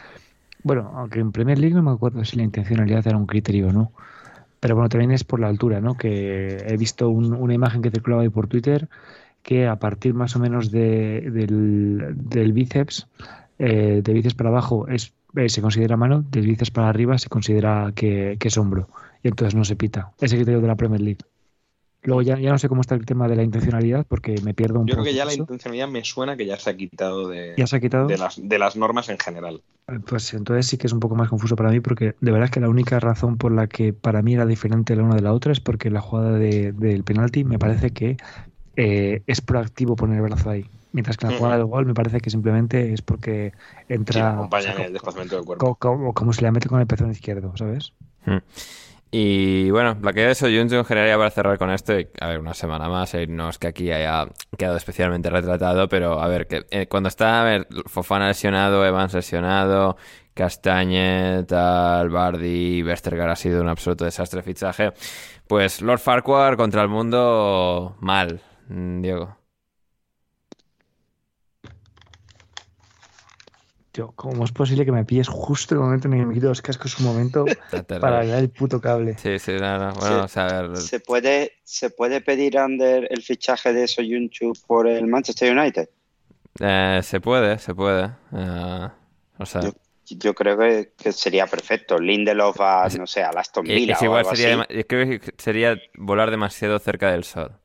[0.62, 3.72] bueno, aunque en Premier League no me acuerdo si la intencionalidad era un criterio o
[3.72, 3.92] no.
[4.60, 5.96] Pero bueno, también es por la altura, ¿no?
[5.96, 8.88] Que he visto un- una imagen que circulaba ahí por Twitter
[9.46, 13.08] que a partir más o menos de- del, del bíceps,
[13.58, 17.28] eh, de bíceps para abajo es, eh, se considera mano, del bíceps para arriba se
[17.28, 18.88] considera que, que es hombro
[19.22, 20.12] y entonces no se pita.
[20.20, 21.22] Ese criterio de la Premier League.
[22.02, 24.80] Luego ya, ya no sé cómo está el tema de la intencionalidad porque me pierdo
[24.80, 27.28] un Yo creo poco que ya la intencionalidad me suena que ya se ha quitado
[27.28, 28.06] de, ¿Ya se ha quitado?
[28.08, 29.62] de, las, de las normas en general.
[30.08, 32.58] Pues entonces sí que es un poco más confuso para mí porque de verdad que
[32.60, 35.52] la única razón por la que para mí era diferente la una de la otra
[35.52, 38.16] es porque la jugada de- del penalti me parece que
[38.76, 40.66] eh, es proactivo poner el brazo ahí.
[40.92, 43.52] Mientras que la jugada del gol me parece que simplemente es porque
[43.88, 44.32] entra.
[44.32, 45.74] acompaña en el desplazamiento del cuerpo.
[45.74, 47.92] Como, como, se le mete con el pezón izquierdo, ¿sabes?
[48.24, 48.38] Hmm.
[49.10, 52.54] Y bueno, la que de Soyuncu generaría para cerrar con esto, y, a ver, una
[52.54, 54.26] semana más, y no es que aquí haya
[54.58, 59.14] quedado especialmente retratado, pero a ver, que eh, cuando está, a ver, Fofana lesionado, Evans
[59.14, 59.96] lesionado,
[60.34, 64.92] Castañet, Albardi, Westergaard ha sido un absoluto desastre de fichaje,
[65.46, 69.36] pues Lord Farquhar contra el mundo, mal, mm, Diego.
[74.14, 76.62] ¿cómo es posible que me pilles justo el momento en el que me quito los
[76.62, 77.44] cascos un momento
[78.00, 79.16] para dar el puto cable?
[79.18, 84.52] Sí, sí, nada, bueno, se, ¿Se puede, ¿Se puede pedir under el fichaje de Soyuncu
[84.66, 85.88] por el Manchester United?
[86.60, 88.10] Eh, se puede, se puede.
[88.32, 88.88] Eh,
[89.38, 89.62] o sea...
[90.08, 91.98] Yo, creo que, sería perfecto.
[91.98, 93.98] Lindelof a, no sé, a Aston Villa.
[94.00, 97.58] igual sería, creo que sería volar demasiado cerca del sol.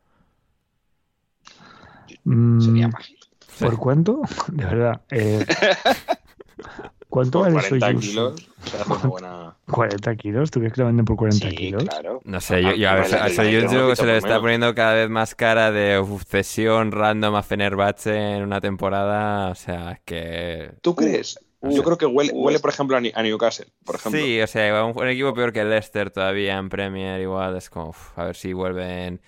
[2.23, 3.27] Sería mm, mágico.
[3.59, 4.21] ¿Por cuánto?
[4.51, 5.01] De verdad.
[5.11, 5.45] Eh,
[7.11, 8.49] ¿Cuánto vale 40 kilos.
[9.03, 9.57] buena...
[9.69, 11.83] 40 kilos, ¿tú crees que lo venden por 40 sí, kilos?
[11.83, 12.21] Claro.
[12.23, 15.35] No sé, yo, yo a ver, a Soyuncu se le está poniendo cada vez más
[15.35, 19.49] cara de obsesión random a Fenerbahce en una temporada.
[19.49, 20.71] O sea, que.
[20.81, 21.37] ¿Tú crees?
[21.63, 24.19] Yo creo que huele, huele, por ejemplo, a Newcastle, por ejemplo.
[24.19, 27.69] Sí, o sea, un, un equipo peor que el Leicester todavía en Premier, igual es
[27.69, 29.21] como, a ver si vuelven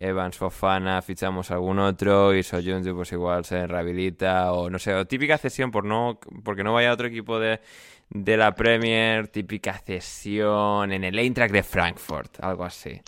[0.00, 5.06] Evans, Fofana, fichamos algún otro y Soyuncu pues igual se rehabilita o no sé, o
[5.06, 7.60] típica cesión por no, porque no vaya a otro equipo de,
[8.10, 13.00] de la Premier, típica cesión en el Eintracht de Frankfurt, algo así.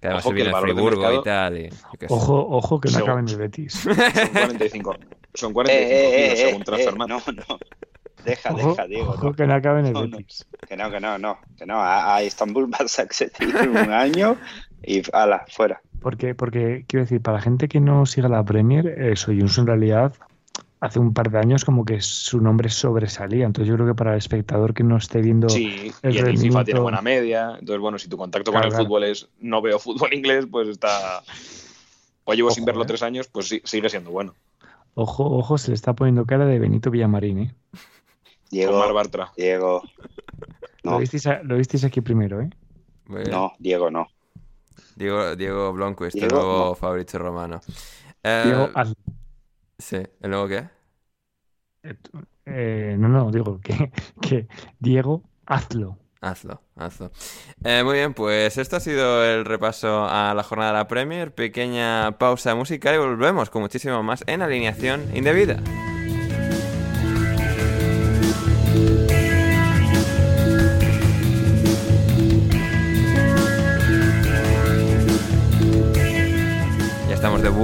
[0.00, 1.58] Que además se viene el Friburgo y tal.
[1.58, 1.70] Y,
[2.08, 3.72] ojo, ojo que no acaben en el Betis.
[3.82, 3.92] Son
[4.32, 4.94] 45,
[5.34, 7.58] son 45 eh, eh, según eh, No, no.
[8.26, 9.10] Deja, deja, Diego.
[9.12, 10.46] Ojo que no acaben en el Betis.
[10.68, 11.38] Que no, que no, no.
[11.56, 11.80] Que no.
[11.80, 14.36] A, a Istanbul vas a acceder un año
[14.82, 15.80] y ala, fuera.
[16.00, 19.66] Porque, porque quiero decir, para la gente que no siga la Premier, eh, Soyuncu en
[19.68, 20.12] realidad
[20.80, 23.46] hace un par de años como que su nombre sobresalía.
[23.46, 26.38] Entonces yo creo que para el espectador que no esté viendo sí, el y el
[26.38, 27.56] FIFA tiene buena media.
[27.60, 31.22] Entonces, bueno, si tu contacto con el fútbol es no veo fútbol inglés, pues está...
[32.24, 32.86] O llevo sin verlo ¿eh?
[32.86, 34.34] tres años, pues sí, sigue siendo bueno.
[34.94, 37.54] Ojo, ojo, se le está poniendo cara de Benito Villamarín, ¿eh?
[38.50, 39.02] Diego,
[39.36, 39.82] Diego.
[40.82, 42.50] Lo, visteis aquí primero, ¿eh?
[43.30, 44.08] No, Diego no.
[44.94, 47.60] Diego, Diego Blomqvist, el nuevo Fabrizio Romano.
[48.22, 48.70] Eh, Diego,
[49.78, 50.68] Sí, ¿el nuevo qué?
[51.82, 51.94] Eh,
[52.46, 54.48] eh, no, no, digo que, que
[54.78, 55.98] Diego, hazlo.
[56.22, 57.12] Hazlo, hazlo.
[57.84, 61.32] muy bien, pues esto ha sido el repaso a la jornada de la Premier.
[61.34, 65.62] Pequeña pausa musical y volvemos con muchísimo más en alineación indebida.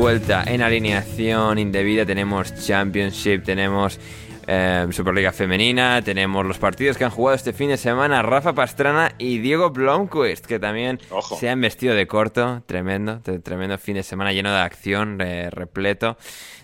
[0.03, 2.05] Vuelta en alineación indebida.
[2.05, 4.01] Tenemos Championship, tenemos
[4.49, 9.15] eh, Superliga Femenina, tenemos los partidos que han jugado este fin de semana Rafa Pastrana
[9.19, 10.99] y Diego Blomquist, que también
[11.39, 12.65] se han vestido de corto.
[12.66, 16.16] Tremendo, tremendo fin de semana lleno de acción, repleto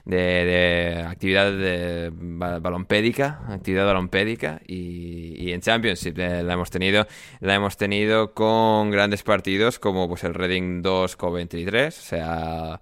[0.05, 7.07] de, actividad de balompédica, actividad balompédica y, en Championship eh, la hemos tenido,
[7.39, 12.81] la hemos tenido con grandes partidos como pues el Reading 2 Coventry 3, o sea,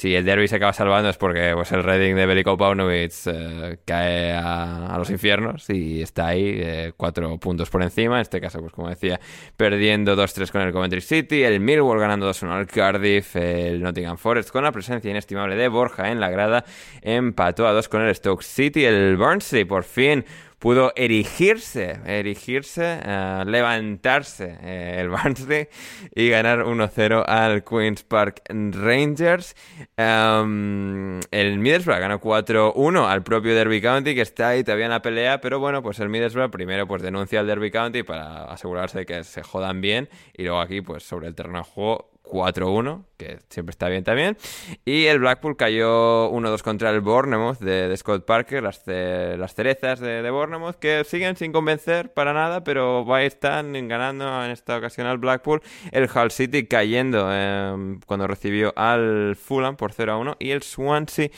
[0.00, 3.76] si el derby se acaba salvando es porque pues, el Reading de Veliko Paunovic eh,
[3.84, 8.14] cae a, los infiernos y está ahí eh, cuatro puntos por encima.
[8.14, 9.20] En este caso, pues como decía,
[9.58, 14.50] perdiendo 2-3 con el Coventry City, el Millwall ganando 2-1 al Cardiff, el Nottingham Forest
[14.50, 16.64] con la presencia inestimable de Borja en la grada,
[17.02, 20.24] empató a 2 con el Stoke City, el Barnsley por fin
[20.60, 25.68] pudo erigirse, erigirse, uh, levantarse eh, el Barnsley
[26.14, 29.56] y ganar 1-0 al Queen's Park Rangers.
[29.96, 35.02] Um, el Middlesbrough ganó 4-1 al propio Derby County que está ahí todavía en la
[35.02, 39.06] pelea, pero bueno, pues el Middlesbrough primero pues denuncia al Derby County para asegurarse de
[39.06, 43.38] que se jodan bien y luego aquí pues sobre el terreno de juego 4-1, que
[43.48, 44.36] siempre está bien también.
[44.84, 50.30] Y el Blackpool cayó 1-2 contra el Bournemouth de, Scott Parker, las, cerezas de, de,
[50.30, 55.60] Bournemouth, que siguen sin convencer para nada, pero están ganando en esta ocasión al Blackpool.
[55.92, 61.30] El Hull City cayendo em, cuando recibió al Fulham por 0-1 y el Swansea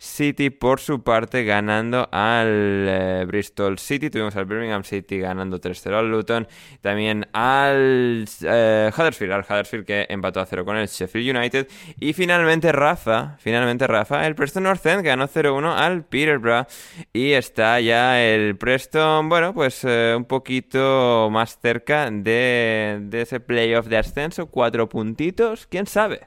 [0.00, 4.08] City por su parte ganando al eh, Bristol City.
[4.08, 6.48] Tuvimos al Birmingham City ganando 3-0 al Luton.
[6.80, 11.68] También al eh, Huddersfield, al Huddersfield que empató a 0 con el Sheffield United.
[12.00, 16.66] Y finalmente Rafa, finalmente Rafa, el Preston North End ganó 0-1 al Peterborough.
[17.12, 23.38] Y está ya el Preston, bueno, pues eh, un poquito más cerca de, de ese
[23.38, 24.46] playoff de ascenso.
[24.46, 26.26] Cuatro puntitos, quién sabe.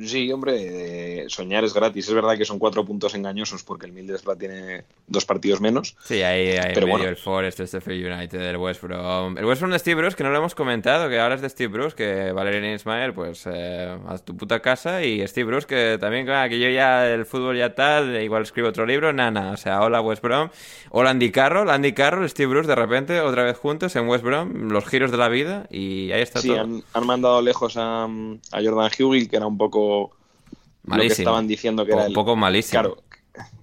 [0.00, 2.08] Sí, hombre, eh, soñar es gratis.
[2.08, 5.94] Es verdad que son cuatro puntos engañosos porque el Middlesbrough tiene dos partidos menos.
[6.02, 7.10] Sí, ahí hay Pero medio bueno.
[7.10, 9.36] el Forest, el Sheffield United, el West Brom.
[9.36, 11.50] El West Brom de Steve Bruce, que no lo hemos comentado, que ahora es de
[11.50, 15.04] Steve Bruce, que Valerian Ismael, pues eh, a tu puta casa.
[15.04, 18.68] Y Steve Bruce, que también, claro, que yo ya el fútbol ya tal, igual escribo
[18.68, 19.50] otro libro, nana.
[19.50, 20.48] O sea, hola West Brom.
[20.90, 24.70] Hola Andy Carroll, Andy Carroll, Steve Bruce, de repente, otra vez juntos en West Brom,
[24.70, 26.60] los giros de la vida, y ahí está Sí, todo.
[26.60, 31.22] han, han mandado lejos a, a Jordan Hughes, que era un poco lo que Malísimo.
[31.22, 32.80] estaban diciendo que Un era el, poco malísimo.
[32.82, 33.02] Claro,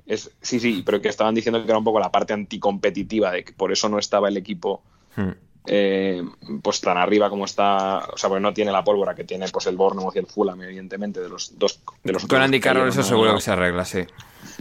[0.06, 3.44] es, sí, sí, pero que estaban diciendo que era un poco la parte anticompetitiva, de
[3.44, 4.82] que por eso no estaba el equipo
[5.16, 5.32] Hmm.
[5.66, 6.24] eh,
[6.62, 9.68] pues tan arriba como está, o sea, porque no tiene la pólvora que tiene pues
[9.68, 13.00] el Bournemouth y el Fulham, evidentemente, de los dos de los Con Andy Carroll eso
[13.00, 13.04] ¿no?
[13.06, 14.06] seguro que se arregla, sí.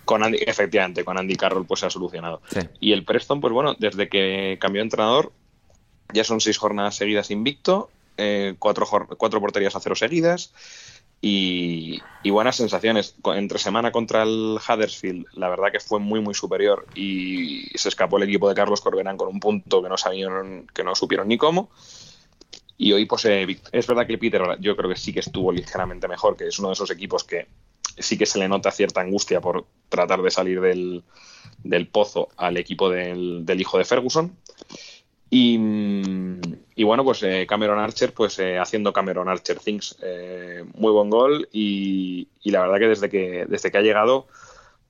[0.05, 2.43] Con Andy, efectivamente, con Andy Carroll pues se ha solucionado.
[2.51, 2.61] Sí.
[2.81, 5.33] Y el Preston, pues bueno, desde que cambió de entrenador,
[6.13, 8.87] ya son seis jornadas seguidas invicto, eh, cuatro,
[9.17, 10.53] cuatro porterías a cero seguidas
[11.21, 13.15] y, y buenas sensaciones.
[13.25, 18.19] Entre semana contra el Huddersfield, la verdad que fue muy, muy superior y se escapó
[18.19, 21.39] el equipo de Carlos Corberán con un punto que no sabían, que no supieron ni
[21.39, 21.71] cómo.
[22.77, 25.51] Y hoy, pues, eh, es verdad que el Peter, yo creo que sí que estuvo
[25.51, 27.49] ligeramente mejor, que es uno de esos equipos que
[27.99, 31.03] sí que se le nota cierta angustia por tratar de salir del,
[31.65, 34.37] del pozo al equipo del, del hijo de Ferguson.
[35.31, 36.41] Y, mm,
[36.75, 41.11] y bueno, pues eh, Cameron Archer, pues eh, haciendo Cameron Archer Things, eh, muy buen
[41.11, 44.27] gol y, la verdad que desde que desde que ha llegado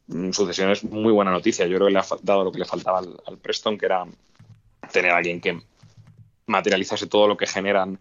[0.06, 1.66] mm, sucesión es muy buena noticia.
[1.66, 4.04] Yo creo que le ha dado lo que le faltaba al, Preston, que era
[4.92, 5.60] tener a alguien que
[6.46, 7.98] materializase todo lo que generan,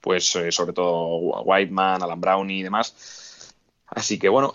[0.00, 3.52] pues eh, sobre todo Whiteman, Alan Brownie y demás.
[3.86, 4.52] Así que bueno,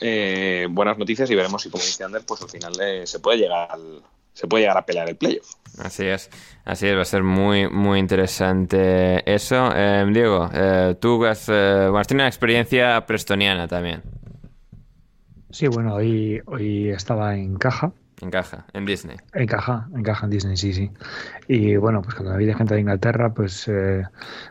[0.72, 2.74] buenas noticias y veremos si como dice Ander, pues al final
[3.06, 4.02] se puede llegar al,
[4.34, 5.59] se puede llegar a pelear el playoff.
[5.78, 6.30] Así es,
[6.66, 9.70] así es, va a ser muy, muy interesante eso.
[9.76, 14.02] Eh, Diego, eh, tú has, eh, tenido una experiencia prestoniana también,
[15.52, 17.92] Sí, bueno, hoy, hoy estaba en caja.
[18.22, 19.18] En caja, en Disney.
[19.34, 20.92] En caja, en caja en Disney, sí, sí.
[21.48, 24.04] Y bueno, pues cuando había gente de Inglaterra, pues eh,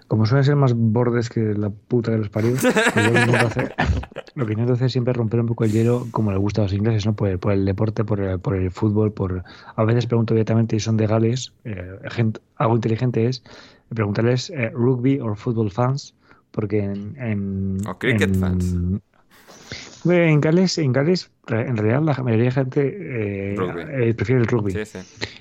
[0.07, 2.61] como suelen ser más bordes que la puta de los paridos,
[2.95, 3.75] pues lo que hacer,
[4.35, 6.65] lo que intento hacer es siempre romper un poco el hielo como le gusta a
[6.65, 7.15] los ingleses, ¿no?
[7.15, 9.45] Por el, por el deporte, por el, por el fútbol, por...
[9.77, 11.53] A veces pregunto directamente si son de Gales.
[11.65, 13.43] eh, gente- algo inteligente es
[13.91, 16.15] preguntarles eh, rugby o fútbol fans,
[16.51, 17.17] porque en...
[17.21, 18.75] en- O cricket en- fans.
[20.05, 23.83] En Gales, en Gales, en realidad la mayoría de gente eh, Rugby.
[23.83, 24.73] eh, prefiere el rugby.
[24.73, 24.99] Sí, sí.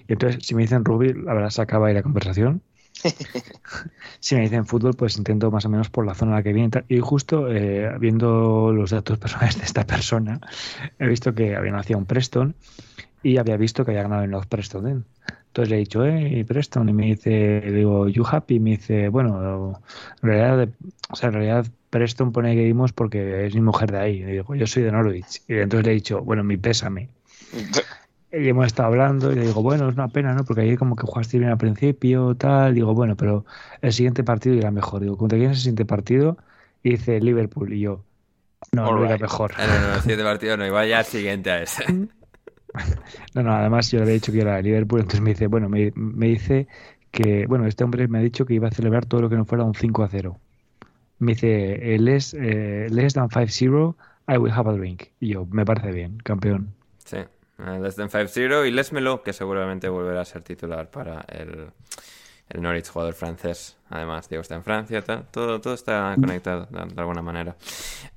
[0.08, 2.62] Y entonces, si me dicen rugby, la verdad se acaba ahí la conversación.
[4.20, 6.54] si me dicen fútbol, pues intento más o menos por la zona a la que
[6.54, 6.72] viene.
[6.88, 10.42] y justo eh, viendo los datos personales de esta persona,
[11.00, 12.56] he visto que había nacido en Preston
[13.24, 15.06] y había visto que había ganado en los Preston.
[15.48, 18.72] Entonces le he dicho, eh, Preston, y me dice, le digo, you happy, y me
[18.72, 19.82] dice, bueno,
[20.22, 20.70] en realidad,
[21.10, 24.18] o sea, en realidad Preston pone que vimos porque es mi mujer de ahí.
[24.18, 25.41] Y digo, yo soy de Norwich.
[25.47, 27.09] Y entonces le he dicho, bueno, mi pésame.
[28.31, 30.43] Y hemos estado hablando y le digo, bueno, es una pena, ¿no?
[30.43, 32.73] Porque ahí como que jugaste bien al principio, tal.
[32.76, 33.45] Digo, bueno, pero
[33.81, 35.01] el siguiente partido irá mejor.
[35.01, 36.38] Digo, ¿contra quién es el siguiente partido?
[36.84, 37.72] Y dice Liverpool.
[37.73, 38.03] Y yo,
[38.72, 39.22] no, no irá Alright.
[39.22, 39.53] mejor.
[39.65, 41.84] No, no, el siguiente partido no, iba ya al siguiente a ese.
[43.34, 44.99] No, no, además yo le había dicho que era de Liverpool.
[44.99, 46.68] Entonces me dice, bueno, me, me dice
[47.11, 49.45] que, bueno, este hombre me ha dicho que iba a celebrar todo lo que no
[49.45, 50.39] fuera un 5 a 0.
[51.19, 53.95] Me dice, eh, less, eh, less than 5-0,
[54.27, 55.11] I will have a drink.
[55.19, 56.73] Y yo, me parece bien, campeón.
[57.06, 61.22] Sí, eh, Less Than 5-0 y Les Melo, que seguramente volverá a ser titular para
[61.22, 61.72] el,
[62.49, 63.76] el Norwich, jugador francés.
[63.90, 65.26] Además, Diego está en Francia, tal.
[65.32, 67.56] Todo, todo está conectado de, de alguna manera.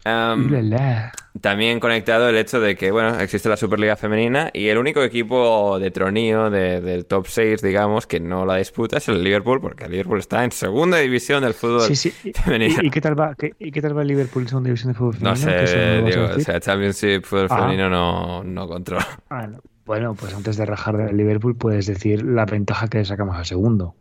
[0.05, 1.13] Ulala.
[1.41, 5.79] También conectado el hecho de que, bueno, existe la Superliga Femenina y el único equipo
[5.79, 9.85] de tronío de- del top 6, digamos, que no la disputa es el Liverpool, porque
[9.85, 12.13] el Liverpool está en segunda división del fútbol Sí, sí.
[12.25, 12.83] ¿Y, femenino.
[12.83, 14.93] y- y qué tal va, qué, y qué tal va el Liverpool en segunda división
[14.93, 15.61] de fútbol No femenino?
[15.61, 17.57] ¿Qué sé, Diego, o sea, Championship, fútbol Ah.
[17.59, 19.07] femenino no, no controla.
[19.31, 19.61] Ah, no.
[19.87, 23.45] Bueno, pues antes de rajar del Liverpool puedes decir la ventaja que le sacamos al
[23.47, 23.95] segundo.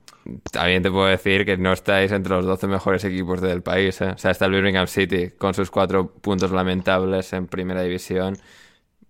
[0.51, 3.99] También te puedo decir que no estáis entre los 12 mejores equipos del país.
[4.01, 4.11] ¿eh?
[4.11, 8.37] O sea, está el Birmingham City con sus cuatro puntos lamentables en primera división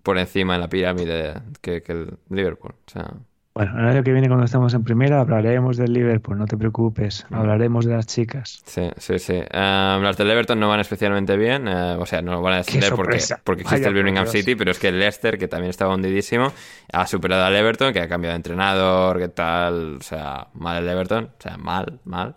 [0.03, 2.73] por encima en la pirámide que, que el Liverpool.
[2.87, 3.13] O sea,
[3.59, 7.25] Bueno, el año que viene cuando estemos en primera hablaremos del Liverpool, no te preocupes,
[7.29, 8.63] hablaremos de las chicas.
[8.65, 9.33] sí, sí, sí.
[9.33, 11.67] Um, las del Everton no van especialmente bien.
[11.67, 14.31] eh, o sea, no van a descender porque, existe Vaya el Birmingham Dios.
[14.31, 16.53] City, pero es que el Leicester, que también estaba hundidísimo,
[16.93, 19.97] ha superado al Everton, que ha cambiado de entrenador, que tal.
[19.97, 21.25] O sea, mal el Everton.
[21.25, 22.35] O sea, mal, mal.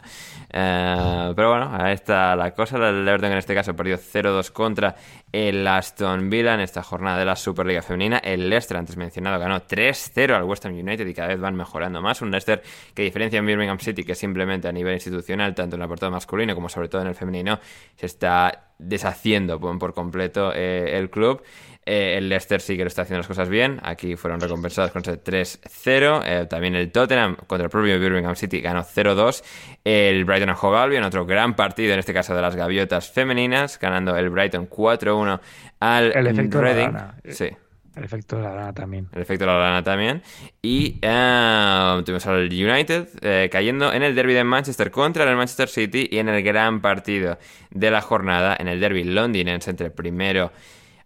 [0.53, 2.79] Eh, pero bueno, ahí está la cosa.
[2.79, 4.97] El Everton en este caso perdió 0-2 contra
[5.31, 8.19] el Aston Villa en esta jornada de la Superliga Femenina.
[8.19, 12.03] El Leicester, antes mencionado, ganó 3-0 al West Ham United y cada vez van mejorando
[12.03, 12.21] más.
[12.23, 12.63] Un Leicester
[12.95, 16.55] que diferencia en Birmingham City, que simplemente a nivel institucional, tanto en el apartado masculino
[16.55, 17.61] como sobre todo en el femenino,
[17.97, 21.43] se está deshaciendo por, completo eh, el club.
[21.85, 23.81] Eh, el Leicester sí que lo está haciendo las cosas bien.
[23.83, 26.23] Aquí fueron recompensados con ese 3-0.
[26.25, 29.43] Eh, también el Tottenham contra el propio Birmingham City ganó 0-2.
[29.85, 33.79] El Brighton a Hove Albion, otro gran partido, en este caso de las gaviotas femeninas,
[33.81, 35.41] ganando el Brighton 4-1
[35.81, 36.97] al el efecto Reading.
[37.31, 37.51] Sí.
[37.95, 39.09] El efecto de la lana también.
[39.13, 40.23] El efecto de la lana también.
[40.63, 46.09] Y uh, tuvimos al United cayendo en el derby de Manchester contra el Manchester City
[46.11, 47.39] y en el gran partido
[47.71, 50.53] de la jornada, en el derby londinense entre el primero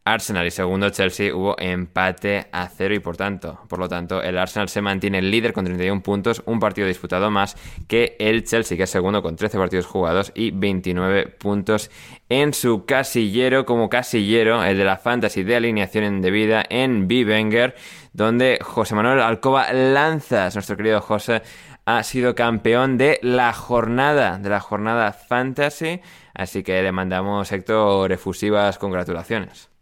[0.06, 4.38] Arsenal y segundo Chelsea hubo empate a cero y por tanto, por lo tanto, el
[4.38, 7.56] Arsenal se mantiene líder con 31 puntos, un partido disputado más
[7.88, 11.90] que el Chelsea, que es segundo con 13 partidos jugados y 29 puntos
[12.28, 17.74] en su casillero, como casillero, el de la fantasy de alineación indebida en Bivenger,
[18.12, 21.42] donde José Manuel Alcoba Lanzas, nuestro querido José,
[21.84, 26.00] ha sido campeón de la jornada, de la jornada fantasy,
[26.32, 29.75] así que le mandamos, Héctor, efusivas congratulaciones.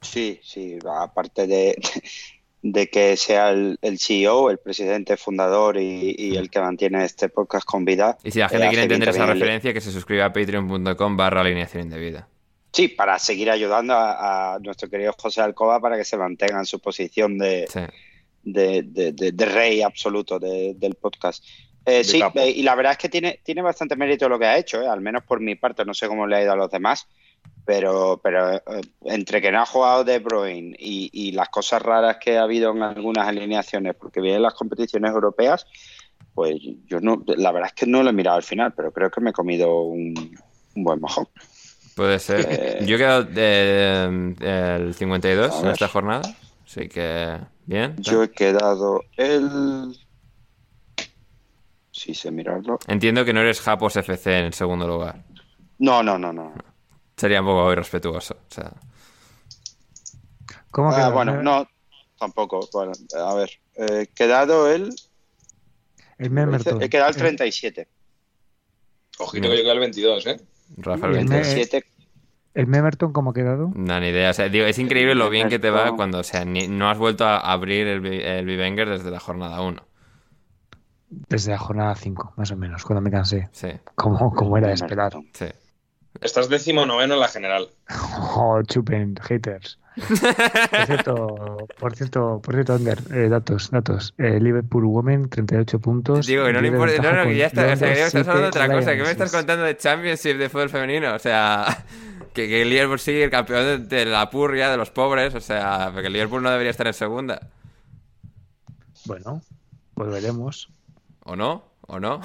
[0.00, 1.76] Sí, sí, aparte de,
[2.62, 7.84] de que sea el, CEO, el presidente fundador y, el que mantiene este podcast con
[7.84, 8.18] vida.
[8.22, 11.40] Y si la gente eh, quiere entender esa referencia, que se suscriba a patreon.com barra
[11.40, 12.28] alineación indebida.
[12.72, 16.78] Sí, para seguir ayudando a, nuestro querido José Alcoba para que se mantenga en su
[16.78, 17.66] posición de,
[18.42, 21.44] de, rey absoluto del podcast.
[21.84, 24.58] Eh, sí, eh, y la verdad es que tiene, tiene bastante mérito lo que ha
[24.58, 27.08] hecho, al menos por mi parte, no sé cómo le ha ido a los demás,
[27.70, 28.62] pero, pero eh,
[29.04, 32.82] entre que no ha jugado De Bruyne y, las cosas raras que ha habido en
[32.82, 35.68] algunas alineaciones, porque vienen las competiciones europeas,
[36.34, 36.56] pues
[36.86, 39.20] yo no, la verdad es que no lo he mirado al final, pero creo que
[39.20, 40.36] me he comido un,
[40.74, 41.28] buen mojón.
[41.94, 42.44] Puede ser.
[42.50, 46.22] Eh, yo he quedado el 52 en esta jornada,
[46.64, 47.94] así que bien.
[47.98, 49.96] Yo he quedado el...
[51.92, 52.80] Sí, sé mirarlo.
[52.88, 55.22] Entiendo que no eres Japos FC en segundo lugar.
[55.78, 56.52] No, no, no, no.
[57.20, 58.34] Sería un poco irrespetuoso.
[58.34, 58.72] O sea.
[60.70, 61.68] ¿Cómo ah, bueno, no,
[62.18, 62.66] tampoco.
[62.72, 64.94] Bueno, a ver, he quedado el.
[66.16, 66.80] El Memerton.
[66.80, 67.88] He quedado el 37.
[69.18, 70.40] Ojito que yo quedé el 22, ¿eh?
[70.78, 71.84] Rafael, el 27.
[72.54, 73.70] ¿El Memerton cómo ha quedado?
[73.74, 74.30] No, ni idea.
[74.30, 76.96] O sea, digo, es increíble lo bien que te va cuando, o sea, no has
[76.96, 79.84] vuelto a abrir el, el Vivenger desde la jornada 1.
[81.10, 83.50] Desde la jornada 5, más o menos, cuando me cansé.
[83.52, 83.68] Sí.
[83.94, 85.12] Como, como era de esperar.
[85.34, 85.48] Sí.
[86.20, 87.68] Estás décimo noveno en la general.
[88.36, 89.78] Oh, chupen, haters.
[89.96, 94.14] Por cierto, por cierto, por cierto, Ander, eh, datos, datos.
[94.18, 96.26] Eh, Liverpool Women, 38 puntos.
[96.26, 98.28] Digo, que no le importa, no, no, que ya está, o sea, que ya estás
[98.28, 98.96] hablando de otra cosa.
[98.96, 101.14] ¿Qué me estás contando de Championship de fútbol femenino?
[101.14, 101.84] O sea,
[102.32, 105.40] que, que el Liverpool sigue el campeón de, de, la purria, de los pobres, o
[105.40, 107.48] sea, porque el Liverpool no debería estar en segunda.
[109.06, 109.42] Bueno,
[109.94, 110.70] pues veremos.
[111.24, 111.64] ¿O no?
[111.82, 112.20] ¿O no?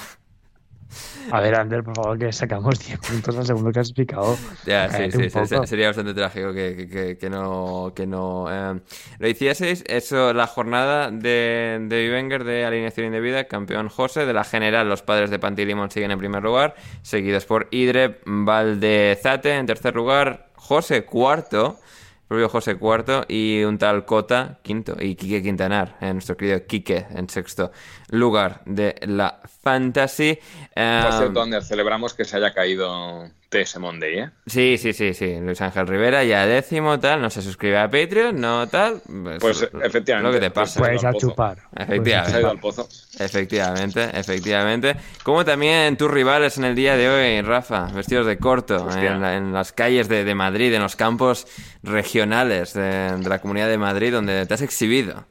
[1.32, 4.38] A ver, Ander, por favor, que sacamos 10 puntos al segundo clasificado.
[4.66, 5.30] Ya, sí, sí,
[5.66, 7.94] sería bastante trágico que, que, no.
[7.96, 8.80] Que no eh.
[9.20, 14.44] Lo hicieseis, eso, la jornada de, de Vivenger de alineación indebida, campeón José, de la
[14.44, 19.96] general, los padres de Pantilimon siguen en primer lugar, seguidos por Idre Valdezate en tercer
[19.96, 21.80] lugar, José cuarto
[22.28, 27.06] propio José cuarto y un tal Cota quinto y Quique Quintanar, eh, nuestro querido Quique
[27.10, 27.72] en sexto
[28.10, 30.40] lugar de la Fantasy.
[30.74, 33.30] Por cierto, Ander, celebramos que se haya caído
[33.64, 34.30] TS Monday, ¿eh?
[34.46, 35.40] Sí, sí, sí, sí.
[35.40, 39.02] Luis Ángel Rivera ya décimo, tal, no se suscribe a Patreon, no tal.
[39.06, 40.28] Pues, pues efectivamente.
[40.28, 40.80] Lo que te pasa.
[40.80, 41.58] Puedes a chupar.
[41.78, 42.46] Efectivamente.
[42.46, 42.88] Al pozo.
[43.20, 44.96] Efectivamente, efectivamente.
[45.24, 49.72] Como también tus rivales en el día de hoy, Rafa, vestidos de corto, en, las
[49.72, 51.48] calles de, Madrid, en los campos
[51.84, 55.26] regionales de, de la Comunidad de Madrid, donde te has exhibido.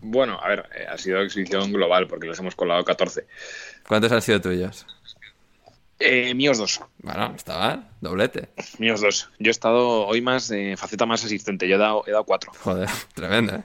[0.00, 3.26] Bueno, a ver, eh, ha sido exhibición global porque los hemos colado 14.
[3.88, 4.86] ¿Cuántos han sido tuyos?
[6.06, 6.80] Eh, míos dos.
[6.98, 8.50] Bueno, estaba doblete.
[8.78, 9.30] Míos dos.
[9.38, 11.66] Yo he estado hoy más de faceta más asistente.
[11.66, 12.52] Yo he dado, he dado cuatro.
[12.60, 13.62] Joder, tremendo, ¿eh?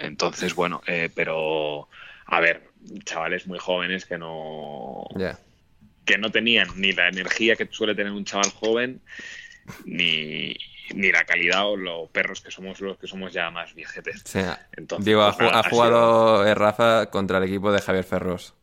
[0.00, 1.88] Entonces, bueno, eh, pero
[2.26, 2.70] a ver,
[3.04, 5.04] chavales muy jóvenes que no.
[6.04, 9.00] Que no tenían ni la energía que suele tener un chaval joven,
[9.84, 10.56] ni,
[10.92, 14.22] ni la calidad o los perros que somos los que somos ya más viejetes.
[14.76, 18.54] Entonces, Digo, ha, pues jugado eh, Rafa contra el equipo de Javier Ferros.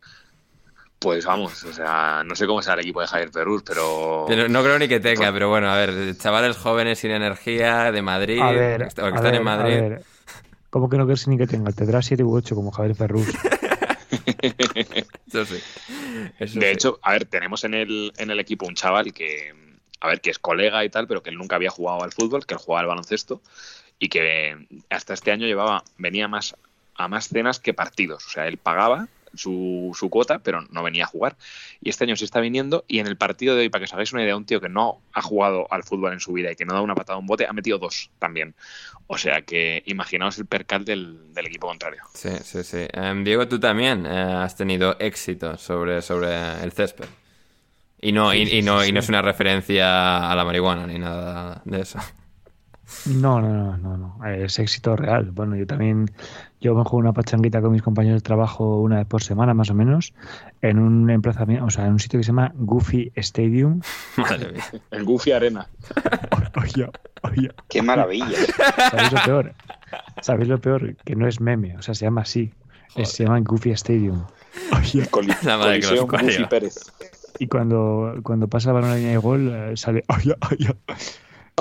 [1.01, 4.27] Pues vamos, o sea, no sé cómo será el equipo de Javier Ferrus, pero...
[4.29, 8.39] No creo ni que tenga, pero bueno, a ver, chavales jóvenes sin energía de Madrid,
[8.39, 9.99] a ver, que están en Madrid.
[10.69, 11.71] ¿Cómo que no crees ni que tenga?
[11.71, 13.27] Tendrá 7 u 8 como Javier Ferrus.
[15.25, 16.59] Eso sí.
[16.59, 19.55] de hecho, a ver, tenemos en el, en el equipo un chaval que,
[20.01, 22.45] a ver, que es colega y tal, pero que él nunca había jugado al fútbol,
[22.45, 23.41] que él jugaba al baloncesto
[23.97, 26.55] y que hasta este año llevaba, venía más
[26.93, 28.27] a más cenas que partidos.
[28.27, 31.37] O sea, él pagaba su, su, cuota, pero no venía a jugar.
[31.81, 33.93] Y este año sí está viniendo y en el partido de hoy, para que os
[33.93, 36.55] hagáis una idea, un tío que no ha jugado al fútbol en su vida y
[36.55, 38.55] que no da una patada a un bote, ha metido dos también.
[39.07, 42.01] O sea que imaginaos el percal del, del equipo contrario.
[42.13, 42.87] Sí, sí, sí.
[42.97, 47.07] Um, Diego, tú también eh, has tenido éxito sobre, sobre el césped.
[48.01, 51.61] Y no, y, y no, y no es una referencia a la marihuana ni nada
[51.65, 51.99] de eso.
[53.05, 54.25] No, no, no, no, no.
[54.25, 55.31] Es éxito real.
[55.31, 56.11] Bueno, yo también,
[56.61, 59.71] yo me juego una pachanguita con mis compañeros de trabajo una vez por semana, más
[59.71, 60.13] o menos,
[60.61, 63.81] en un emplazamiento, o sea, en un sitio que se llama Goofy Stadium.
[64.17, 64.63] Madre mía.
[64.91, 65.67] El Goofy Arena.
[66.61, 66.87] Oye,
[67.23, 67.51] oye.
[67.69, 68.37] Qué maravilla.
[68.89, 69.53] ¿Sabéis lo peor?
[70.21, 70.95] ¿Sabéis lo peor?
[70.97, 72.53] Que no es meme, o sea, se llama así.
[73.03, 74.25] Se llama Goofy Stadium.
[74.77, 75.07] Oye.
[75.43, 76.27] La madre que los Coliseo parió.
[76.27, 76.75] Goofy Pérez.
[77.39, 80.03] Y cuando, cuando pasa el balón a la línea de gol, eh, sale.
[80.09, 80.75] Oye, oye.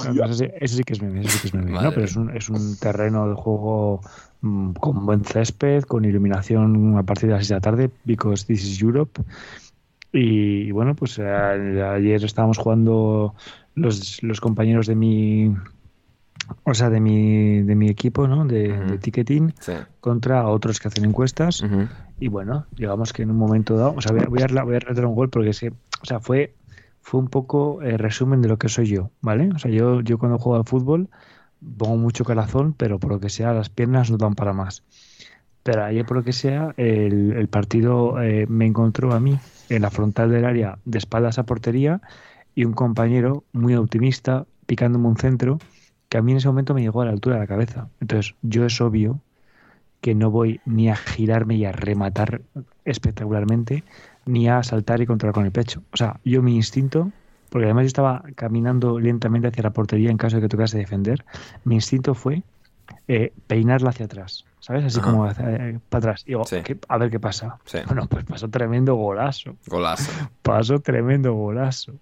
[0.09, 1.73] No, eso, sí, eso sí que es meme, eso sí que es meme.
[1.73, 1.91] ¿no?
[1.93, 4.01] Pero es un, es un terreno de juego
[4.41, 8.47] mm, con buen césped, con iluminación a partir de las 6 de la tarde, because
[8.47, 9.21] this is Europe.
[10.13, 13.35] Y bueno, pues eh, ayer estábamos jugando
[13.75, 15.55] los, los compañeros de mi.
[16.65, 18.45] O sea, de mi, de mi equipo, ¿no?
[18.45, 19.73] De, de ticketing Sí.
[20.01, 21.63] contra otros que hacen encuestas.
[22.19, 25.05] Y bueno, digamos que en un momento dado, o sea, voy a, voy a, voy
[25.05, 26.55] un gol porque es que, o sea, fue,
[27.03, 29.51] fue un poco eh, resumen de lo que soy yo, ¿vale?
[29.55, 31.09] O sea, yo, yo cuando juego al fútbol
[31.79, 34.83] pongo mucho corazón, pero por lo que sea, las piernas no dan para más.
[35.63, 39.83] Pero ayer, por lo que sea, el, el partido eh, me encontró a mí en
[39.83, 42.01] la frontal del área, de espaldas a portería,
[42.55, 45.59] y un compañero muy optimista picándome un centro
[46.09, 47.89] que a mí en ese momento me llegó a la altura de la cabeza.
[48.01, 49.21] Entonces, yo es obvio
[50.01, 52.43] que no voy ni a girarme y a rematar
[52.85, 53.85] espectacularmente,
[54.31, 55.83] ni a saltar y controlar con el pecho.
[55.93, 57.11] O sea, yo mi instinto,
[57.51, 61.25] porque además yo estaba caminando lentamente hacia la portería en caso de que tocase defender,
[61.65, 62.43] mi instinto fue
[63.07, 64.85] eh, peinarla hacia atrás, ¿sabes?
[64.85, 65.11] Así Ajá.
[65.11, 66.25] como hacia- eh, para atrás.
[66.25, 66.57] Digo, Sí.
[66.65, 67.59] ¿qué- a ver qué pasa.
[67.65, 67.79] Sí.
[67.87, 69.57] Bueno, pues pasó tremendo golazo.
[69.67, 70.11] Golazo.
[70.43, 71.93] Pasó tremendo golazo.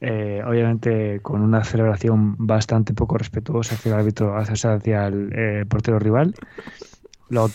[0.00, 5.98] Eh, obviamente con una celebración bastante poco respetuosa hacia el árbitro, hacia, hacia el portero
[5.98, 6.34] rival.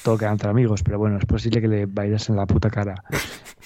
[0.04, 3.04] Todo queda entre amigos, pero bueno, es posible que le bailasen la puta cara.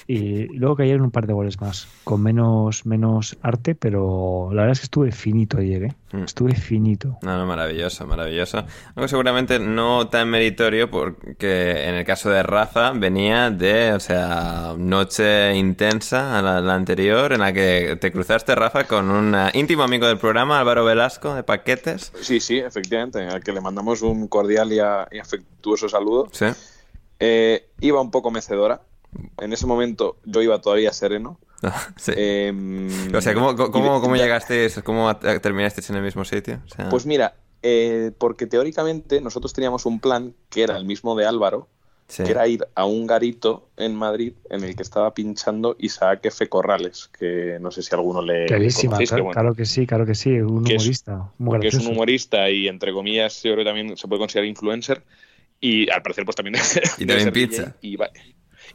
[0.07, 4.73] Y luego cayeron un par de goles más, con menos, menos arte, pero la verdad
[4.73, 5.93] es que estuve finito ayer, ¿eh?
[6.13, 6.23] Mm.
[6.25, 7.17] Estuve finito.
[7.23, 8.63] No, no, maravilloso, maravilloso.
[8.95, 14.75] Algo seguramente no tan meritorio porque en el caso de Rafa venía de, o sea,
[14.77, 19.49] noche intensa a la, la anterior en la que te cruzaste, Rafa, con un eh,
[19.55, 22.13] íntimo amigo del programa, Álvaro Velasco, de Paquetes.
[22.21, 26.27] Sí, sí, efectivamente, al que le mandamos un cordial y, a- y afectuoso saludo.
[26.31, 26.45] Sí.
[27.19, 28.81] Eh, iba un poco mecedora.
[29.39, 31.39] En ese momento yo iba todavía sereno.
[31.97, 32.11] Sí.
[32.15, 36.59] Em, o sea, ¿cómo, cómo, de- cómo llegasteis, cómo terminasteis en el mismo sitio?
[36.65, 41.15] O sea, Pues mira, eh, porque teóricamente nosotros teníamos un plan que era el mismo
[41.15, 41.69] de Álvaro,
[42.07, 42.23] sí.
[42.23, 46.49] que era ir a un garito en Madrid en el que estaba pinchando Isaac F.
[46.49, 49.87] Corrales, que no sé si alguno le Clarísima, conocéis, que claro, bueno, claro que sí,
[49.87, 51.89] claro que sí, un Que es- humorista, muy que es gracioso.
[51.89, 55.03] un humorista y entre comillas yo creo que también se puede considerar influencer
[55.61, 56.55] y al parecer pues también
[56.97, 57.75] Y también pincha.
[57.81, 57.95] y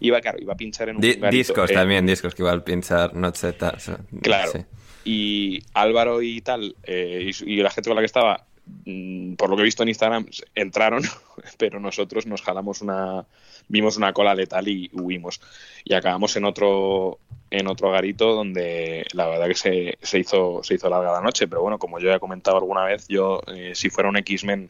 [0.01, 2.43] iba, iba, claro, iba a pinchar en un Di- garito, discos eh, también, discos que
[2.43, 3.75] igual pinchar noche tal.
[3.77, 4.53] o sea, Claro.
[4.53, 4.59] sí.
[5.05, 8.45] Y Álvaro y tal, eh, y, y la gente con la que estaba,
[8.85, 11.03] mm, por lo que he visto en Instagram, entraron,
[11.59, 13.25] pero nosotros nos jalamos una,
[13.69, 15.41] vimos una cola letal y huimos.
[15.85, 17.19] Y acabamos en otro,
[17.51, 21.49] en otro garito donde la verdad que se, se hizo, se hizo larga la noche.
[21.49, 24.69] Pero bueno, como yo ya he comentado alguna vez, yo, eh, si fuera un X-Men,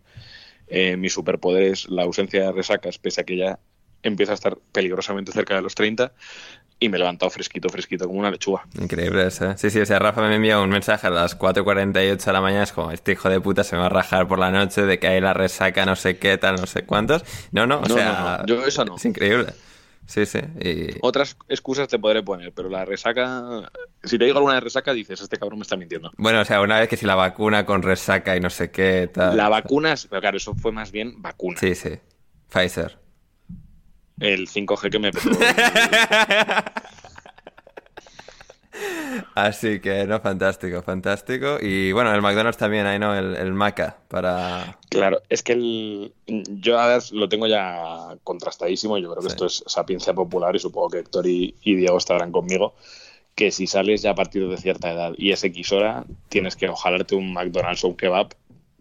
[0.69, 3.59] eh, mi superpoder es la ausencia de resacas, pese a que ya
[4.03, 6.13] empiezo a estar peligrosamente cerca de los 30
[6.81, 8.65] y me he levantado fresquito, fresquito, como una lechuga.
[8.81, 9.51] Increíble eso.
[9.51, 9.55] ¿eh?
[9.59, 12.63] Sí, sí, o sea, Rafa me envió un mensaje a las 4.48 de la mañana.
[12.63, 14.99] Es como, este hijo de puta se me va a rajar por la noche de
[15.01, 17.25] que hay la resaca, no sé qué, tal, no sé cuántos.
[17.51, 18.13] No, no, o No, sea.
[18.13, 18.95] no, no, yo eso no.
[18.97, 19.53] Es increíble.
[20.07, 20.39] Sí, sí.
[20.61, 20.97] Y...
[21.03, 23.71] Otras excusas te podré poner, pero la resaca,
[24.05, 26.13] si te digo alguna de resaca, dices, este cabrón me está mintiendo.
[26.17, 29.11] Bueno, o sea, una vez que si la vacuna con resaca y no sé qué,
[29.13, 29.37] tal.
[29.37, 31.59] La vacuna, es- pero claro, eso fue más bien vacuna.
[31.59, 31.91] Sí, sí.
[32.49, 32.97] Pfizer.
[34.21, 35.31] El 5G que me petó.
[39.35, 41.59] Así que, no, fantástico, fantástico.
[41.61, 43.17] Y bueno, el McDonald's también, ahí, ¿no?
[43.17, 44.79] El, el Maca para.
[44.91, 48.99] Claro, es que el, yo a ver, lo tengo ya contrastadísimo.
[48.99, 49.35] Yo creo que Sí.
[49.35, 52.75] esto es sapiencia popular y supongo que Héctor y, y Diego estarán conmigo.
[53.35, 56.69] Que si sales ya a partir de cierta edad y es X hora, tienes que
[56.69, 58.35] ojalarte un McDonald's o un kebab.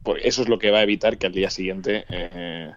[0.04, 2.72] Porque eso es lo que va a evitar que al día siguiente eh,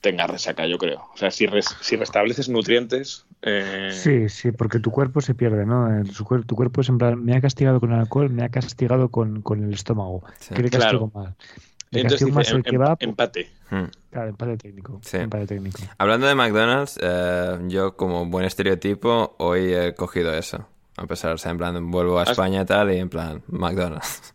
[0.00, 1.00] tenga resaca, yo creo.
[1.12, 3.26] O sea, si, res- si restableces nutrientes.
[3.42, 5.88] eh, Sí, sí, porque tu cuerpo se pierde, ¿no?
[5.94, 8.48] El- su tu cuerpo es en plan, me ha castigado con el alcohol, me ha
[8.48, 10.22] castigado con, con el estómago.
[10.38, 10.54] Sí.
[10.54, 11.10] ¿Qué le Claro.
[11.10, 11.34] castigo más?
[11.92, 12.96] Le entonces castigo más dice, el em- kebab.
[13.00, 13.50] empate.
[13.70, 13.84] Hmm.
[14.10, 15.00] Claro, empate técnico.
[15.02, 15.16] Sí.
[15.18, 15.78] Empate técnico.
[15.98, 20.66] Hablando de McDonald's, eh, yo como buen estereotipo hoy he cogido eso.
[20.96, 23.42] A pesar, o sea, en plan, vuelvo a ¿Has- España y tal, y en plan,
[23.48, 24.34] McDonald's.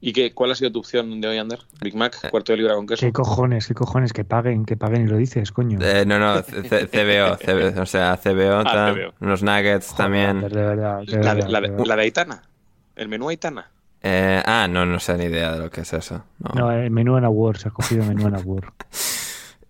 [0.00, 1.58] ¿Y qué, cuál ha sido tu opción de hoy, Ander?
[1.80, 3.04] Big Mac, cuarto de libra con queso.
[3.04, 3.66] ¿Qué cojones?
[3.66, 4.12] ¿Qué cojones?
[4.12, 5.80] Que paguen, que paguen y lo dices, coño.
[5.82, 9.14] Eh, no, no, CBO, CBO, o sea, CBO, Ah, tal, CBO.
[9.20, 10.40] unos nuggets Joder, también.
[10.42, 11.86] De verdad, de La, de- verdad, la de de, verdad.
[11.86, 12.42] la de Aitana.
[12.94, 13.70] El menú Aitana.
[14.00, 16.24] Eh, ah, no, no sé ni idea de lo que es eso.
[16.38, 16.50] No.
[16.54, 18.64] No, el menú en Award, se ha cogido el menú en Award.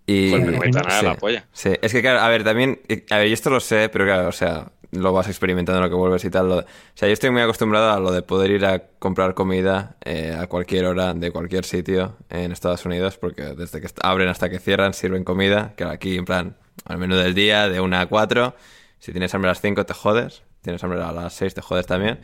[0.05, 1.45] Y, Pues el menú Eh, Aitana sí, la polla.
[1.51, 4.05] sí, es que claro, a ver, también, eh, a ver, y esto lo sé, pero
[4.05, 6.49] claro, o sea, lo vas experimentando en lo que vuelves y tal.
[6.49, 9.95] lo- o sea, yo estoy muy acostumbrado a lo de poder ir a comprar comida
[10.03, 14.49] eh, a cualquier hora de cualquier sitio en Estados Unidos, porque desde que abren hasta
[14.49, 18.05] que cierran sirven comida, que aquí en plan, al menú del día, de 1 a
[18.07, 18.55] 4,
[18.99, 20.43] si tienes hambre a las 5 te jodes.
[20.61, 22.19] Tienes hambre a las 6, te jodes también.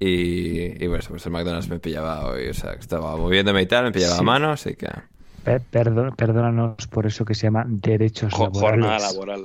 [0.00, 2.48] Y, y bueno, pues el McDonald's me pillaba hoy.
[2.48, 4.24] O sea, estaba moviéndome y tal, me pillaba a Sí.
[4.24, 4.88] mano, así que.
[5.44, 9.42] Pe- perdo- perdónanos por eso que se llama derechos Jo- jornada laborales.
[9.42, 9.44] laboral.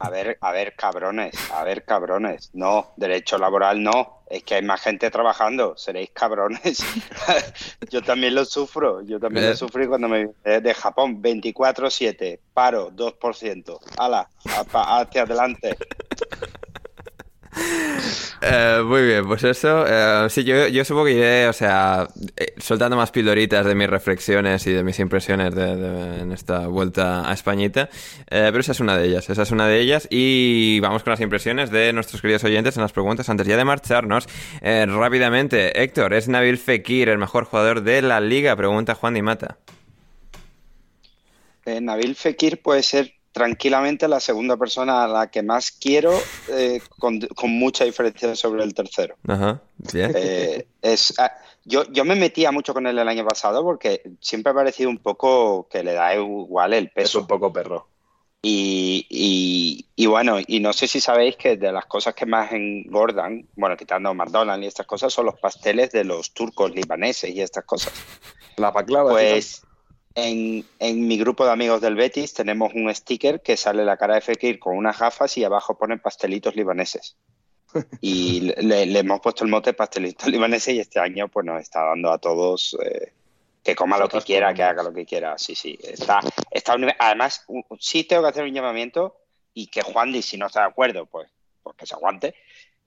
[0.00, 2.50] A ver, a ver, cabrones, a ver, cabrones.
[2.54, 4.20] No, derecho laboral no.
[4.28, 5.76] Es que hay más gente trabajando.
[5.76, 6.78] Seréis cabrones.
[7.90, 9.00] yo también lo sufro.
[9.02, 9.48] Yo también Eh.
[9.50, 11.20] lo sufrí cuando me vine de Japón.
[11.22, 13.78] 24-7, paro, 2%.
[13.98, 15.76] Ala, hacia adelante.
[18.42, 19.84] Eh, muy bien, pues eso.
[19.86, 23.88] eh, sí, yo, yo supongo que iré, o sea, eh, soltando más pildoritas de mis
[23.88, 27.90] reflexiones y de mis impresiones de, en esta vuelta a Españita.
[28.28, 30.08] Pero esa es una de ellas, esa es una de ellas.
[30.10, 33.64] Y vamos con las impresiones de nuestros queridos oyentes en las preguntas antes ya de
[33.64, 34.26] marcharnos.
[34.62, 38.56] Rápidamente, Héctor, ¿es Nabil Fekir el mejor jugador de la liga?
[38.56, 39.58] Pregunta Juan Di Mata.
[41.66, 46.12] Nabil Fekir puede ser tranquilamente la segunda persona a la que más quiero,
[46.48, 49.16] eh, con, con mucha diferencia sobre el tercero.
[49.28, 49.60] Ajá,
[49.92, 50.12] bien.
[50.14, 51.32] Eh, es, ah,
[51.64, 54.98] yo, yo me metía mucho con él el año pasado porque siempre ha parecido un
[54.98, 57.20] poco que le da igual el Es peso.
[57.20, 57.86] un poco perro.
[58.42, 62.50] Y, y- y bueno, y no sé si sabéis que de las cosas que más
[62.52, 67.42] engordan, bueno, quitando McDonald's y estas cosas, son los pasteles de los turcos libaneses y
[67.42, 67.92] estas cosas.
[68.56, 69.10] La paclava.
[69.10, 69.62] Pues
[70.14, 74.14] en, en mi grupo de amigos del Betis tenemos un sticker que sale la cara
[74.14, 77.16] de Fekir con unas gafas y abajo pone pastelitos libaneses.
[78.00, 81.84] Y le, le hemos puesto el mote pastelitos libaneses y este año pues nos está
[81.84, 83.12] dando a todos eh,
[83.62, 85.36] que coma lo que quiera, que haga lo que quiera.
[85.38, 85.78] Sí, sí.
[85.82, 86.20] Está,
[86.50, 87.46] está Además,
[87.78, 89.16] sí tengo que hacer un llamamiento
[89.54, 91.30] y que Juan Di, si no está de acuerdo, pues,
[91.62, 92.34] pues que se aguante.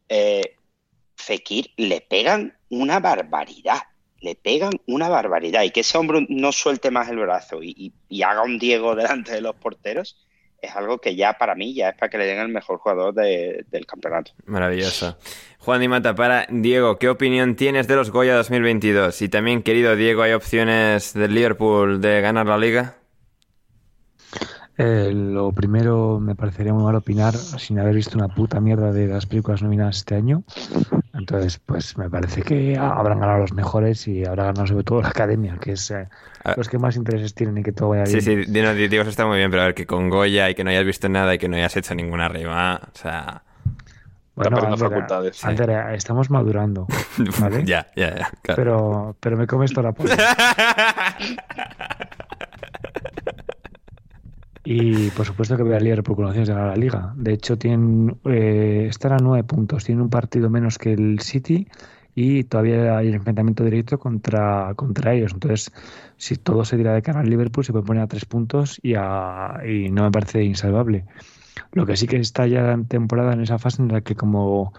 [0.09, 0.57] Eh,
[1.15, 3.81] Fekir le pegan una barbaridad.
[4.23, 5.61] Le pegan una barbaridad.
[5.63, 7.93] Y que ese hombre no suelte más el brazo y,
[8.23, 10.17] haga un Diego delante de los porteros
[10.61, 13.13] es algo que ya para mí ya es para que le den el mejor jugador
[13.13, 14.31] de- del campeonato.
[14.45, 15.17] Maravilloso.
[15.59, 19.21] Juan Di Mata, para Diego, ¿qué opinión tienes de los Goya 2022?
[19.23, 22.95] Y también, querido Diego, ¿hay opciones del Liverpool de ganar la liga?
[24.77, 29.05] Eh, lo primero, me parecería muy mal opinar sin haber visto una puta mierda de
[29.07, 30.43] las películas nominadas este año.
[31.13, 35.01] Entonces, pues me parece que ha- habrán ganado los mejores y habrá ganado sobre todo
[35.03, 36.07] la academia, que es eh,
[36.43, 36.55] Ah.
[36.57, 38.45] los que más intereses tienen y que todo vaya Sí, bien.
[38.45, 40.49] sí, di- no, di- Diego, eso está muy bien, pero a ver, que con Goya
[40.49, 43.43] y que no hayas visto nada y que no hayas hecho ninguna rima, o sea...
[44.35, 45.37] Bueno, Ander, facultades.
[45.37, 45.47] Sí.
[45.93, 46.87] Estamos madurando,
[47.39, 47.63] ¿vale?
[47.65, 48.31] ya, ya, ya.
[48.41, 48.55] claro.
[48.55, 50.17] Pero, pero me comes toda la polla.
[54.65, 57.13] Y por supuesto que voy Liverpool con opciones de ganar la liga.
[57.17, 61.67] De hecho, tienen, eh, están a nueve puntos, tienen un partido menos que el City
[62.15, 65.33] y todavía hay el enfrentamiento directo contra, contra ellos.
[65.33, 65.71] Entonces,
[66.15, 68.93] si todo se tira de cara al Liverpool, se puede poner a tres puntos y,
[68.95, 71.05] a- y no me parece insalvable.
[71.73, 74.73] Lo que sí que está ya en temporada en esa fase en la que como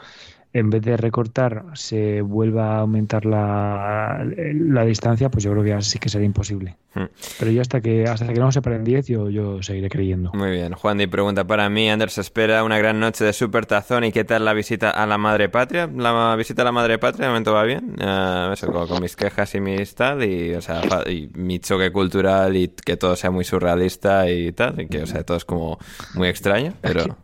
[0.55, 5.70] en vez de recortar se vuelva a aumentar la, la distancia, pues yo creo que
[5.70, 6.76] ya sí que sería imposible.
[6.94, 7.06] Hmm.
[7.40, 10.31] Pero yo hasta que hasta que no se separen 10 yo, yo seguiré creyendo.
[10.32, 14.05] Muy bien, Juan Di pregunta para mí, Anders espera una gran noche de Super Tazón
[14.05, 15.90] y qué tal la visita a la Madre Patria.
[15.93, 19.16] La visita a la Madre Patria de momento va bien, Eh, eso, con, con mis
[19.16, 23.32] quejas y mis tal, y, o sea, y mi choque cultural y que todo sea
[23.32, 25.78] muy surrealista y tal, y que o sea, todo es como
[26.14, 27.24] muy extraño, pero...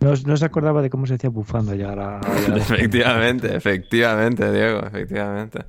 [0.00, 4.80] No, no se acordaba de cómo se decía bufando ya la, la- efectivamente, efectivamente, Diego,
[4.86, 5.64] efectivamente.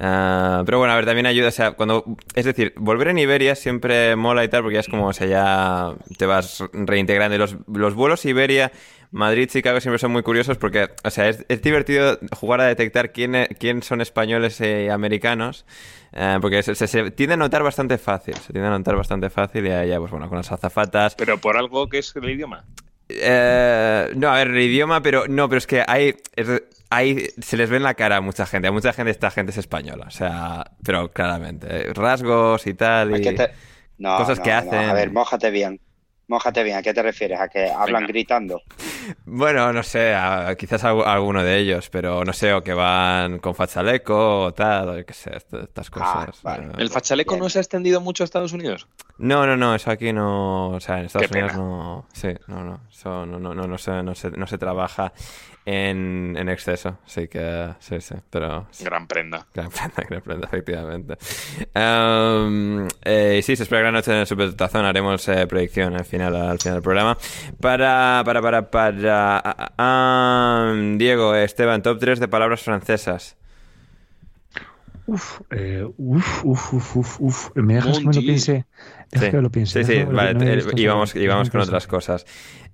[0.00, 3.54] Ah, pero bueno, a ver, también ayuda, o sea, cuando, es decir, volver en Iberia
[3.54, 7.34] siempre mola y tal, porque ya es como, o sea, ya te vas reintegrando.
[7.34, 8.70] Y los, los vuelos Iberia,
[9.10, 13.12] Madrid, Chicago siempre son muy curiosos porque, o sea, es, es divertido jugar a detectar
[13.12, 15.66] quién, e- quién son españoles y americanos,
[16.12, 19.30] eh, porque se, se- se tiende a notar bastante fácil, se tiende a notar bastante
[19.30, 22.28] fácil y ya, ya, pues bueno, con las azafatas, Pero por algo que es el
[22.30, 22.64] idioma.
[23.08, 26.16] Eh, no, a ver, el idioma, pero no, pero es que hay,
[26.90, 28.68] hay, se les ve en la cara a mucha gente.
[28.68, 33.14] A mucha gente esta gente es española, o sea, pero claramente, eh, rasgos y tal.
[33.14, 33.22] ¿A Y...
[33.22, 33.52] qué te-
[33.98, 34.74] No, cosas no, que no, hacen.
[34.84, 35.80] A ver, mójate bien.
[36.28, 36.76] Mójate bien.
[36.76, 37.40] ¿A qué te refieres?
[37.40, 38.06] ¿A que hablan Venga.
[38.08, 38.62] gritando?
[39.24, 43.38] Bueno, no sé, a- quizás algu- alguno de ellos, pero no sé, o que van
[43.38, 46.42] con fachaleco o tal, o yo qué sé, est- estas Ah, cosas.
[46.42, 46.66] vale.
[46.66, 47.44] Eh, ¿El fachaleco Bien.
[47.44, 48.86] no se ha extendido mucho a Estados Unidos?
[49.16, 51.64] No, no, no, eso aquí no, o sea, en Estados Qué Unidos pena.
[51.64, 55.12] no, sí, no, no, eso no, no, no, no se, no se, no se trabaja
[55.70, 58.84] en, en exceso, así que, sí, sí, pero sí.
[58.84, 59.46] Gran prenda.
[59.52, 61.18] Gran prenda, gran prenda, efectivamente.
[61.74, 64.86] Um, eh, sí, se espera gran noche en el Supertazón.
[64.86, 67.18] Haremos eh, predicción al final, al final del programa.
[67.60, 70.72] Para, para, para, para.
[70.72, 73.36] um, Diego, Esteban, top 3 de palabras francesas.
[75.06, 77.50] Uf, eh, uf, uf, uf, uf, uf.
[77.54, 78.66] ¿Me dejas que me lo piense?
[79.10, 79.84] Deja Sí, que lo piense.
[79.84, 82.26] sí, sí, vale, no y vamos, y vamos con otras cosas.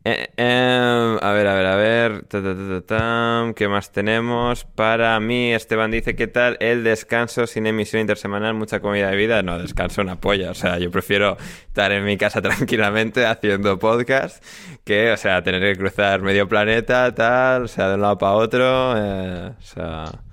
[0.06, 2.24] Eh, eh, a ver, a ver, a ver.
[2.26, 3.52] Ta, ta, ta.
[3.56, 4.64] ¿Qué más tenemos?
[4.66, 8.52] Para mí, Esteban dice, ¿qué tal el descanso sin emisión intersemanal?
[8.52, 9.42] Mucha comida de vida.
[9.42, 10.50] No, descanso una polla.
[10.50, 14.44] O sea, yo prefiero estar en mi casa tranquilamente haciendo podcast
[14.84, 18.32] que, o sea, tener que cruzar medio planeta, tal, o sea, de un lado para
[18.34, 18.94] otro.
[18.98, 20.23] eh, o sea...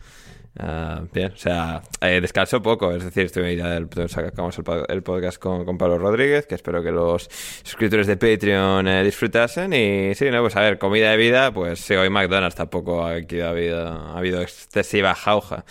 [0.60, 4.86] Ah, bien, o sea, eh, descanso poco, es decir, estoy ya del, sacamos el, po-
[4.86, 7.30] el podcast con, con Pablo Rodríguez, que espero que los
[7.64, 9.72] suscriptores de Patreon eh, disfrutasen.
[9.72, 13.12] Y sí, no, pues a ver, comida de vida, pues sí, hoy McDonald's tampoco ha
[13.14, 15.64] habido, ha habido excesiva jauja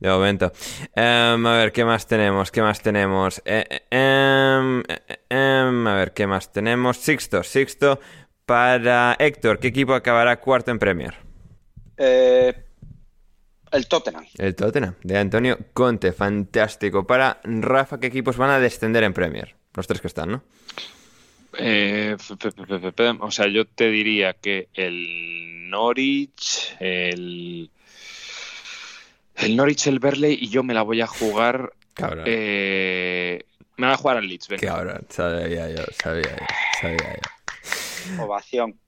[0.00, 0.52] de momento.
[0.94, 2.50] Em, a ver, ¿qué más tenemos?
[2.50, 3.40] ¿Qué más tenemos?
[3.46, 4.82] Eh, eh, em,
[5.30, 6.98] em, a ver, ¿qué más tenemos?
[6.98, 8.00] Sixto, Sixto
[8.44, 11.14] para Héctor, ¿qué equipo acabará cuarto en Premier?
[11.96, 12.52] Eh,
[13.72, 14.24] el Tottenham.
[14.38, 17.06] El Tottenham, de Antonio Conte, fantástico.
[17.06, 19.54] Para Rafa, ¿qué equipos van a descender en Premier?
[19.74, 20.42] Los tres que están, ¿no?
[21.58, 27.70] Eh, f- f- f- f- f- o sea, yo te diría que el Norwich, el,
[29.36, 31.72] el Norwich, el Berley y yo me la voy a jugar.
[31.94, 32.24] Cabrón.
[32.26, 33.44] eh,
[33.78, 34.48] me voy a jugar al Leeds.
[34.48, 34.66] venga.
[34.68, 36.46] Cabrón, sabía yo, sabía yo,
[36.80, 38.22] sabía yo.
[38.22, 38.78] Ovación.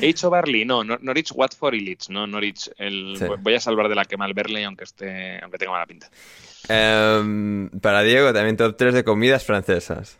[0.00, 2.70] He dicho Barley, no, no- Norwich, Watford y Leeds, no Norwich.
[2.76, 3.24] El, Sí.
[3.40, 6.08] Voy a salvar de la quema al Berley, aunque esté, aunque tenga mala pinta.
[6.68, 10.18] Em, para Diego, también top 3 de comidas francesas.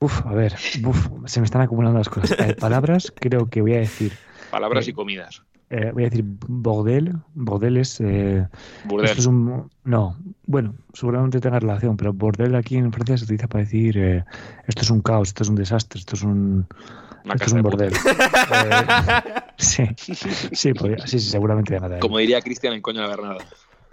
[0.00, 0.54] Uf, a ver,
[0.84, 2.32] uf, se me están acumulando las cosas.
[2.38, 4.12] Eh, palabras, creo que voy a decir.
[4.50, 5.42] Palabras Eh, y comidas.
[5.76, 7.16] Eh, voy a decir bordel.
[7.34, 8.00] Bordel es.
[8.00, 8.46] eh,
[8.84, 9.06] Burdel.
[9.10, 9.70] esto es un.
[9.84, 14.24] No, bueno, seguramente tenga relación, pero bordel aquí en Francia se utiliza para decir eh,
[14.66, 16.66] esto es un caos, esto es un desastre, esto es un.
[17.24, 17.92] Una esto es un de bordel.
[18.52, 19.84] Eh, sí,
[20.52, 21.98] sí, podría- sí, sí, seguramente de.
[21.98, 23.40] Como diría Cristian en Coño de Bernardo.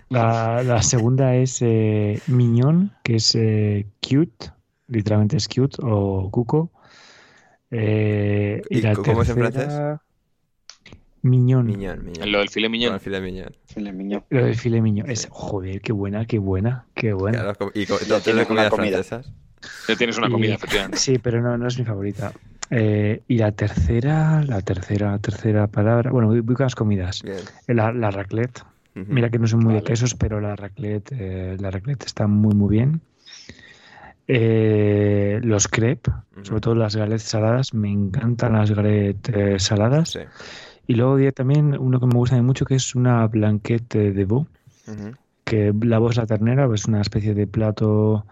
[0.09, 4.51] La, la segunda es eh, Miñón, que es eh, cute,
[4.87, 6.69] literalmente es cute, o cuco.
[7.69, 9.99] Eh, y, ¿Y la cómo es en tercera, francés?
[11.23, 11.67] Miñón.
[11.67, 12.31] Miñón, miñón.
[12.31, 12.93] Lo del filet Bueno, miñón.
[12.95, 13.55] el filet miñón.
[13.75, 14.23] El niño.
[14.29, 15.09] Lo del filet miñón.
[15.09, 17.39] Es, joder, qué buena, qué buena, qué buena.
[17.53, 19.03] Claro, y co- Ya top 3 de tienes una comidas comida.
[19.03, 19.33] francesas.
[19.87, 20.97] Ya tienes una Y- comida, efectivamente.
[20.97, 22.31] Sí, pero no, no es mi favorita.
[22.71, 26.09] Eh, y la tercera, la tercera, tercera palabra.
[26.09, 27.21] Bueno, voy, voy con las comidas.
[27.21, 27.37] Bien.
[27.67, 28.63] La, la raclette.
[28.95, 32.55] Mira que no soy muy de quesos, pero la raclette, eh, la raclette está muy,
[32.55, 32.99] muy bien.
[34.27, 40.09] Eh, los crepes, sobre todo las galettes saladas, me encantan las galettes eh, saladas.
[40.09, 40.19] Sí.
[40.87, 44.47] Y luego diría también uno que me gusta mucho, que es una blanquette de veau,
[44.87, 45.15] Ujú.
[45.45, 48.25] que la es la ternera, es una especie de plato,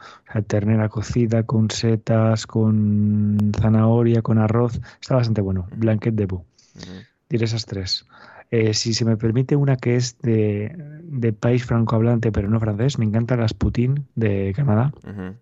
[0.48, 4.80] ternera cocida con setas, con zanahoria, con arroz.
[5.02, 5.68] Está bastante bueno.
[5.76, 6.46] Blanquette de veau.
[6.76, 6.92] Ujú.
[7.30, 8.06] Diré esas tres.
[8.52, 12.98] Eh, si se me permite una que es de, de país francohablante pero no francés,
[12.98, 14.92] me encantan las poutine de Canadá.
[15.04, 15.36] Ujú.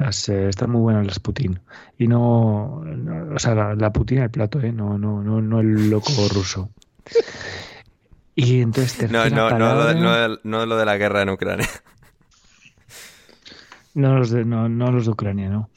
[0.00, 1.60] Las, eh, están muy buenas las poutine.
[1.98, 4.72] Y no, no- o sea, la, la poutine el plato, ¿eh?
[4.72, 6.70] No, no, no, no el loco ruso.
[8.34, 11.20] Y entonces No, tercera no, no, lo de- palabra- no, no lo de la guerra
[11.22, 11.68] en Ucrania.
[13.94, 15.68] no los de, no, no los de Ucrania, no.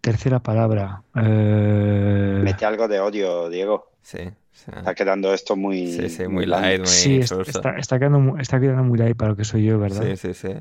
[0.00, 1.02] Tercera palabra.
[1.16, 3.92] eh, Mete algo de odio, Diego.
[4.02, 4.18] Sí,
[4.52, 4.70] sí.
[4.76, 5.86] Está quedando esto muy.
[5.92, 9.36] Sí, sí, muy light, muy sí, está, está quedando, está quedando muy light para lo
[9.36, 10.02] que soy yo, ¿verdad?
[10.02, 10.54] Sí, sí, sí.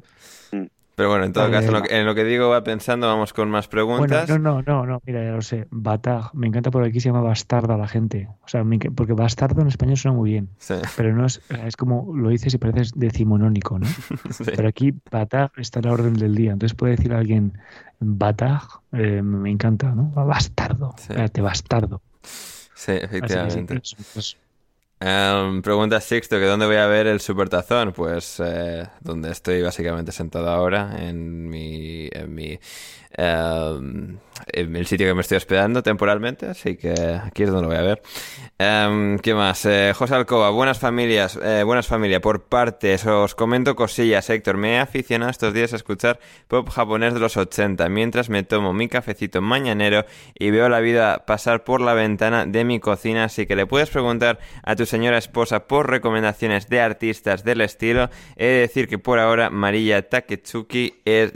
[0.99, 3.07] Pero bueno, en todo Vale, caso, en lo, que, en lo que digo va pensando,
[3.07, 4.27] vamos con más Bueno, preguntas.
[4.27, 5.65] no, no, no, no, mira, ya lo sé.
[5.71, 8.27] Batag, me encanta por aquí se llama bastarda la gente.
[8.43, 12.13] O sea, porque bastardo en español suena muy bien, Sí, pero no es, es como
[12.13, 13.85] lo dices y pareces decimonónico, ¿no?
[14.29, 14.43] sí.
[14.53, 16.51] Pero aquí Batag está a la orden del día.
[16.51, 17.57] Entonces puede decir a alguien
[18.01, 20.09] Batag, eh, me encanta, ¿no?
[20.11, 21.03] Bastardo, Sí.
[21.11, 22.01] espérate, bastardo.
[22.21, 23.81] Sí, Así que efectivamente.
[24.13, 24.35] pues,
[25.01, 27.93] Em, pregunta Sixto que dónde voy a ver el Supertazón.
[27.93, 32.59] Pues eh, donde estoy básicamente sentado ahora, en mi, en mi
[33.11, 34.17] em,
[34.53, 37.81] el sitio que me estoy hospedando temporalmente, así que aquí es donde lo voy a
[37.81, 38.01] ver.
[38.57, 39.65] Em, ¿Qué más?
[39.65, 42.21] Eh, José Alcoba, buenas familias, eh, buenas familias.
[42.21, 44.57] Por partes, os comento cosillas, Héctor.
[44.57, 48.73] Me he aficionado estos días a escuchar pop japonés de los 80, mientras me tomo
[48.73, 50.05] mi cafecito mañanero
[50.37, 53.89] y veo la vida pasar por la ventana de mi cocina, así que le puedes
[53.89, 58.09] preguntar a tu señora esposa por recomendaciones de artistas del estilo.
[58.35, 61.33] He de decir que por ahora María Taketsuki es,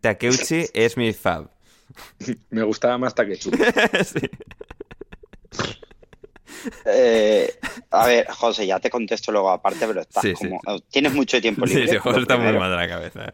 [0.00, 1.05] Takeuchi es mi
[2.50, 3.58] Me gustaba más Taketsuki.
[4.04, 4.30] sí.
[6.84, 7.58] Eh,
[7.90, 10.60] a ver, José, ya te contesto luego aparte, pero estás Sí, sí, como.
[10.90, 11.86] Tienes mucho tiempo libre.
[11.86, 13.32] Sí, sí, José está muy mal de la cabeza.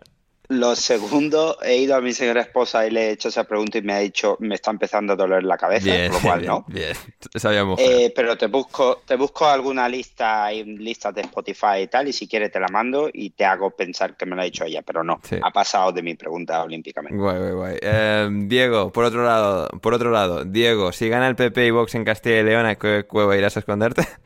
[0.52, 3.82] Lo segundo, he ido a mi señora esposa y le he hecho esa pregunta y
[3.82, 6.50] me ha dicho, me está empezando a doler la cabeza, Bien, por lo cual bien,
[6.52, 6.64] no.
[6.68, 7.66] bien.
[7.66, 7.90] Mujer.
[7.90, 12.12] Eh, pero te busco, te busco alguna lista, hay listas de Spotify y tal, y
[12.12, 14.82] si quieres te la mando y te hago pensar que me lo ha dicho ella,
[14.82, 15.36] pero no, Sí.
[15.42, 17.16] ha pasado de mi pregunta olímpicamente.
[17.16, 17.78] Guay, guay, guay.
[17.80, 21.94] Eh, Diego, por otro lado, por otro lado, Diego, si gana el PP y Vox
[21.94, 24.02] en Castilla y León, ¿a qué cueva irás a esconderte?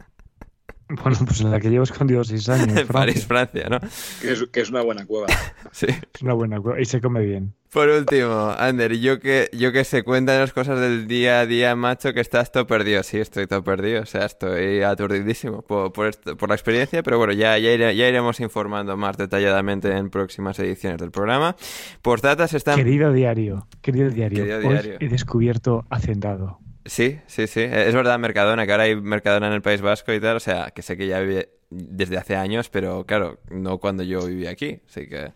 [1.02, 2.76] Bueno, pues en la que llevo escondido seis años.
[2.78, 3.64] En París, Francia.
[3.66, 3.80] Francia, ¿no?
[4.22, 5.26] Que es, que es una buena cueva.
[5.72, 5.86] Sí.
[6.14, 7.54] Es una buena cueva y se come bien.
[7.72, 12.14] Por último, Ander, yo que, yo que sé, cuéntanos cosas del día a día, macho,
[12.14, 13.02] que estás todo perdido.
[13.02, 17.18] Sí, estoy todo perdido, o sea, estoy aturdidísimo por, por, esto- por la experiencia, pero
[17.18, 21.56] bueno, ya, ya, ire- ya iremos informando más detalladamente en próximas ediciones del programa.
[22.00, 22.76] Postdata se están...
[22.76, 24.96] Querido diario, querido diario, Querido hoy diario.
[25.00, 26.60] he descubierto Hacendado.
[26.86, 27.60] Sí, sí, sí.
[27.60, 30.36] Es verdad, Mercadona, que ahora hay Mercadona en el País Vasco y tal.
[30.36, 34.24] O sea, que sé que ya vive desde hace años, pero claro, no cuando yo
[34.26, 34.80] vivía aquí.
[34.88, 35.32] Así que.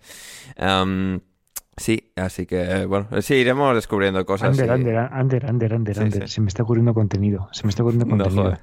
[0.57, 1.21] em,
[1.77, 4.51] sí, así que, bueno, sí, iremos descubriendo cosas.
[4.59, 6.29] Ander, y- Ander, Ander, Ander, Ander, Sí, Ander.
[6.29, 6.35] sí.
[6.35, 7.49] Se me está ocurriendo contenido.
[7.53, 8.43] Se me está ocurriendo No, contenido.
[8.45, 8.61] joder.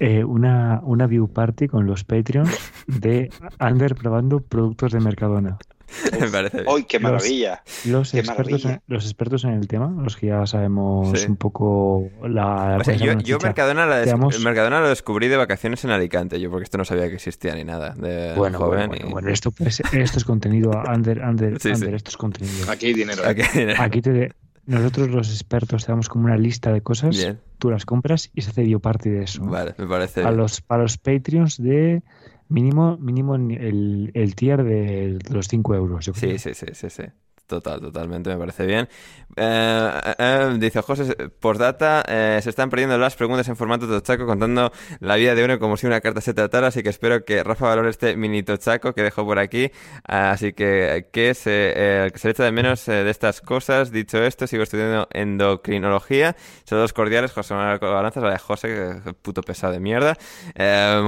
[0.00, 2.50] Eh, una, una view party con los Patreons
[2.88, 5.58] de Ander probando productos de Mercadona.
[6.20, 6.68] Me parece bien.
[6.74, 7.62] ¡Uy, qué maravilla!
[7.86, 8.70] Los Qué expertos, maravilla.
[8.72, 11.26] en, los expertos en el tema, los que ya sabemos Sí.
[11.28, 12.76] un poco la...
[12.80, 13.38] O sea, yo, yo.
[13.42, 14.40] Mercadona, la des- Veamos.
[14.40, 17.64] Mercadona lo descubrí de vacaciones en Alicante, yo porque esto no sabía que existía ni
[17.64, 18.88] nada de Bueno, joven.
[18.88, 22.70] bueno, bueno, y- bueno, esto, pues, esto es contenido, Ander, Ander, Sí, esto es contenido.
[22.70, 23.22] Aquí hay dinero.
[23.24, 23.42] Aquí-
[23.78, 24.32] Aquí te,
[24.66, 27.38] nosotros los expertos te damos como una lista de cosas, Bien.
[27.58, 29.44] tú las compras y se hace view party de eso.
[29.44, 30.36] Vale, me parece a bien.
[30.38, 32.02] los, para los Patreons de
[32.48, 36.38] mínimo, mínimo el, el tier de los 5 euros, yo creo.
[36.38, 37.02] Sí, sí, sí, sí, sí.
[37.46, 38.88] Total, totalmente, me parece bien.
[39.36, 44.26] Eh, eh, eh, dice José, postdata, eh, se están perdiendo las preguntas en formato tochaco
[44.26, 47.44] contando la vida de uno como si una carta se tratara, así que espero que
[47.44, 49.70] Rafa valore este mini tochaco que dejó por aquí.
[50.02, 53.92] Así que, que se, eh, que se le echa de menos eh, de estas cosas.
[53.92, 56.34] Dicho esto, sigo estudiando endocrinología.
[56.64, 58.68] Saludos cordiales, José Manuel Balanzas, vaya José,
[59.04, 60.16] que puto pesado de mierda.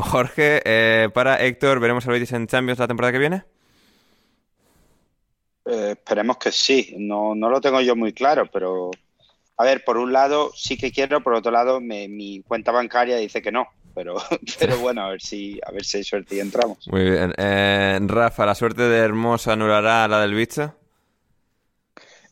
[0.02, 3.57] Jorge, para Héctor, ¿veremos al Betis en Champions la temporada que viene?
[5.68, 8.90] Eh, esperemos que sí, no, no lo tengo yo muy claro, pero
[9.56, 13.16] a ver, por un lado sí que quiero, por otro lado me- mi cuenta bancaria
[13.16, 14.16] dice que no, pero,
[14.58, 16.88] pero bueno, a ver si, a ver si hay suerte y entramos.
[16.90, 17.34] Muy bien.
[17.36, 20.77] Eh, Rafa, ¿la suerte de Hermoso anulará la del bicho?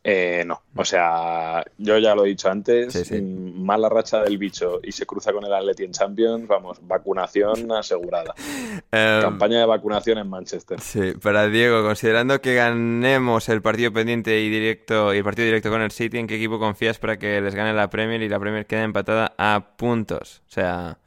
[0.09, 3.21] Eh, no, o sea, yo ya lo he dicho antes, Sí, sí.
[3.21, 8.33] mala racha del bicho y se cruza con el Atleti en Champions, vamos, vacunación asegurada.
[8.93, 10.79] Eh, Campaña de vacunación en Manchester.
[10.81, 15.71] Sí, para Diego, considerando que ganemos el partido pendiente y directo y el partido directo
[15.71, 18.39] con el City, ¿en qué equipo confías para que les gane la Premier y la
[18.39, 20.43] Premier quede empatada a puntos?
[20.49, 20.99] O sea,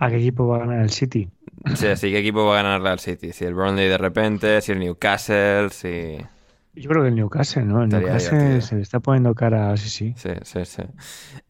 [0.00, 1.28] ¿A qué equipo va a ganar el City?
[1.72, 3.32] o sea, sí, ¿qué equipo va a ganar al City?
[3.32, 6.18] Si el Burnley de repente, si el Newcastle, si...
[6.74, 7.82] Yo creo que el Newcastle, ¿no?
[7.82, 8.60] El Newcastle divertido.
[8.60, 10.14] se le está poniendo cara, sí, sí.
[10.16, 10.82] Sí, sí, sí.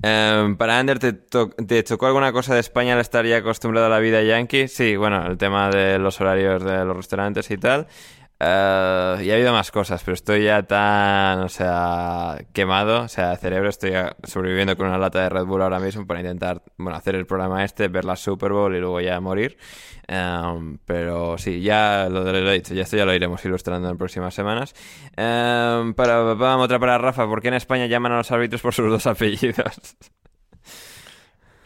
[0.03, 3.87] Em, para Ander, ¿te, to- ¿te chocó alguna cosa de España al estar ya acostumbrado
[3.87, 4.69] a la vida yankee?
[4.69, 7.89] Sí, bueno, el tema de los horarios de los restaurantes y tal.
[8.41, 13.37] Eh, y ha habido más cosas, pero estoy ya tan, o sea, quemado, o sea,
[13.37, 13.93] cerebro, estoy
[14.23, 17.65] sobreviviendo con una lata de Red Bull ahora mismo para intentar, bueno, hacer el programa
[17.65, 19.59] este, ver la Super Bowl y luego ya morir.
[20.07, 23.99] Em, pero sí, ya lo, lo he dicho, ya esto ya lo iremos ilustrando en
[23.99, 24.75] próximas semanas.
[25.17, 28.73] Em, para, vamos, otra para Rafa, ¿por qué en España llaman a los árbitros por
[28.73, 29.97] sus dos apellidos?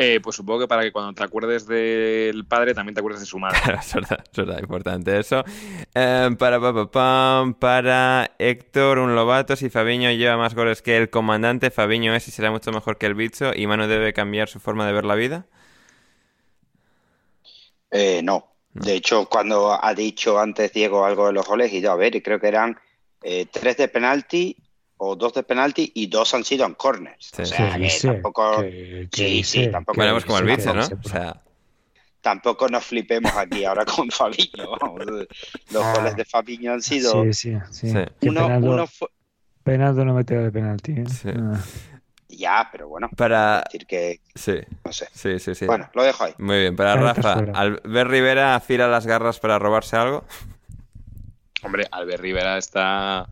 [0.04, 3.26] Eh, pues supongo que para que cuando te acuerdes del padre también te acuerdes de
[3.26, 3.56] su madre.
[3.80, 5.44] es verdad, es verdad, importante eso.
[5.94, 10.96] Em, para, pa, pa, pam, para Héctor, un Lobato, si Fabiño lleva más goles que
[10.96, 14.48] el comandante, Fabiño es y será mucho mejor que el bicho y Manu debe cambiar
[14.48, 15.46] su forma de ver la vida.
[17.92, 18.48] Eh, no.
[18.72, 22.16] De hecho, cuando ha dicho antes Diego algo de los goles, y yo a ver,
[22.16, 22.76] y creo que eran
[23.22, 24.56] eh, tres de penalti
[25.04, 27.30] o dos de penalti y dos han sido en corners.
[27.34, 27.42] Sí.
[27.42, 28.08] o sea, ¿Qué que dice?
[28.08, 30.82] tampoco, ¿Qué- qué sí, sí, tampoco, pues como el bicho, ¿no?
[30.82, 31.42] O sea,
[32.20, 34.76] tampoco nos flipemos aquí ahora con Fabiño.
[35.72, 35.92] Los Ah.
[35.96, 37.88] goles de Fabiño han sido Sí, sí, sí.
[38.28, 39.08] Uno, Penaldo, uno fue-
[39.64, 40.92] Penaldo no metió de penalti.
[40.92, 41.04] ¿eh?
[41.08, 41.30] Sí.
[41.36, 41.58] Ah.
[42.28, 43.62] ya, pero bueno, para...
[43.64, 44.54] decir que Sí,
[44.84, 45.08] no sé.
[45.12, 45.66] sí, sí, sí.
[45.66, 46.34] Bueno, lo dejo ahí.
[46.38, 47.32] Muy bien, para Rafa.
[47.54, 50.24] Albert Rivera afila las garras para robarse algo.
[51.64, 53.28] Hombre, Albert Rivera está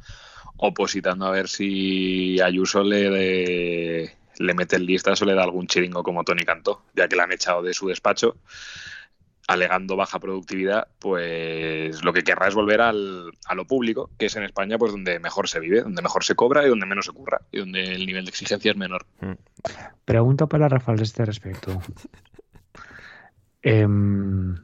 [0.63, 5.67] opositando a ver si Ayuso le, de- le mete en listas o le da algún
[5.67, 8.37] chiringo como Tony Cantó, ya que le han echado de su despacho,
[9.49, 14.37] alegando baja productividad, pues lo que querrá es volver al, a lo público, que es
[14.37, 17.13] en España pues donde mejor se vive, donde mejor se cobra y donde menos se
[17.13, 19.07] curra, y donde el nivel de exigencia es menor.
[20.05, 21.81] Pregunta para Rafael a este respecto.
[23.63, 24.55] Em,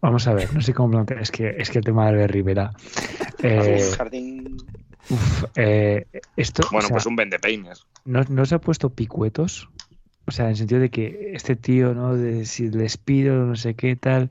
[0.00, 1.20] vamos a ver, no sé cómo plantear.
[1.20, 2.70] Es que, es que el tema de Albert Rivera.
[3.42, 4.56] eh, Jardín.
[5.08, 6.06] Uf, eh,
[6.36, 7.86] esto, o Bueno, sea, pues un vende peines.
[8.04, 9.68] ¿no, no se ha puesto picuetos?
[10.26, 12.14] O sea, en el sentido de que este tío, ¿no?
[12.14, 14.30] De si le despido, no sé qué, tal,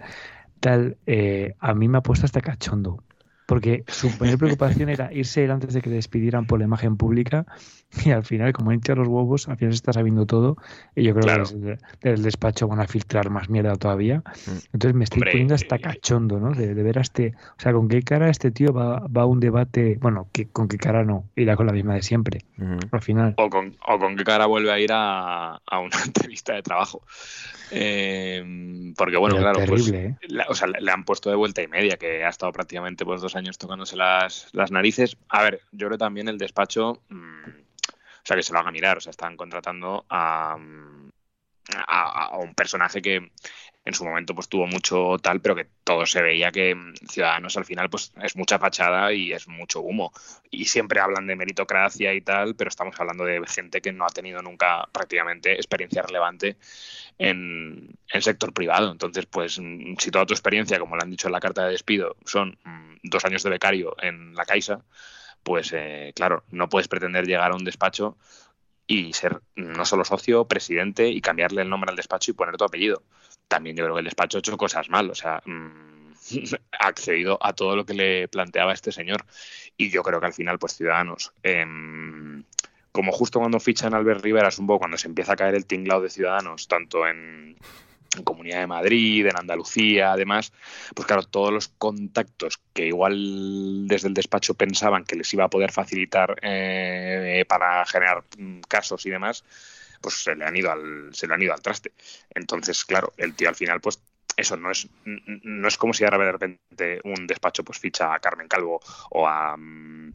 [0.60, 3.04] tal, eh, a mí me ha puesto hasta cachondo.
[3.48, 6.98] Porque su primera preocupación era irse él antes de que le despidieran por la imagen
[6.98, 7.46] pública
[8.06, 10.58] y al final, como han hinchado los huevos, al final se está sabiendo todo
[10.96, 11.46] y yo creo Claro.
[11.46, 14.18] que desde, desde el despacho van a filtrar más mierda todavía.
[14.46, 14.52] Mm.
[14.74, 16.54] Entonces me estoy Hombre, poniendo hasta eh, cachondo, ¿no?
[16.54, 17.34] De, de ver a este...
[17.58, 19.98] O sea, ¿con qué cara este tío va, va a un debate?
[20.02, 21.26] Bueno, que, ¿con qué cara no?
[21.36, 22.78] Irá con la misma de siempre, Ujú.
[22.92, 23.34] al final.
[23.38, 27.02] O con, o con qué cara vuelve a ir a, a una entrevista de trabajo.
[27.72, 30.16] Eh, porque bueno, Pero claro, pues, terrible, ¿eh?
[30.30, 33.06] la- o sea, le, le han puesto de vuelta y media, que ha estado prácticamente
[33.06, 35.18] pues dos años tocándose las, las narices.
[35.30, 37.50] A ver, yo creo también el despacho, mm,
[38.28, 40.58] sea, que se lo haga mirar, o sea, están contratando a,
[41.76, 43.32] a, un personaje que
[43.86, 46.76] en su momento pues tuvo mucho tal, pero que todo se veía que
[47.10, 50.12] Ciudadanos al final pues es mucha fachada y es mucho humo.
[50.52, 54.10] Y siempre hablan de meritocracia y tal, pero estamos hablando de gente que no ha
[54.10, 56.58] tenido nunca prácticamente experiencia relevante
[57.18, 58.92] en el sector privado.
[58.92, 62.18] Entonces, pues si toda tu experiencia, como le han dicho en la carta de despido,
[62.26, 64.82] son mm, dos años de becario en la Caixa,
[65.48, 68.18] pues eh, claro, no puedes pretender llegar a un despacho
[68.86, 72.66] y ser no solo socio, presidente y cambiarle el nombre al despacho y poner tu
[72.66, 73.02] apellido.
[73.48, 76.12] También yo creo que el despacho ha hecho cosas mal, o sea, mm,
[76.82, 79.24] ha accedido a todo lo que le planteaba este señor.
[79.78, 82.44] Y yo creo que al final, pues Ciudadanos, em,
[82.92, 85.66] como justo cuando fichan Albert Rivera, es un poco cuando se empieza a caer el
[85.66, 87.56] tinglado de Ciudadanos, tanto en,
[88.16, 90.54] en Comunidad de Madrid, en Andalucía, además,
[90.96, 95.50] pues claro, todos los contactos que igual desde el despacho pensaban que les iba a
[95.50, 99.44] poder facilitar eh, para generar mm, casos y demás,
[100.02, 101.92] pues se le han ido al, se le han ido al traste.
[102.34, 104.00] Entonces, claro, el tío al final, pues
[104.36, 108.20] eso no es, no es como si ahora de repente un despacho pues ficha a
[108.20, 108.80] Carmen Calvo
[109.10, 110.14] o a mm,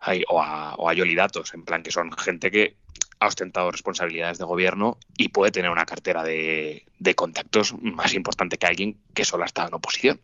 [0.00, 2.76] ay, o a, o a Yoli Datos, en plan que son gente que
[3.20, 8.58] ha ostentado responsabilidades de gobierno y puede tener una cartera de, de contactos más importante
[8.58, 10.20] que alguien que solo ha estado en oposición.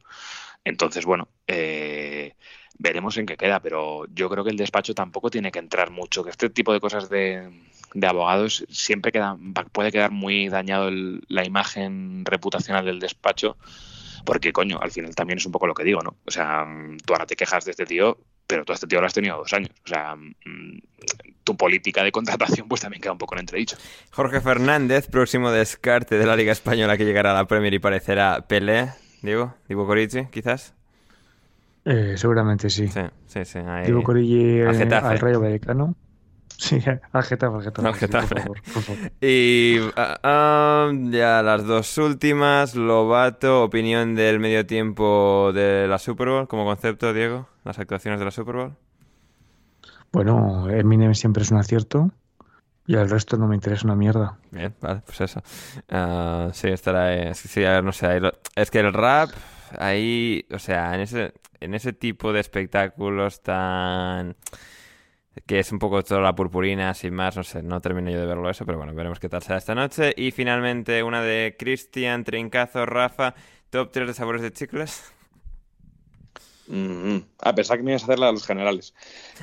[0.65, 2.35] Entonces, bueno, eh,
[2.79, 6.25] veremos en qué queda, pero yo creo que el despacho tampoco tiene que entrar mucho,
[6.25, 7.51] que este tipo de cosas de,
[7.95, 9.37] de abogados siempre queda,
[9.73, 13.57] puede quedar muy dañado el- la imagen reputacional del despacho,
[14.25, 16.17] porque coño, al final también es un poco lo que digo, ¿no?
[16.27, 18.19] O sea, mm, tú ahora te quejas de este tío,
[18.53, 19.71] pero tú a este tío lo has tenido dos años.
[19.85, 20.79] O sea, mm,
[21.45, 23.77] tu política de contratación pues también queda un poco en entredicho.
[24.11, 28.45] Jorge Fernández, próximo descarte de la Liga Española que llegará a la Premier y parecerá
[28.47, 28.91] Pelé.
[29.23, 30.75] Diego, Diego Corici, quizás.
[31.85, 32.89] Eh, seguramente sí.
[32.89, 33.59] Sí, sí, sí.
[33.59, 33.87] ahí-
[34.63, 35.95] al eh, al Rayo Vallecano.
[36.59, 36.79] Sí,
[37.13, 37.89] al Getafe, al Getafe.
[37.89, 38.35] Al sí, Getafe.
[38.35, 39.13] por favor, por favor.
[39.21, 46.49] Y ah, ya las dos últimas, Lobato, opinión del medio tiempo de la Super Bowl
[46.49, 48.77] como concepto, Diego, las actuaciones de la Super Bowl.
[50.13, 52.11] Bueno, Eminem siempre es un acierto
[52.87, 54.39] y al resto no me interesa una mierda.
[54.51, 55.43] Bien, vale, pues eso.
[55.89, 57.35] Ah, sí, estará ahí.
[57.35, 58.07] Sí, sí, a ver, no sé.
[58.07, 59.31] ahí lo- Es que el rap,
[59.79, 64.37] ahí, o sea, en ese, en ese tipo de espectáculos tan...
[65.47, 68.27] que es un poco toda la purpurina, sin más, no sé, no termino yo de
[68.27, 70.15] verlo eso, pero bueno, veremos qué tal será esta noche.
[70.17, 73.35] Y finalmente una de Cristian Trincazo, Rafa,
[73.71, 75.03] top 3 de sabores de chicles.
[76.67, 78.95] Mm, Ah, pensaba que me ibas a hacer la de los generales.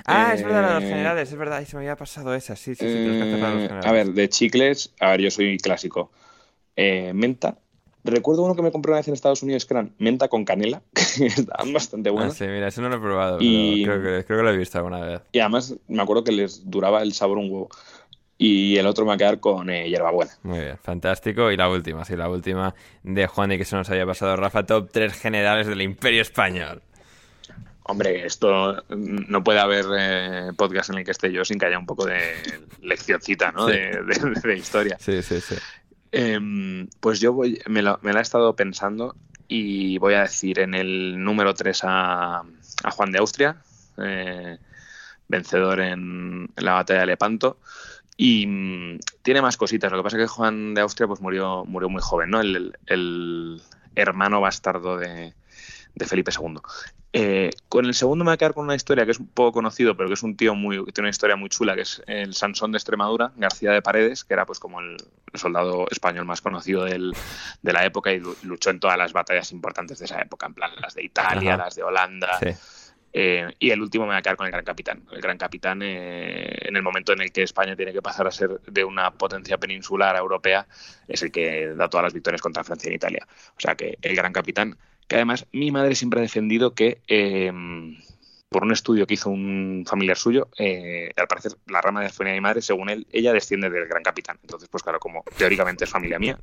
[0.06, 2.34] Ah, es verdad, la de los Eh, generales, es verdad, ahí se me había pasado
[2.34, 3.90] esa, sí, sí, sí, tienes que hacer la de los Eh, generales.
[3.90, 6.12] a ver, de chicles, a ver, yo soy clásico.
[6.76, 7.60] Eh, menta.
[8.10, 10.82] Recuerdo uno que me compré una vez en Estados Unidos que eran menta con canela,
[10.94, 12.34] que estaban bastante Ah, buenos.
[12.36, 14.58] sí, mira, eso no lo he probado, Y- pero creo que, creo que lo he
[14.58, 15.22] visto alguna vez.
[15.32, 17.70] Y además me acuerdo que les duraba el sabor un huevo.
[18.42, 20.32] Y el otro me va a quedar con eh, hierbabuena.
[20.44, 21.52] Muy bien, fantástico.
[21.52, 22.74] Y la última, sí, la última
[23.04, 26.82] de Juan y que se nos había pasado Rafa, top 3 generales del Imperio Español.
[27.84, 31.80] Hombre, esto no puede haber eh, podcast en el que esté yo sin que haya
[31.80, 32.20] un poco de
[32.82, 33.66] leccioncita, ¿no?
[33.68, 33.74] Sí.
[33.74, 34.96] De, de- de historia.
[35.00, 35.56] Sí, sí, sí.
[36.12, 39.16] Em, pues yo voy, me, lo- la he estado pensando
[39.48, 42.44] y voy a decir en el número 3 a,
[42.92, 43.62] Juan de Austria,
[43.98, 44.58] eh,
[45.28, 47.60] vencedor en, la batalla de Lepanto.
[48.18, 49.92] Y mm, tiene más cositas.
[49.92, 52.42] Lo que pasa es que Juan de Austria pues murió, murió muy joven, ¿no?
[52.42, 53.62] El
[53.96, 55.36] hermano bastardo de,
[56.00, 56.56] de Felipe II.
[57.14, 59.52] Eh, con el segundo me voy a quedar con una historia que es un poco
[59.52, 62.02] conocido, pero que es un tío muy, que tiene una historia muy chula, que es
[62.08, 64.98] el Sansón de Extremadura, García de Paredes, que era pues como el,
[65.36, 67.14] soldado español más conocido del-
[67.62, 70.56] de la época y lu- luchó en todas las batallas importantes de esa época, en
[70.56, 71.66] plan las de Italia, Ajá.
[71.66, 72.40] las de Holanda.
[72.40, 72.50] Sí.
[73.12, 75.04] Eh, y el último me va a quedar con el Gran Capitán.
[75.12, 78.32] El Gran Capitán, eh, en el momento en el que España tiene que pasar a
[78.32, 80.68] ser de una potencia peninsular a europea,
[81.08, 83.28] es el que da todas las victorias contra Francia en Italia.
[83.58, 84.78] O sea que el Gran Capitán,
[85.10, 87.52] que además mi madre siempre ha defendido que eh,
[88.50, 92.34] por un estudio que hizo un familiar suyo, eh, al parecer la rama de familia
[92.34, 94.40] de mi madre, según él, ella desciende del Gran Capitán.
[94.42, 96.38] Entonces, pues claro, como teóricamente es familia mía,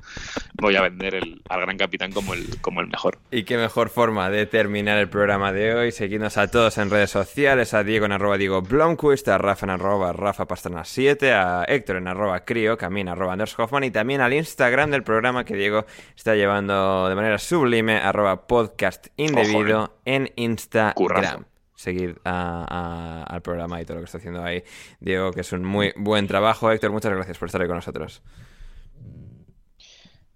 [0.53, 3.19] voy a vender el- al Gran Capitán como el, como el mejor.
[3.29, 5.91] Y qué mejor forma de terminar el programa de hoy.
[5.91, 9.71] Seguidnos a todos en redes sociales, a Diego en arroba Diego Blomquist, a Rafa en
[9.71, 14.21] arroba Rafa Pastrana 7, a Héctor en arroba Crio, Camina arroba Anders Hoffman y también
[14.21, 15.85] al Instagram del programa que Diego
[16.15, 20.93] está llevando de manera sublime, arroba podcast indebido Ojo, en Instagram.
[20.93, 21.45] Currazo.
[21.77, 24.63] Seguid a- a- al programa y todo lo que está haciendo ahí
[24.99, 26.71] Diego, que es un muy buen trabajo.
[26.71, 28.23] Héctor, muchas gracias por estar ahí con nosotros.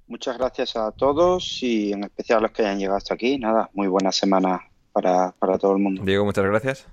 [0.07, 3.37] Muchas gracias a todos y en especial a los que hayan llegado hasta aquí.
[3.39, 4.59] Nada, muy buena semana
[4.91, 6.03] para, para todo el mundo.
[6.03, 6.85] Diego, muchas gracias.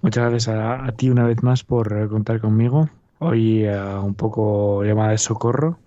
[0.00, 2.88] Muchas gracias a, a ti una vez más por eh, contar conmigo.
[3.18, 5.78] Hoy eh, un poco llamada de socorro.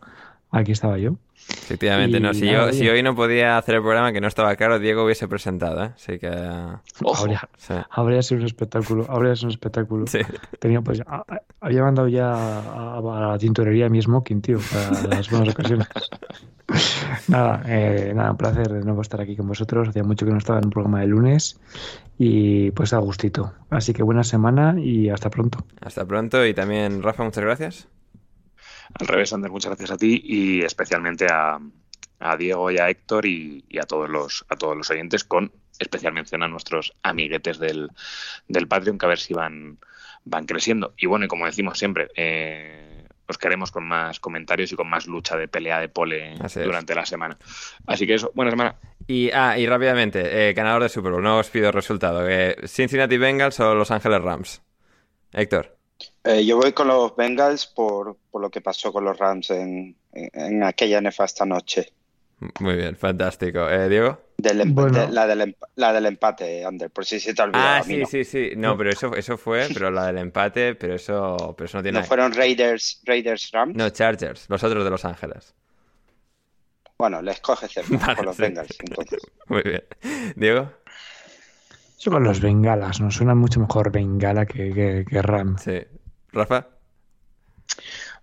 [0.51, 1.15] Aquí estaba yo.
[1.49, 2.33] Efectivamente, Y no.
[2.33, 5.03] Si, nada, yo, si hoy no podía hacer el programa que no estaba claro, Diego
[5.05, 5.91] hubiese presentado, ¿eh?
[5.95, 6.29] Así que.
[7.03, 7.21] Ojo.
[7.23, 7.73] Habría, Sí.
[7.89, 9.05] habría sido un espectáculo.
[9.09, 10.07] Habría sido un espectáculo.
[10.07, 10.19] Sí.
[10.59, 15.15] Tenía, pues, a- a- había mandado ya a, a la tintorería mi smoking, tío, para
[15.15, 15.87] las buenas ocasiones.
[17.27, 19.89] nada, eh, nada, un placer de nuevo estar aquí con vosotros.
[19.89, 21.59] Hacía mucho que no estaba en un programa de lunes
[22.17, 23.53] y pues a gustito.
[23.69, 25.59] Así que buena semana y hasta pronto.
[25.81, 26.45] Hasta pronto.
[26.45, 27.87] Y también, Rafa, muchas gracias.
[28.99, 31.59] Al revés, Ander, muchas gracias a ti y especialmente a,
[32.19, 35.51] a Diego y a Héctor y, y a todos los a todos los oyentes, con
[35.79, 37.89] especial mención a nuestros amiguetes del,
[38.47, 39.77] del Patreon, que a ver si van,
[40.25, 40.93] van creciendo.
[40.97, 45.07] Y bueno, y como decimos siempre, eh, os queremos con más comentarios y con más
[45.07, 46.65] lucha de pelea de pole Así es.
[46.65, 47.37] durante la semana.
[47.87, 48.75] Así que eso, buena semana.
[49.07, 51.23] Y, ah, y rápidamente, eh, ganador de Super Bowl.
[51.23, 52.27] No os pido resultado.
[52.27, 54.61] eh, ¿Cincinnati Bengals o Los Ángeles Rams?
[55.31, 55.78] Héctor.
[56.23, 59.95] Eh, yo voy con los Bengals por, por lo que pasó con los Rams en,
[60.13, 61.93] en- en aquella nefasta noche.
[62.61, 63.69] Muy bien, fantástico.
[63.69, 64.17] Eh, ¿Diego?
[64.37, 64.97] Del Bueno.
[64.97, 67.79] de- la, del, la del empate, Ander, por si se te ha olvidado.
[67.79, 68.05] Ah, sí, no.
[68.05, 68.51] sí, sí.
[68.55, 71.99] No, pero eso, eso fue, pero la del empate, pero eso, pero eso no tiene
[71.99, 73.75] ¿No fueron Raiders, Raiders Rams?
[73.75, 75.53] No, Chargers, los otros de Los Ángeles.
[76.97, 78.41] Bueno, les coge cerca Vale, con los sí.
[78.43, 79.21] Bengals, entonces.
[79.47, 79.83] Muy bien.
[80.35, 80.71] ¿Diego?
[81.99, 85.57] Eso con los bengalas, nos suena mucho mejor bengala que, que, que ram.
[85.57, 85.81] Sí.
[86.31, 86.67] ¿Rafa?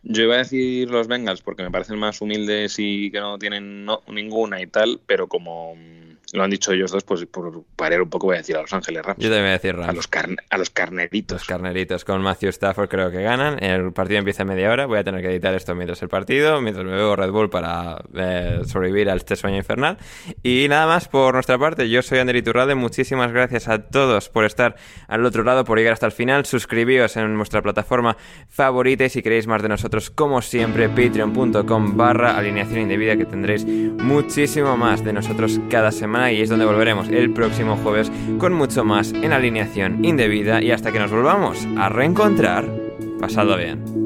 [0.02, 3.84] Yo iba a decir los Bengals porque me parecen más humildes y que no tienen
[3.84, 8.02] no- ninguna y tal, pero como mm, lo han dicho ellos dos, pues por parear
[8.02, 9.18] un poco voy a decir a Los Ángeles Rams.
[9.18, 9.94] Yo también voy a decir A Rams.
[9.96, 11.38] los, carne- a los carneritos.
[11.40, 13.62] Los carneritos con Matthew Stafford creo que ganan.
[13.62, 14.86] El partido empieza en media hora.
[14.86, 18.02] Voy a tener que editar esto mientras el partido, mientras me bebo Red Bull para
[18.14, 19.98] eh, sobrevivir a este sueño infernal.
[20.42, 21.88] Y nada más por nuestra parte.
[21.88, 22.74] Yo soy Ander Iturralde.
[22.74, 24.74] Muchísimas gracias a todos por estar
[25.08, 26.44] al otro lado, por llegar hasta el final.
[26.46, 28.16] Suscribíos en nuestra plataforma
[28.48, 33.64] favorita y si queréis más de nosotros, como siempre, patreon.com barra alineación indebida que tendréis
[33.64, 38.84] muchísimo más de nosotros cada semana y es donde volveremos el próximo jueves con mucho
[38.84, 42.68] más en alineación indebida y hasta que nos volvamos a reencontrar,
[43.20, 44.05] pasado bien.